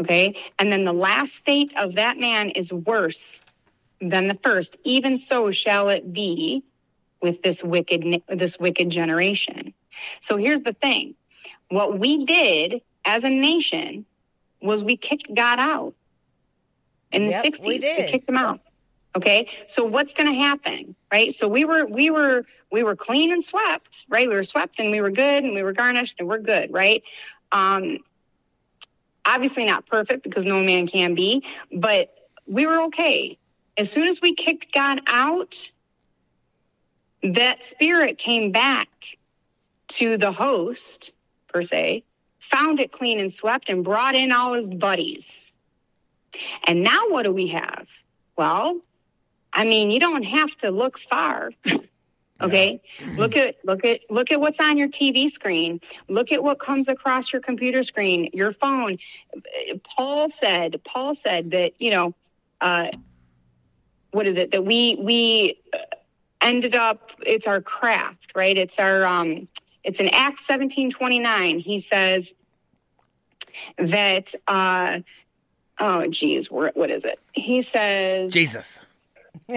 [0.00, 0.36] Okay.
[0.58, 3.42] And then the last state of that man is worse
[4.00, 4.76] than the first.
[4.84, 6.64] Even so shall it be
[7.20, 9.74] with this wicked, this wicked generation.
[10.20, 11.14] So here's the thing.
[11.68, 14.06] What we did as a nation
[14.60, 15.94] was we kicked God out
[17.12, 17.66] in Yep, the 60s.
[17.66, 18.08] we did.
[18.08, 18.60] kicked him out.
[19.14, 19.48] Okay.
[19.68, 20.96] So what's going to happen?
[21.12, 21.32] Right.
[21.32, 24.26] So we were, we were, we were clean and swept, right?
[24.28, 26.72] We were swept and we were good and we were garnished and we're good.
[26.72, 27.02] Right.
[27.52, 27.98] Um,
[29.24, 32.12] obviously not perfect because no man can be, but
[32.46, 33.38] we were okay.
[33.76, 35.70] As soon as we kicked God out,
[37.22, 38.88] that spirit came back
[39.88, 41.14] to the host,
[41.48, 42.04] per se,
[42.40, 45.52] found it clean and swept, and brought in all his buddies.
[46.64, 47.86] And now what do we have?
[48.36, 48.80] Well,
[49.52, 51.52] I mean, you don't have to look far.
[52.42, 52.80] okay?
[53.16, 55.80] Look at look at look at what's on your tv screen.
[56.08, 58.98] Look at what comes across your computer screen your phone.
[59.96, 62.14] Paul said paul said that you know
[62.60, 62.88] uh
[64.10, 65.78] what is it that we we uh,
[66.40, 68.56] ended up it's our craft right?
[68.56, 69.48] It's our um
[69.84, 72.32] it's in acts 1729 he says
[73.78, 75.00] that uh
[75.78, 77.18] oh geez what is it?
[77.32, 78.80] He says Jesus.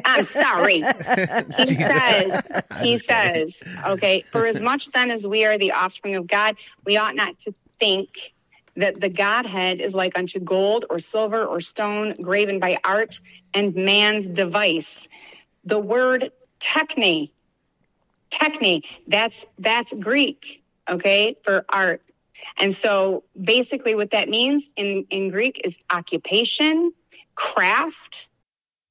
[0.03, 0.83] I'm sorry.
[1.57, 2.43] He says,
[2.81, 6.97] he says, okay, for as much then as we are the offspring of God, we
[6.97, 8.33] ought not to think
[8.75, 13.19] that the Godhead is like unto gold or silver or stone graven by art
[13.53, 15.07] and man's device.
[15.63, 17.31] The word techne,
[18.29, 22.01] techne, that's that's Greek, okay, for art.
[22.57, 26.91] And so basically what that means in, in Greek is occupation,
[27.33, 28.27] craft,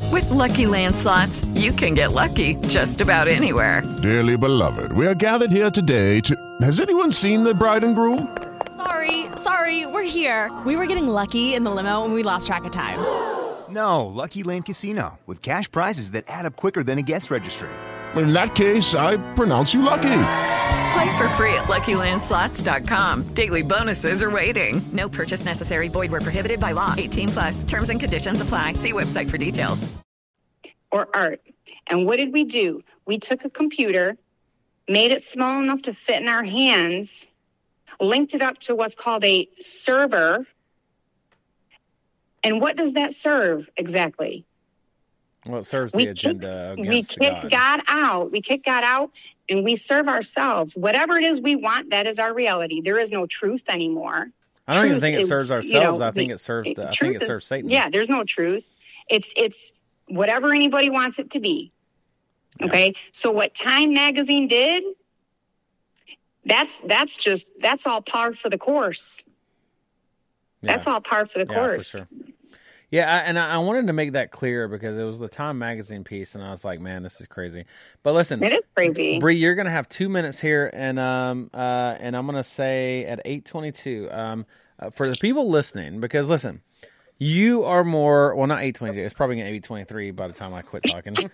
[0.00, 3.82] With Lucky Land slots, you can get lucky just about anywhere.
[4.02, 6.34] Dearly beloved, we are gathered here today to.
[6.62, 8.36] Has anyone seen the bride and groom?
[8.76, 10.50] Sorry, sorry, we're here.
[10.64, 12.98] We were getting lucky in the limo and we lost track of time.
[13.68, 17.68] No, Lucky Land Casino, with cash prizes that add up quicker than a guest registry.
[18.16, 20.08] In that case, I pronounce you lucky.
[20.98, 23.22] Play for free at LuckyLandSlots.com.
[23.34, 24.82] Daily bonuses are waiting.
[24.92, 25.86] No purchase necessary.
[25.86, 26.92] Void were prohibited by law.
[26.98, 27.62] 18 plus.
[27.62, 28.72] Terms and conditions apply.
[28.72, 29.86] See website for details.
[30.90, 31.40] or art.
[31.86, 32.82] And what did we do?
[33.06, 34.16] We took a computer,
[34.88, 37.28] made it small enough to fit in our hands,
[38.00, 40.44] linked it up to what's called a server.
[42.42, 44.47] And what does that serve exactly?
[45.48, 47.50] Well, it serves We the agenda kick- we kick God.
[47.50, 47.80] God.
[47.88, 48.30] out.
[48.30, 49.10] We kick God out
[49.48, 50.76] and we serve ourselves.
[50.76, 52.82] Whatever it is we want, that is our reality.
[52.82, 54.26] There is no truth anymore.
[54.66, 56.00] I don't even think it is, serves you ourselves.
[56.00, 56.88] know, I think it serves the.
[56.88, 57.70] I think it serves Satan.
[57.70, 58.66] Yeah, there's no truth.
[59.08, 59.72] It's it's
[60.06, 61.72] whatever anybody wants it to be.
[62.60, 62.94] Okay.
[63.12, 64.84] So what Time Magazine did,
[66.44, 69.24] that's that's just that's all par for the course.
[70.62, 71.90] That's all par for the Yeah, for course.
[71.90, 72.08] sure.
[72.90, 75.58] Yeah, I, and I I wanted to make that clear because it was the Time
[75.58, 77.66] magazine piece, and I was like, "Man, this is crazy."
[78.02, 79.18] But listen, It is crazy.
[79.18, 83.20] Bree, you're gonna have two minutes here, and um, uh, and I'm gonna say at
[83.26, 84.46] eight twenty-two, um,
[84.78, 86.62] uh, for the people listening, because listen,
[87.18, 89.00] you are more well, not eight twenty-two.
[89.00, 91.14] It's probably gonna be twenty-three by the time I quit talking.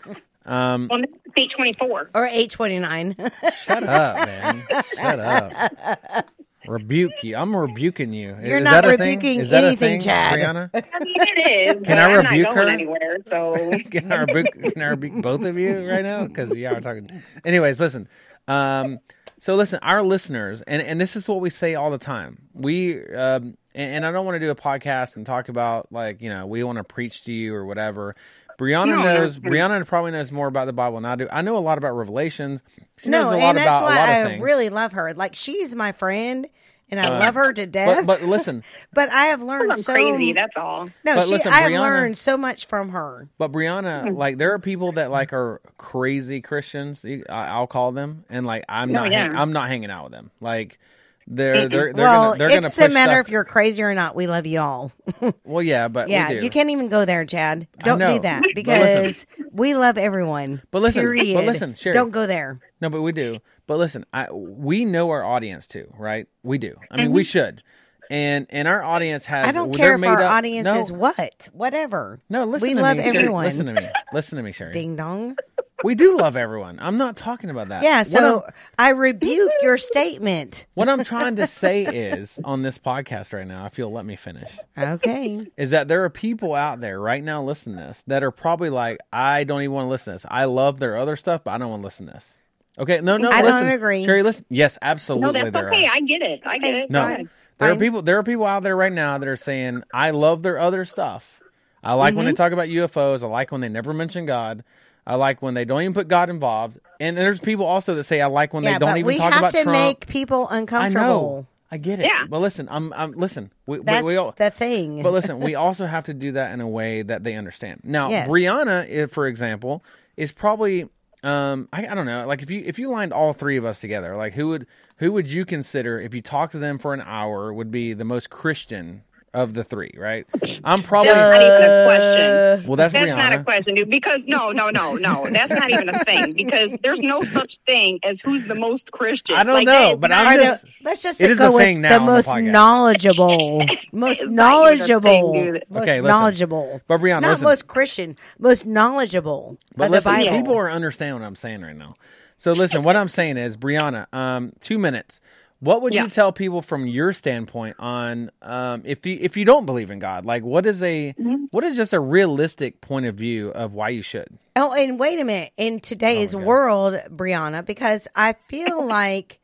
[0.47, 1.01] Um, Well,
[1.39, 3.17] eight twenty four or eight twenty nine.
[3.63, 4.63] Shut up, man.
[4.95, 6.29] Shut up.
[6.67, 7.37] Rebuke you.
[7.37, 8.37] I'm rebuking you.
[8.43, 9.01] You're Is not that a thing?
[9.19, 10.39] rebuking Is that a anything, thing, Chad.
[10.39, 10.71] Brianna?
[10.75, 11.83] I mean, it is.
[11.87, 12.69] Can I I'm rebuke her?
[12.69, 13.19] anywhere.
[13.27, 14.73] So can I rebuke?
[14.73, 16.27] Can I rebuke both of you right now?
[16.27, 17.11] Because yeah, we're talking.
[17.45, 18.09] Anyways, listen.
[18.49, 18.99] Um,
[19.41, 22.39] so listen, our listeners, and and this is what we say all the time.
[22.55, 26.23] We um, and, and I don't want to do a podcast and talk about like
[26.23, 28.17] you know we want to preach to you or whatever.
[28.59, 29.39] Brianna No, knows.
[29.39, 31.29] Brianna probably knows more about the Bible than I do.
[31.31, 32.63] I know a lot about Revelations.
[32.99, 34.43] She no, knows a lot and that's about why a lot of I things.
[34.43, 35.13] really love her.
[35.15, 36.47] Like she's my friend,
[36.91, 38.07] and I Uh, love her to death.
[38.07, 38.63] But, but listen,
[38.93, 40.33] But I have learned I'm so crazy.
[40.33, 40.87] That's all.
[41.05, 41.31] No, But she.
[41.33, 43.29] listen, I've Brianna- learned so much from her.
[43.39, 47.05] But Brianna, like there are people that like are crazy Christians.
[47.05, 49.11] I- I'll call them, and like I'm Oh, not.
[49.11, 49.25] yeah.
[49.29, 50.31] hang- I'm not hanging out with them.
[50.41, 50.79] Like
[51.27, 53.95] they're they're they're well, gonna they're it gonna doesn't matter stuff- if you're crazy or
[53.95, 54.15] not.
[54.15, 54.93] We love you all.
[55.45, 56.45] Well, yeah, but yeah, we do.
[56.45, 57.67] you can't even go there, Chad.
[57.79, 60.63] Don't do that because we love everyone.
[60.71, 61.35] But listen, period.
[61.35, 61.95] but listen, Sherry.
[61.95, 62.61] don't go there.
[62.81, 63.39] No, but we do.
[63.67, 66.27] But listen, I we know our audience too, right?
[66.43, 66.75] We do.
[66.91, 67.63] I mean, we should.
[68.11, 69.47] And and our audience has.
[69.47, 72.21] I don't care if our up- audience no, is what, whatever.
[72.29, 73.17] No, listen we to love me, Sherry.
[73.17, 73.45] everyone.
[73.45, 73.89] Listen to me.
[74.13, 74.73] Listen to me, Sherry.
[74.73, 75.37] Ding dong.
[75.83, 76.79] We do love everyone.
[76.81, 77.83] I'm not talking about that.
[77.83, 78.47] Yeah, so
[78.79, 80.67] I'm- rebuke your statement.
[80.75, 84.17] What I'm trying to say is on this podcast right now, if you'll let me
[84.17, 85.47] finish, Okay.
[85.57, 88.71] is that there are people out there right now listening to this that are probably
[88.71, 90.27] like, I don't even want to listen to this.
[90.31, 92.33] I love their other stuff, but I don't want to listen to this.
[92.79, 93.69] Okay, no, no, I don't listen.
[93.71, 94.05] agree.
[94.05, 94.45] Sherry, listen.
[94.49, 95.23] Yes, absolutely.
[95.23, 95.51] no, absolutely.
[95.51, 95.87] that's there okay.
[95.87, 95.93] are.
[95.95, 96.47] I get it.
[96.47, 96.93] I get it.
[96.93, 97.29] Go No, ahead.
[97.59, 98.03] there are people.
[98.03, 101.41] There are people out there right now that are saying, I love their other stuff.
[101.85, 102.37] I like when they Mhm.
[102.37, 103.23] talk about UFOs.
[103.23, 104.65] I like when they never mention God.
[105.07, 106.79] I like when they don't even put God involved.
[107.01, 109.19] And there's people also that say, I like when yeah, they don't but even we
[109.19, 111.05] have to make people I uncomfortable.
[111.07, 111.47] know.
[111.71, 112.07] I get it.
[112.07, 112.27] Yeah.
[112.29, 113.51] But listen, I'm, I'm listen.
[113.67, 115.03] We, we- That's we, all, the thing.
[115.03, 117.81] But listen, we also have to do that in a way that they understand.
[117.83, 118.29] Now, Yes.
[118.29, 119.83] Brianna, if, for example,
[120.17, 120.89] is probably
[121.25, 123.81] um I, I don't know, like if you if you lined all three of us
[123.81, 124.67] together, like who would
[124.99, 128.05] who would you consider if you talked to them for an hour would be the
[128.05, 129.03] most Christian
[129.35, 130.27] of the three, right?
[130.65, 132.69] I'm probably That's not even a question.
[132.69, 133.17] Well, that's that's Brianna.
[133.17, 133.91] not a question, dude.
[133.91, 136.33] Because no, no, no, no, that's not even a thing.
[136.33, 139.37] Because there's no such thing as who's the most Christian.
[139.37, 141.81] I don't Like, know, but I'm just let's just it is go a with thing
[141.83, 142.51] now the on the most podcast.
[142.51, 146.05] knowledgeable, most knowledgeable, most Okay, listen.
[146.05, 146.81] knowledgeable.
[146.87, 147.45] But Brianna, not listen.
[147.45, 150.39] most Christian, most knowledgeable But of the listen, Bible.
[150.39, 151.95] people are understanding what I'm saying right now.
[152.37, 155.21] So listen, what I'm saying is, Brianna, um, two minutes.
[155.65, 159.65] What would you tell people from your standpoint on um, if you if you don't
[159.65, 160.27] believe in God?
[160.27, 161.47] Like, what is a Mm-hmm.
[161.53, 164.39] what is just a realistic point of view of why you should?
[164.57, 165.53] Oh, and wait a minute.
[165.57, 169.41] In today's world, Brianna, because I feel like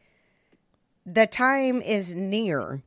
[1.07, 2.83] the time is near.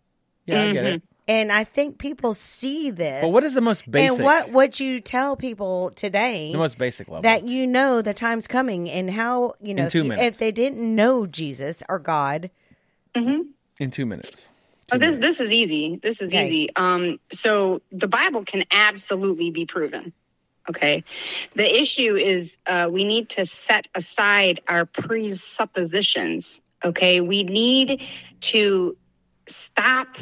[0.46, 1.04] Yeah, I get it.
[1.28, 3.24] And I think people see this.
[3.24, 4.18] But what is the most basic?
[4.18, 6.52] And what would you tell people today?
[6.52, 7.22] The most basic level.
[7.22, 11.26] That you know the time's coming and how, you know, if, if they didn't know
[11.26, 12.52] Jesus or God.
[13.16, 14.48] In two minutes.
[14.92, 16.00] Oh, this this is easy.
[16.02, 16.48] This is Okay.
[16.48, 16.70] easy.
[16.76, 20.14] Um, so the Bible can absolutely be proven.
[20.70, 21.04] Okay.
[21.56, 26.62] The issue is uh, we need to set aside our presuppositions.
[26.84, 27.22] Okay.
[27.22, 28.02] We need
[28.42, 28.98] to
[29.48, 30.18] stop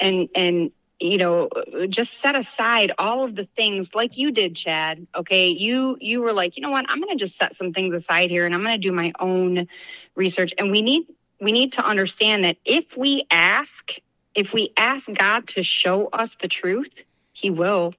[0.00, 1.48] and and you know
[1.88, 6.32] just set aside all of the things like you did chad okay you you were
[6.32, 8.62] like you know what i'm going to just set some things aside here and i'm
[8.62, 9.68] going to do my own
[10.14, 11.06] research and we need
[11.40, 13.92] we need to understand that if we ask
[14.34, 17.02] if we ask god to show us the truth
[17.36, 17.92] he will.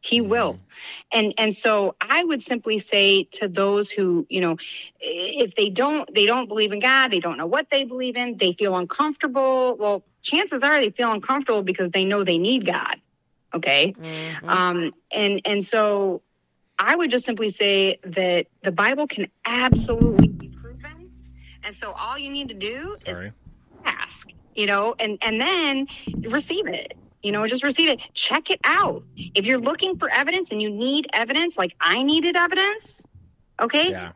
[0.00, 0.58] He will.
[1.10, 4.58] And and so i would simply say to those who you know
[5.00, 8.36] if they don't they don't believe in god they don't know what they believe in
[8.36, 12.96] they feel uncomfortable well chances are they feel uncomfortable because they know they need god
[13.54, 13.94] okay?
[14.42, 16.20] Um and and so
[16.78, 20.53] i would just simply say that the bible can absolutely
[21.64, 23.28] and so all you need to do Sorry.
[23.28, 23.32] is
[23.84, 25.86] ask you know and and then
[26.30, 28.00] receive it you know just receive it.
[28.12, 29.02] Check it out.
[29.16, 33.02] If you're looking for evidence and you need evidence like i needed evidence
[33.60, 34.12] okay Yeah.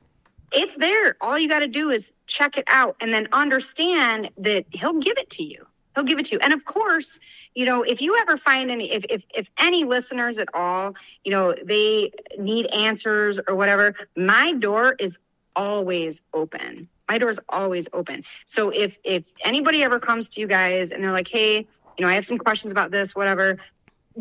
[0.52, 1.16] it's there.
[1.20, 5.18] All you got to do is check it out and then understand that he'll give
[5.18, 5.66] it to you.
[5.94, 6.40] He'll give it to you.
[6.40, 7.18] And of course
[7.54, 10.94] you know if you ever find any if if, if any listeners at all
[11.24, 15.18] you know they need answers or whatever my door is
[15.56, 20.46] always open my door is always open so if if anybody ever comes to you
[20.46, 21.66] guys and they're like hey you
[22.04, 23.56] know i have some questions about this whatever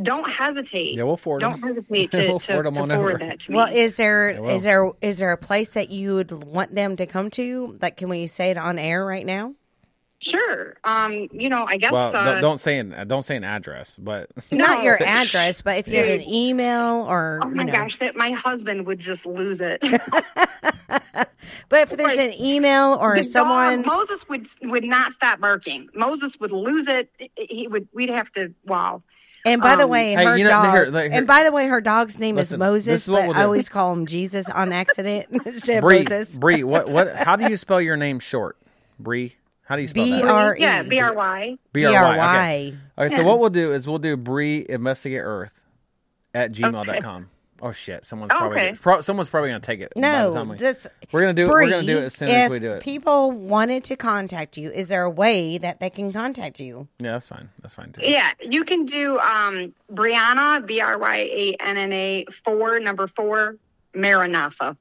[0.01, 1.69] don't hesitate Yeah, we'll forward don't them.
[1.75, 3.17] hesitate to, We'll to, forward them to on forward over.
[3.25, 4.55] that to me Well, is there Yeah, well.
[4.55, 7.77] is there is there a place that you would want them to come to?
[7.81, 9.55] Like, can we say it on air right now?
[10.19, 10.77] Sure.
[10.83, 13.97] Um, you know, I guess Well, uh, don't, don't say an don't say an address,
[13.97, 17.71] but Not your address, but if you have an email or Oh you my know.
[17.73, 19.83] gosh, that my husband would just lose it.
[21.69, 25.89] But if there's an email or someone, dog, Moses would would not stop barking.
[25.93, 27.09] Moses would lose it.
[27.35, 27.87] He would.
[27.93, 28.53] We'd have to.
[28.65, 29.03] Wow.
[29.45, 31.09] and by the Um, way, Hey, her you know, dog, here, here.
[31.11, 33.69] and by the way, her dog's name Listen, is Moses, is but we'll I always
[33.69, 36.37] call him Jesus on accident instead of Bree, Moses.
[36.37, 38.57] Bree, what, what, how do you spell your name short?
[38.99, 39.35] Bree?
[39.63, 40.21] How do you spell that?
[40.23, 40.61] B-R-E.
[40.61, 41.57] Yeah, B R Y.
[41.73, 41.97] B-R-Y.
[41.99, 42.71] Okay.
[42.71, 43.05] B-R-Y.
[43.05, 45.63] Okay, so what we'll do is we'll do Bree Investigate Earth
[46.33, 47.29] at gmail.com.
[47.61, 48.05] Oh shit!
[48.05, 48.75] Someone's Oh, probably okay.
[48.79, 49.91] pro, someone's probably gonna take it.
[49.95, 51.49] by the No, time we- that's we're gonna do it.
[51.49, 52.83] We're gonna do it as soon as we do it.
[52.83, 54.69] People wanted to contact you.
[54.71, 56.87] Is there a way that they can contact you?
[56.99, 57.49] yeah, that's fine.
[57.61, 58.01] That's fine too.
[58.03, 63.07] Yeah, you can do um, Brianna B R Y A N N A four number
[63.07, 63.55] four
[63.95, 64.77] Maranatha.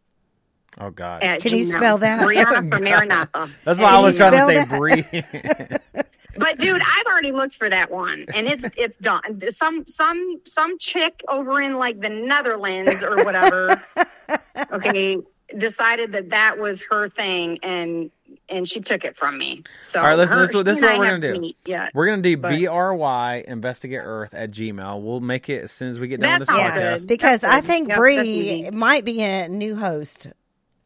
[0.79, 1.23] Oh god.
[1.23, 2.21] at Can you spell that?
[2.21, 3.49] Brianna for Maranatha.
[3.65, 5.83] That's why I was trying to say that?
[6.39, 6.47] Bree.
[6.51, 9.41] But dude, I've already looked for that one, and it's it's done.
[9.51, 13.83] Some some some chick over in like the Netherlands or whatever.
[14.73, 15.19] okay,
[15.57, 18.11] decided that that was her thing, and
[18.49, 19.63] and she took it from me.
[19.83, 20.37] So All right, listen.
[20.37, 21.41] her- This is what this is what we're gonna do.
[21.41, 25.01] meet yet, We're gonna do but- B R Y Investigate Earth at Gmail.
[25.03, 26.99] We'll make it as soon as we get done with That this podcast.
[27.01, 27.09] good.
[27.09, 27.67] Because That's I good.
[27.67, 28.71] think Yep, Bree easy.
[28.71, 30.29] might be a new host.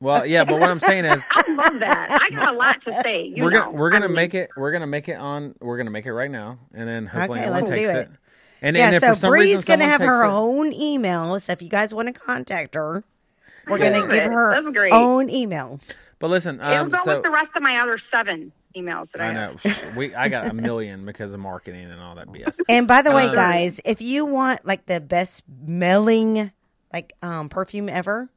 [0.00, 2.18] Well, yeah, but what I'm saying is, I love that.
[2.22, 3.24] I got a lot to say.
[3.26, 3.64] You we're know.
[3.66, 6.06] gonna we're gonna I mean, make it we're gonna make it on we're gonna make
[6.06, 8.00] it right now, and then hopefully Okay, no one let's takes do it.
[8.02, 8.10] it.
[8.62, 11.38] And, yeah, and if so for some Bree's reason gonna have her it- own email.
[11.40, 13.04] So if you guys want to contact her,
[13.68, 14.32] we're I gonna give it.
[14.32, 14.92] her great.
[14.92, 15.80] own email.
[16.18, 19.20] But listen, It'll um, go so with the rest of my other seven emails that
[19.22, 19.64] I, I have.
[19.64, 22.58] know we I got a million because of marketing and all that BS.
[22.68, 26.52] And by the way, Um, guys, if you want like the best smelling
[26.92, 28.28] like um perfume ever,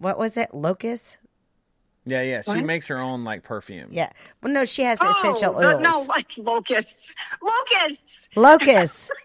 [0.00, 0.52] what was it?
[0.52, 1.18] Locust?
[2.06, 2.64] Yeah, yeah, she What?
[2.64, 3.88] makes her own like perfume.
[3.92, 4.10] Yeah.
[4.42, 5.82] Well, no, she has Oh, essential no, oils.
[5.82, 7.14] no, like locusts.
[7.42, 8.28] Locusts.
[8.36, 9.12] Locust.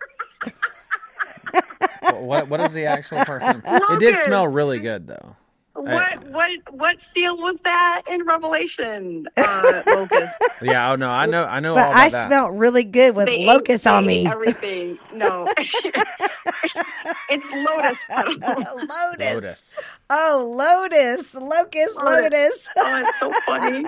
[2.02, 3.64] What, what what is the actual perfume?
[3.66, 5.36] It did smell really good though.
[5.74, 9.28] What what what seal was that in Revelation?
[9.36, 10.34] Uh, locust.
[10.62, 12.28] Yeah, oh no, I know I know all but about I that.
[12.28, 14.28] smelled really good with They ate- on ate me.
[14.28, 14.98] Everything.
[15.14, 15.48] No.
[15.58, 18.06] it's lotus.
[18.90, 19.34] Lotus.
[19.34, 19.78] Lotus.
[20.10, 21.34] Oh, lotus.
[21.34, 22.70] Locust, lotus.
[22.78, 23.84] Oh, it's so funny.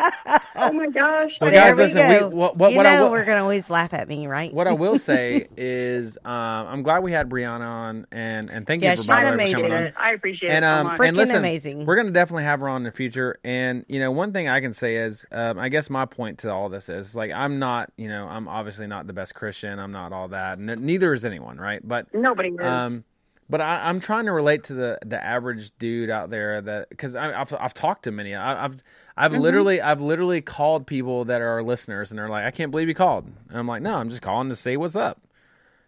[0.55, 1.39] Oh my gosh.
[1.39, 2.27] Well, there guys, we listen, go.
[2.29, 4.51] We, what, what, you what know, will, we're going to always laugh at me, right?
[4.51, 8.81] What I will say is, um, I'm glad we had Brianna on, and and thank
[8.81, 9.61] Yeah, you for she's by the way, for amazing.
[9.69, 9.93] coming on.
[9.95, 10.99] I appreciate And it so um, much.
[11.01, 11.85] and listen, amazing.
[11.85, 13.39] we're gonna definitely have her on in the future.
[13.43, 16.51] And you know, one thing I can say is, um, I guess my point to
[16.51, 19.77] all this is, like, I'm not, you know, I'm obviously not the best Christian.
[19.77, 21.87] I'm not all that, and neither is anyone, right?
[21.87, 22.59] But Nobody is.
[22.59, 23.03] um,
[23.49, 27.15] but I, I'm trying to relate to the the average dude out there that because
[27.15, 28.35] I've I've talked to many.
[28.35, 28.83] I, I've
[29.15, 29.41] I've Mm-hmm.
[29.41, 32.93] literally I've literally called people that are listeners and they're like, I can't believe you
[32.95, 33.25] called.
[33.49, 35.19] And I'm like, no, I'm just calling to say what's up.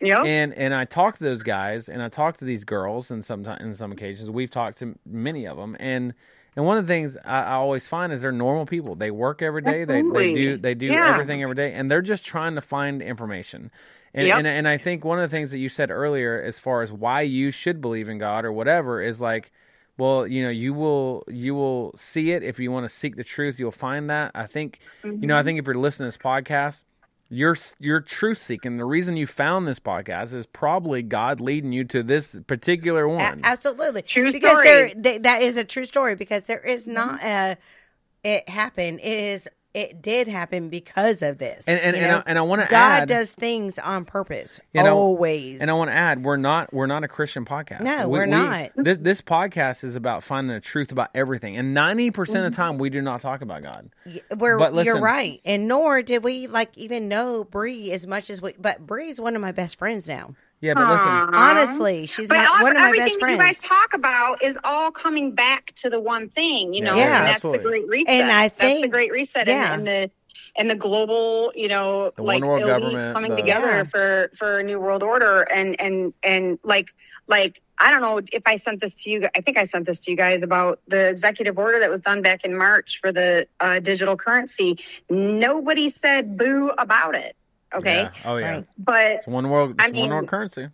[0.02, 0.26] Yep.
[0.26, 3.61] And and I talk to those guys and I talk to these girls and sometimes
[3.61, 6.14] in some occasions we've talked to many of them and
[6.56, 8.95] and one of the things I, I always find is they're normal people.
[8.95, 9.84] They work every day.
[9.84, 11.10] They they do they do Yeah.
[11.14, 13.72] everything every day and they're just trying to find information.
[14.14, 14.38] And, Yep.
[14.40, 16.91] and and I think one of the things that you said earlier, as far as
[16.91, 19.52] why you should believe in God or whatever, is like,
[19.98, 23.23] well, you know, you will you will see it if you want to seek the
[23.23, 23.60] truth.
[23.60, 24.31] You'll find that.
[24.34, 25.44] I think, you know, I Mhm.
[25.45, 26.84] think if you're listening to this podcast,
[27.30, 28.77] you're you're truth seeking.
[28.77, 33.10] The reason you found this podcast is probably God leading you to this particular A-
[33.10, 33.41] one.
[33.44, 34.02] absolutely.
[34.02, 34.65] True because story.
[34.65, 36.94] there th- that is a true story because there is Mm-hmm.
[36.95, 37.57] not a
[38.23, 38.99] it happened.
[39.02, 41.64] It is it did happen because of this.
[41.68, 44.60] And- and- you and I- and I wanna add God add- does things on purpose.
[44.74, 45.60] You know, always.
[45.60, 47.82] And I want to add, we're not we're not a Christian podcast.
[47.82, 48.72] No, We- we're we- not.
[48.76, 52.46] This this podcast is about finding the truth about everything, and ninety percent Mm-hmm.
[52.48, 53.90] of the time we do not talk about God.
[54.36, 58.41] We're, But you're right, and nor did we like even know Bree as much as
[58.41, 58.54] we.
[58.60, 60.36] But Bree's one of my best friends now.
[60.61, 61.30] Yeah, but listen, Aw.
[61.52, 64.44] Honestly, she's but my, also, one of my everything best that you guys talk about
[64.44, 67.60] is all coming back to the one thing, you know, Yeah, and that's absolutely.
[67.60, 68.10] the great reset.
[68.14, 69.73] And I that's the great reset yeah.
[69.73, 70.11] and, and the
[70.57, 73.84] and the global, you know, The like world elite government, coming the- together Yeah.
[73.84, 76.90] for for a new world order and and and like
[77.27, 79.22] like I don't know if I sent this to you.
[79.22, 82.02] gu- I think I sent this to you guys about the executive order that was
[82.02, 84.77] done back in March for the uh, digital currency.
[85.10, 87.38] Nobody said boo about it.
[87.74, 88.12] Okay, Yeah.
[88.26, 88.66] Oh yeah, Right.
[88.78, 89.76] but it's one world.
[89.80, 90.68] I It's one mean- world currency.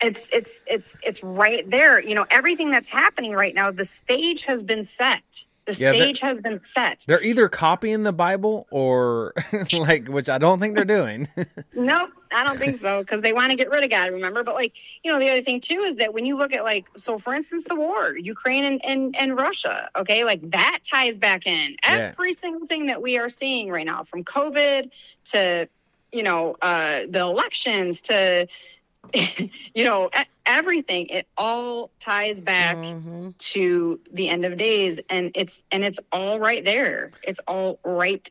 [0.00, 4.44] it's it's it's it's right there you know everything that's happening right now the stage
[4.44, 5.22] has been set
[5.66, 9.34] the Yeah, stage has been set They're either copying the Bible or
[9.72, 11.28] like, which I don't think they're doing.
[11.74, 14.54] nope i don't think so because they want to get rid of god remember but
[14.54, 17.18] like you know the other thing too is that when you look at like so
[17.18, 21.76] for instance the war ukraine and and, and russia okay like that ties back in
[21.82, 22.12] Yeah.
[22.12, 24.90] every single thing that we are seeing right now from covid
[25.32, 25.68] to
[26.12, 28.46] you know uh the elections to
[29.74, 30.10] you know,
[30.46, 31.06] everything.
[31.08, 33.30] It all ties back Mm-hmm.
[33.38, 37.12] to the end of days, and it's and it's all right there.
[37.22, 38.28] It's all right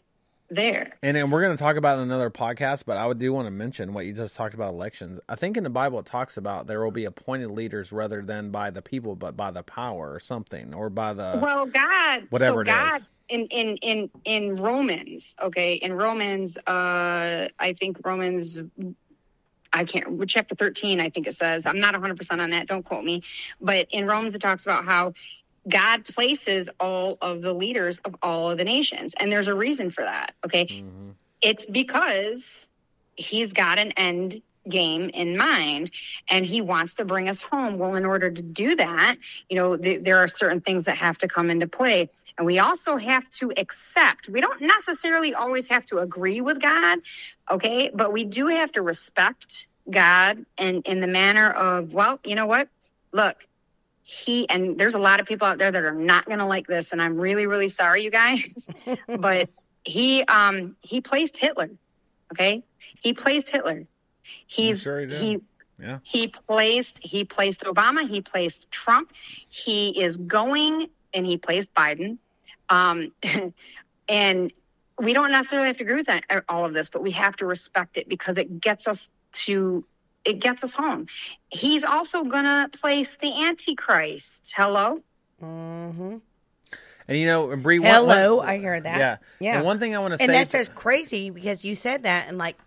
[0.49, 0.93] there.
[1.01, 3.47] And, and we're going to talk about in another podcast, but I would do want
[3.47, 5.19] to mention what you just talked about elections.
[5.27, 8.51] I think in the Bible it talks about there will be appointed leaders rather than
[8.51, 12.61] by the people, but by the power or something, or by the well, God, whatever
[12.61, 13.07] so God, is.
[13.29, 18.59] in in in in Romans, okay, in Romans, uh, I think Romans.
[19.73, 21.65] I can't, chapter 13, I think it says.
[21.65, 22.67] I'm not 100% on that.
[22.67, 23.21] Don't quote me.
[23.59, 25.13] But in Romans, it talks about how
[25.67, 29.13] God places all of the leaders of all of the nations.
[29.19, 30.33] And there's a reason for that.
[30.45, 30.65] Okay.
[30.65, 31.09] Mm-hmm.
[31.41, 32.67] It's because
[33.15, 35.91] he's got an end game in mind
[36.29, 37.77] and he wants to bring us home.
[37.77, 39.17] Well, in order to do that,
[39.49, 42.09] you know, th- there are certain things that have to come into play.
[42.37, 46.99] And we also have to accept, we don't necessarily always have to agree with God,
[47.49, 47.89] okay?
[47.93, 52.45] But we do have to respect God and in the manner of, well, you know
[52.45, 52.69] what?
[53.11, 53.46] Look,
[54.09, 56.65] he and there's a lot of people out there that are not going to like
[56.65, 58.67] this and I'm really really sorry you guys.
[59.13, 59.49] But
[59.83, 61.69] he um he placed Hitler
[62.31, 62.63] okay?
[63.01, 63.85] He placed Hitler.
[64.45, 65.41] He's sure he he
[65.77, 65.99] Yeah.
[66.03, 69.11] he placed he placed Obama he placed Trump.
[69.49, 72.17] He is going and he placed Biden.
[72.69, 73.11] Um
[74.07, 74.53] and
[74.97, 77.45] we don't necessarily have to agree with that, all of this but we have to
[77.45, 79.85] respect it because it gets us to
[80.27, 81.07] it gets us home
[81.49, 85.01] he's also going to place the antichrist hello
[85.41, 86.17] Mm-hmm.
[87.09, 88.97] And you know, and Bree, Hello, one- I heard that.
[88.97, 89.57] Yeah, yeah.
[89.57, 92.03] And one thing I want to say, and say, that's just crazy because you said
[92.03, 92.57] that, and like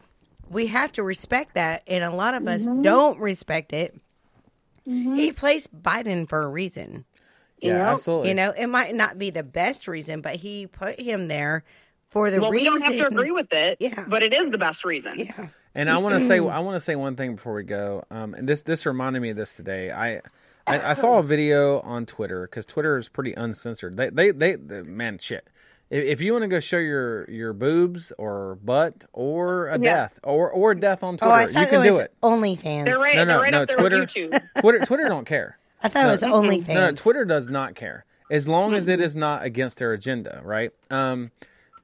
[0.49, 2.81] we have to respect that, and a lot of us Mm-hmm.
[2.83, 3.95] don't respect it.
[4.85, 7.05] He placed Biden for a reason.
[7.61, 8.31] Yeah, absolutely.
[8.31, 11.65] You know, it might not be the best reason, but he put him there
[12.09, 12.73] for the well reason.
[12.73, 14.05] we don't have to agree with it Yeah.
[14.09, 16.81] but it is the best reason yeah And I want to say I want to
[16.81, 18.05] say one thing before we go.
[18.11, 19.91] Um, and this this reminded me of this today.
[19.93, 20.21] I
[20.67, 23.97] I, I saw a video on Twitter because Twitter is pretty uncensored.
[23.97, 25.49] They they they, they man shit.
[25.91, 29.95] If, if you want to go show your your boobs or butt or a Yeah.
[29.95, 32.15] death or or a death on Oh, I Twitter, thought you can it do it.
[32.23, 32.85] OnlyFans.
[32.85, 33.63] They're right- no, no, they're right no.
[33.63, 34.07] up Twitter,
[34.61, 35.59] Twitter, Twitter don't care.
[35.83, 36.69] I thought it was no, OnlyFans.
[36.69, 40.41] No, no, Twitter does not care as long as it is not against their agenda,
[40.45, 40.71] right?
[40.91, 41.31] Um,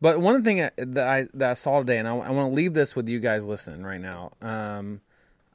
[0.00, 2.74] but one thing that I that I saw today, and I, I want to leave
[2.74, 4.32] this with you guys listening right now.
[4.42, 5.00] Um,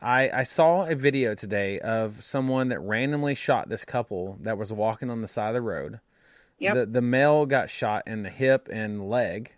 [0.01, 4.73] I I saw a video today of someone that randomly shot this couple that was
[4.73, 5.99] walking on the side of the road.
[6.59, 6.75] Yep.
[6.75, 9.51] The the male got shot in the hip and leg.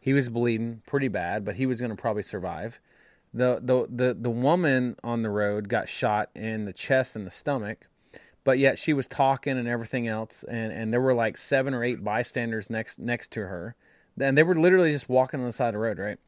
[0.00, 2.78] He was bleeding pretty bad, but he was going to probably survive.
[3.32, 7.30] The, the the the woman on the road got shot in the chest and the
[7.30, 7.88] stomach,
[8.44, 11.82] but yet she was talking and everything else, and and there were like seven or
[11.82, 13.74] eight bystanders next next to her,
[14.20, 16.18] and they were literally just walking on the side of the road, right?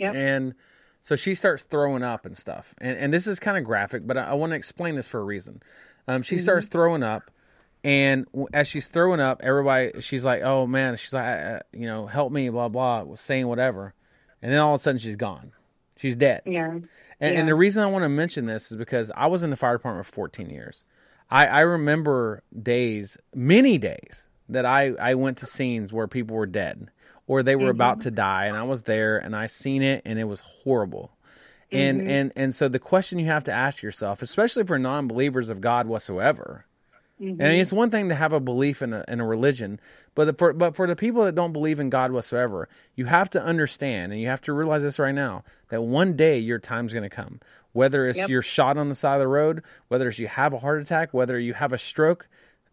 [0.00, 0.14] Yep.
[0.14, 0.54] And
[1.02, 2.74] so she starts throwing up and stuff.
[2.78, 5.20] And, and this is kind of graphic, but I, I want to explain this for
[5.20, 5.62] a reason.
[6.08, 7.30] Um, she starts throwing up,
[7.82, 12.06] and as she's throwing up, everybody, she's like, "Oh man," she's like, uh, "You know,
[12.06, 13.94] help me," blah blah, saying whatever,
[14.42, 15.52] and then all of a sudden she's gone.
[15.96, 16.42] She's dead.
[16.44, 16.88] yeah And,
[17.20, 17.28] Yeah.
[17.28, 19.76] and the reason I want to mention this is because I was in the fire
[19.76, 20.84] department for 14 years.
[21.30, 26.46] I, I remember days, many days, that I, I went to scenes where people were
[26.46, 26.90] dead
[27.26, 30.18] or they were about to die, and I was there and I seen it, and
[30.18, 31.10] it was horrible.
[31.72, 32.08] And Mhm.
[32.08, 35.86] and and so the question you have to ask yourself, especially for non-believers of God
[35.86, 36.66] whatsoever,
[37.20, 37.40] Mm-hmm.
[37.40, 39.78] and it's one thing to have a belief in a, in a religion,
[40.16, 43.30] but the, for but for the people that don't believe in God whatsoever, you have
[43.30, 46.92] to understand and you have to realize this right now that one day your time's
[46.92, 47.40] going to come.
[47.72, 48.28] Whether it's Yep.
[48.30, 51.14] you're shot on the side of the road, whether it's you have a heart attack,
[51.14, 52.28] whether you have a stroke,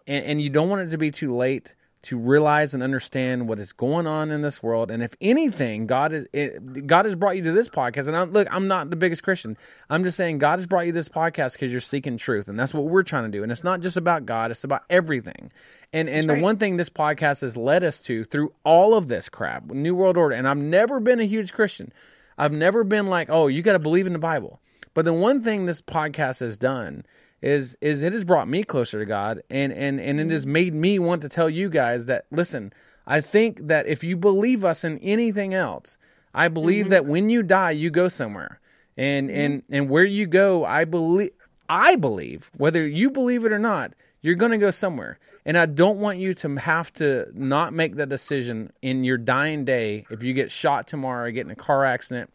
[0.08, 3.60] and, and you don't want it to be too late to realize and understand what
[3.60, 4.90] is going on in this world.
[4.90, 8.08] And if anything, God is it, God has brought you to this podcast.
[8.08, 9.56] And I, look, I'm not the biggest Christian.
[9.90, 12.74] I'm just saying God has brought you this podcast because you're seeking truth, and that's
[12.74, 13.44] what we're trying to do.
[13.44, 15.52] And it's not just about God; it's about everything.
[15.94, 19.30] And and the one thing this podcast has led us to through all of this
[19.30, 20.36] crap, New World Order.
[20.36, 21.94] And I've never been a huge Christian.
[22.38, 24.60] I've never been like, oh, you got to believe in the Bible.
[24.94, 27.06] But the one thing this podcast has done
[27.42, 30.50] is is it has brought me closer to God and and and it has mm.
[30.50, 32.72] made me want to tell you guys that listen,
[33.08, 35.98] I think that if you believe us in anything else,
[36.34, 36.92] I believe mm-hmm.
[36.92, 38.60] that when you die you go somewhere.
[38.98, 41.32] And and and where you go, I believe
[41.68, 45.18] I believe whether you believe it or not, you're going to go somewhere.
[45.46, 49.66] And I don't want you to have to not make that decision in your dying
[49.66, 52.32] day if you get shot tomorrow or get in a car accident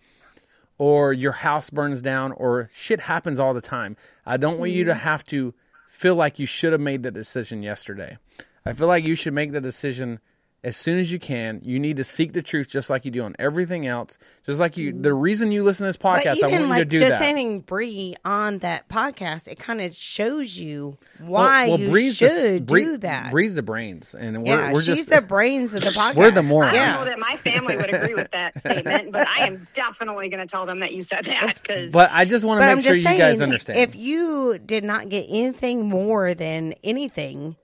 [0.79, 3.97] or your house burns down or shit happens all the time.
[4.25, 5.01] I don't want you to mm-hmm.
[5.01, 5.55] have to
[5.89, 8.19] feel like you should have made the decision yesterday.
[8.65, 10.21] I feel like you should make the decision
[10.67, 11.61] as soon as you can.
[11.63, 14.19] You need to seek the truth just like you do on everything else.
[14.45, 16.79] Just like you, the reason you listen to this But podcast, I even want like
[16.81, 17.25] you to do just that.
[17.25, 22.19] having Bree on that podcast, it kind of shows you why Well- well, you Bree's
[22.19, 23.31] the- should Bree- do that.
[23.31, 26.17] Bree's the brains, and we're, yeah, we're she's just the brains of the podcast.
[26.17, 26.73] We're the morons.
[26.73, 26.87] I Yeah.
[26.97, 30.41] don't know that my family would agree with that statement, but I am definitely going
[30.45, 31.93] to tell them that you said that because.
[31.93, 33.79] But I just want to make I'm sure just you saying, guys understand.
[33.79, 37.55] if you did not get anything more than anything,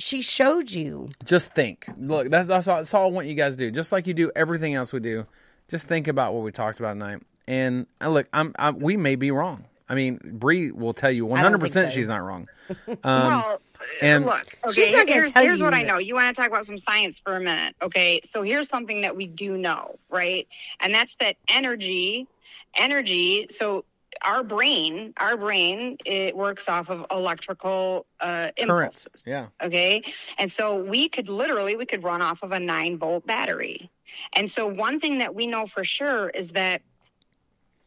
[0.00, 1.10] she showed you.
[1.24, 1.88] just think.
[1.98, 3.70] Look, that's that's all, that's all I want you guys to do.
[3.70, 5.26] Just like you do everything else we do.
[5.68, 7.22] Just think about what we talked about tonight.
[7.46, 9.64] And uh, look, I'm, I'm we may be wrong.
[9.88, 11.94] I mean, Bree will tell you 100 percent so.
[11.94, 12.48] she's not wrong.
[13.02, 13.60] Um, well,
[14.00, 15.98] and look, okay, She's not gonna here's, tell here's you what I know.
[15.98, 18.20] You want to talk about some science for a minute, okay?
[18.24, 20.46] So here's something that we do know, right?
[20.78, 22.28] And that's that energy,
[22.76, 23.48] energy.
[23.50, 23.84] So
[24.22, 29.08] our brain, our brain, it works off of electrical uh, impulses.
[29.14, 29.24] currents.
[29.26, 29.46] Yeah.
[29.62, 30.02] Okay.
[30.38, 33.90] And so we could literally, we could run off of a nine volt battery.
[34.32, 36.82] And so one thing that we know for sure is that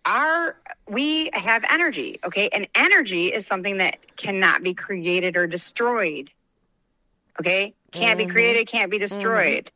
[0.05, 0.57] our,
[0.87, 2.19] we have energy.
[2.23, 2.49] Okay.
[2.49, 6.29] And energy is something that cannot be created or destroyed.
[7.39, 7.73] Okay.
[7.91, 8.27] Can't Mhm.
[8.27, 9.71] be created, can't be destroyed.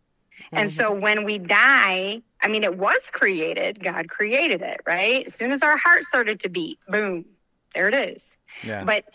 [0.52, 3.84] And so when we die, I mean, it was created.
[3.84, 5.26] God created it, right?
[5.26, 7.26] As soon as our heart started to beat, boom,
[7.74, 8.28] there it is.
[8.64, 8.84] Yeah.
[8.84, 9.06] But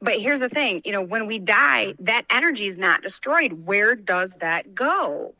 [0.00, 3.52] but here's the thing, you know, when we die, that energy is not destroyed.
[3.52, 5.34] Where does that go?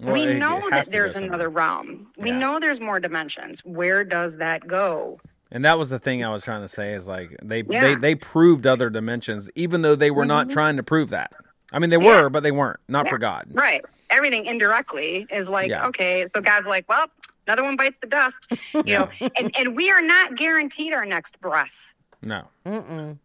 [0.00, 2.08] Well, we it- it know has that there's another realm.
[2.16, 2.38] We Yeah.
[2.38, 3.60] know there's more dimensions.
[3.64, 5.20] Where does that go?
[5.52, 7.80] And that was the thing I was trying to say is like they Yeah.
[7.80, 10.52] they, they proved other dimensions, even though they were not Mhm.
[10.52, 11.32] trying to prove that.
[11.72, 12.22] I mean, they Yeah.
[12.22, 12.80] were, but they weren't.
[12.88, 13.46] Not for God.
[13.52, 13.84] Right.
[14.10, 15.86] Everything indirectly is like, Yeah.
[15.88, 17.06] okay, so God's like, well,
[17.46, 18.52] another one bites the dust,
[18.84, 21.70] you know, and, and we are not guaranteed our next breath.
[22.22, 22.42] No.
[22.66, 23.18] Mm-mm.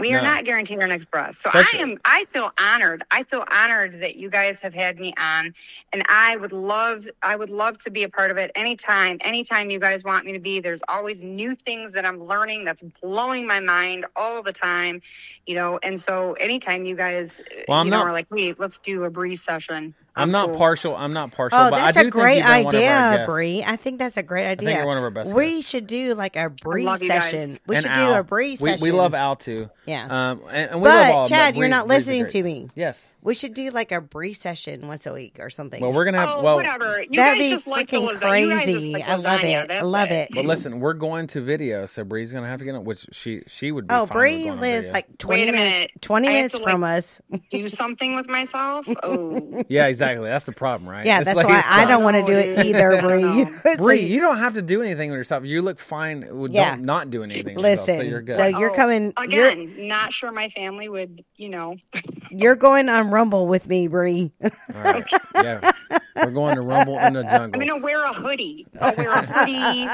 [0.00, 1.36] We are not guaranteeing our next breath.
[1.36, 3.04] So Especially- I am I feel honored.
[3.10, 5.54] I feel honored that you guys have had me on
[5.92, 9.18] and I would love I would love to be a part of it anytime.
[9.20, 10.60] Anytime you guys want me to be.
[10.60, 15.02] There's always new things that I'm learning that's blowing my mind all the time.
[15.46, 18.58] You know, and so anytime you guys Well, I'm you know not- are like, wait,
[18.58, 20.58] let's do a Bree's session." I'm not cool.
[20.58, 20.96] partial.
[20.96, 21.58] I'm not partial.
[21.58, 23.26] Oh, but that's I do a great think you've been one of our idea.
[23.26, 23.64] Bree.
[23.66, 24.68] I think that's a great idea.
[24.68, 27.08] think you're one of our best We should do like a Bree love guys.
[27.08, 27.58] session.
[27.66, 28.14] We And should do Al.
[28.16, 28.80] a Bree session.
[28.82, 29.70] we love Al too.
[29.86, 30.04] Yeah.
[30.04, 32.26] Um, and, and we love all But of them, Chad, Bree- you're not Bree's listening
[32.26, 32.68] to me.
[32.74, 33.08] Yes.
[33.22, 35.80] We should do like a Bree session once a week or something.
[35.80, 36.36] Well, we're gonna have.
[36.38, 37.02] Oh, well, whatever.
[37.02, 38.40] You That'd guys be just freaking lasagna.
[38.40, 38.92] You just crazy.
[38.94, 39.70] like I love it.
[39.70, 40.30] I love it.
[40.34, 42.84] But listen, we're going to video, so Bree's gonna have to get on.
[42.84, 43.94] Which she she would be.
[43.94, 47.20] Oh, Bree lives like 20 minutes 20 minutes from us.
[47.50, 48.86] do something with myself.
[49.02, 50.28] Oh, Yeah, exactly.
[50.28, 51.04] That's the problem, right?
[51.06, 53.22] Yeah, It's that's like why I don't want to do it either, I Bree.
[53.22, 53.44] know.
[53.76, 55.44] Bree, like- you don't have to do anything with yourself.
[55.44, 56.76] You look fine with Yeah.
[56.76, 57.56] don't, not doing anything.
[57.56, 58.36] with yourself, Listen, so you're good.
[58.36, 59.12] so you're Oh, coming.
[59.28, 59.88] You're, again.
[59.88, 61.24] Not sure my family would.
[61.36, 61.76] You know.
[62.30, 64.32] you're going on Rumble with me, Bree.
[64.42, 64.50] All
[64.82, 65.04] right.
[65.42, 65.70] Yeah,
[66.16, 67.60] we're going to rumble in the jungle.
[67.60, 68.66] I'm gonna wear a hoodie.
[68.80, 69.86] I'll wear a hoodie,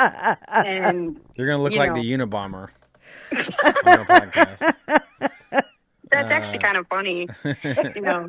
[0.53, 2.03] and you're gonna look you like know.
[2.03, 2.69] the Unabomber.
[3.33, 4.75] on our podcast.
[6.11, 7.29] that's Uh, actually kind of funny.
[7.95, 8.29] You know.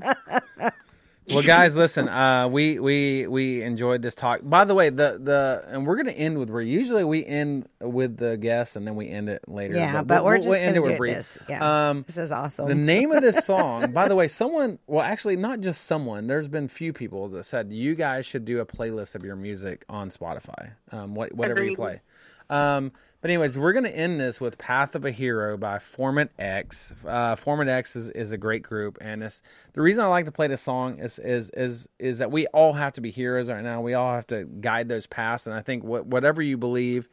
[1.33, 2.07] Well, guys, listen.
[2.07, 4.39] Uh, we we we enjoyed this talk.
[4.43, 6.69] By the way, the the and we're gonna end with Bree.
[6.69, 9.75] Usually we end with the guest and then we end it later.
[9.75, 11.13] Yeah, but we're we'll, just we'll end gonna it with do Bree.
[11.13, 11.37] this.
[11.49, 11.89] Yeah.
[11.89, 12.69] Um, this is awesome.
[12.69, 14.79] the name of this song, by the way, someone.
[14.87, 16.27] Well, actually, not just someone.
[16.27, 19.83] There's been few people that said you guys should do a playlist of your music
[19.89, 20.71] on Spotify.
[20.91, 22.01] Um, what whatever you play.
[22.49, 26.93] Um, but anyways, we're gonna end this with "Path of a Hero" by Format X.
[27.05, 29.41] Uh, X is, is a great group, and it's
[29.73, 32.73] the reason I like to play this song is is is is that we all
[32.73, 33.81] have to be heroes right now.
[33.81, 37.09] We all have to guide those paths, and I think what, whatever you believe,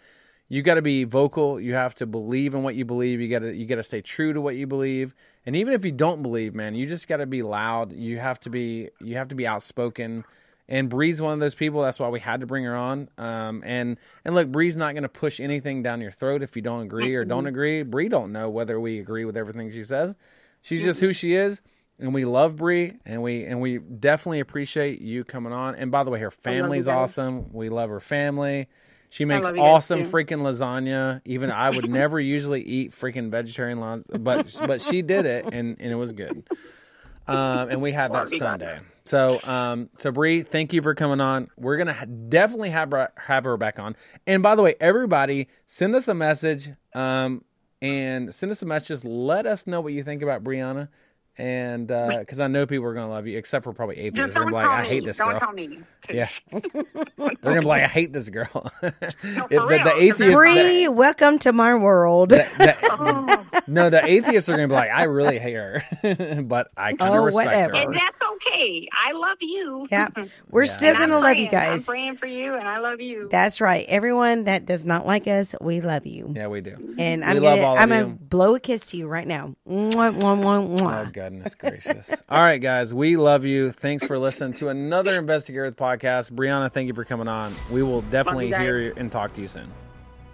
[0.49, 1.59] you got to be vocal.
[1.59, 3.21] You have to believe in what you believe.
[3.21, 5.15] You got to you got to stay true to what you believe.
[5.47, 7.93] And even if you don't believe, man, you just got to be loud.
[7.93, 10.25] You have to be you have to be outspoken.
[10.69, 11.83] And Bree's one of those people.
[11.83, 13.09] That's why we had to bring her on.
[13.19, 16.63] Um, and and look, Bree's not going to push anything down your throat if you
[16.63, 17.83] don't agree or don't agree.
[17.83, 20.15] Bree don't know whether we agree with everything she says.
[20.63, 21.61] She's just who she is,
[21.99, 25.75] and we love Bree, and we and we definitely appreciate you coming on.
[25.75, 27.53] And by the way, her family's awesome.
[27.53, 28.69] We love her family.
[29.11, 31.21] She makes love you guys, awesome freaking lasagna.
[31.25, 35.77] Even I would never usually eat freaking vegetarian lasagna, but but she did it, and,
[35.79, 36.49] and it was good.
[37.27, 38.81] Um, and we had that Sunday.
[39.05, 41.49] So um, so Bree, thank you for coming on.
[41.57, 43.97] We're gonna ha- definitely have her, have her back on.
[44.27, 46.71] And by the way, everybody, send us a message.
[46.95, 47.45] Um,
[47.83, 48.89] and send us a message.
[48.89, 50.89] Just let us know what you think about Brianna.
[51.39, 54.19] And uh, because I know people are going to love you, except for probably atheists.
[54.19, 54.89] They're don't gonna be like, I me.
[54.89, 55.39] hate this don't girl.
[55.41, 55.79] tell me.
[56.11, 56.61] Yeah, they're
[57.43, 58.71] gonna be like, I hate this girl.
[58.83, 62.33] It- the, real, the 'cause atheists, Bree, welcome to my world.
[62.97, 63.45] Oh.
[63.67, 65.83] no, the atheists are gonna be like, I really hate her,
[66.45, 67.77] but I kind of Oh, respect whatever.
[67.77, 67.83] her.
[67.85, 68.89] And that's okay.
[68.93, 69.89] I love you.
[69.91, 70.09] Yeah.
[70.49, 71.65] We're still And I'm gonna love you praying.
[71.71, 71.87] I'm guys.
[71.87, 73.29] praying for you, and I love you.
[73.31, 73.85] That's right.
[73.89, 76.33] Everyone that does not like us, we love you.
[76.37, 76.77] Yeah, we do.
[76.99, 79.57] And We I'm love gonna all I'm gonna blow a kiss to you right now.
[79.69, 81.07] Mwah, mwah, mwah, mwah.
[81.09, 82.11] Oh goodness gracious!
[82.29, 83.71] All right, guys, we love you.
[83.71, 86.33] Thanks for listening to another Investigate Earth podcast.
[86.33, 87.55] Brianna, thank you for coming on.
[87.71, 88.61] We will definitely guys.
[88.61, 89.71] hear and talk to you soon.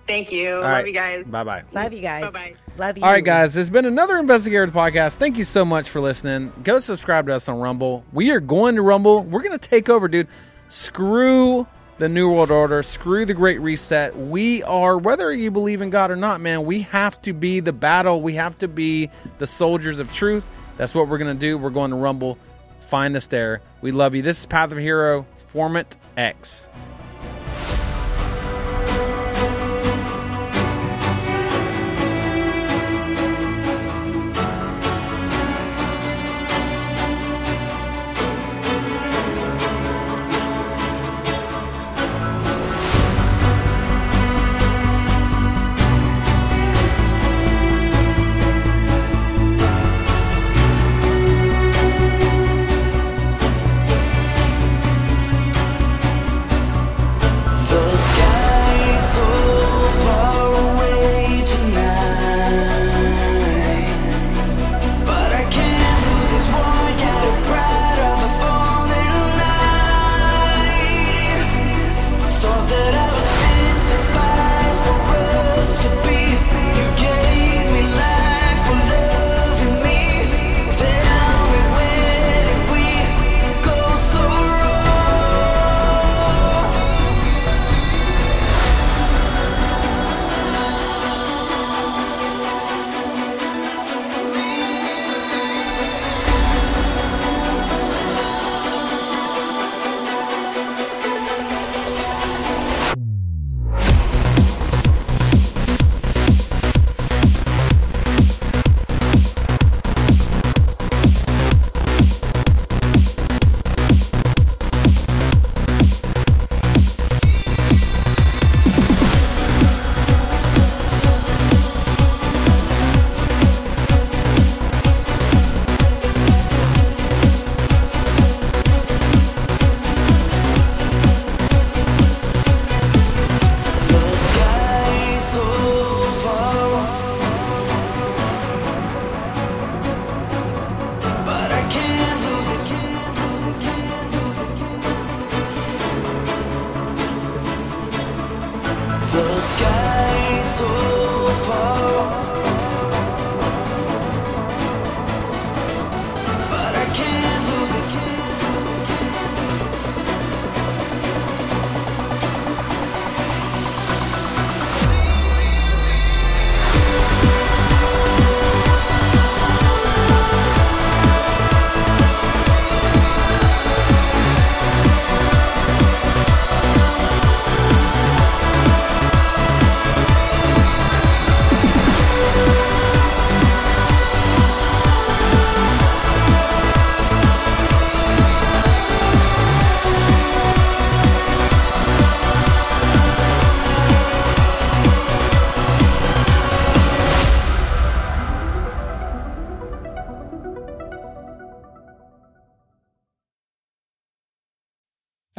[0.07, 0.55] Thank you.
[0.57, 0.87] All love right.
[0.89, 1.25] you guys.
[1.25, 1.63] Bye bye.
[1.73, 2.25] Love you guys.
[2.25, 2.55] Bye-bye.
[2.79, 3.05] Love you.
[3.05, 5.17] All right, guys, it's been another Investigate Earth podcast.
[5.17, 6.53] Thank you so much for listening.
[6.65, 8.05] Go subscribe to us on Rumble.
[8.13, 9.23] We are going to Rumble.
[9.23, 10.27] We're going to take over, dude.
[10.67, 11.67] Screw
[11.99, 12.83] the New World Order.
[12.83, 14.17] Screw the Great Reset.
[14.17, 17.75] We are, whether you believe in God or not, man, we have to be the
[17.75, 18.23] battle.
[18.23, 20.49] We have to be the soldiers of truth.
[20.81, 21.59] That's what we're going to do.
[21.59, 22.39] We're going to Rumble.
[22.81, 23.61] Find us there.
[23.83, 24.23] We love you.
[24.23, 26.71] This is Path of Hero, Format X.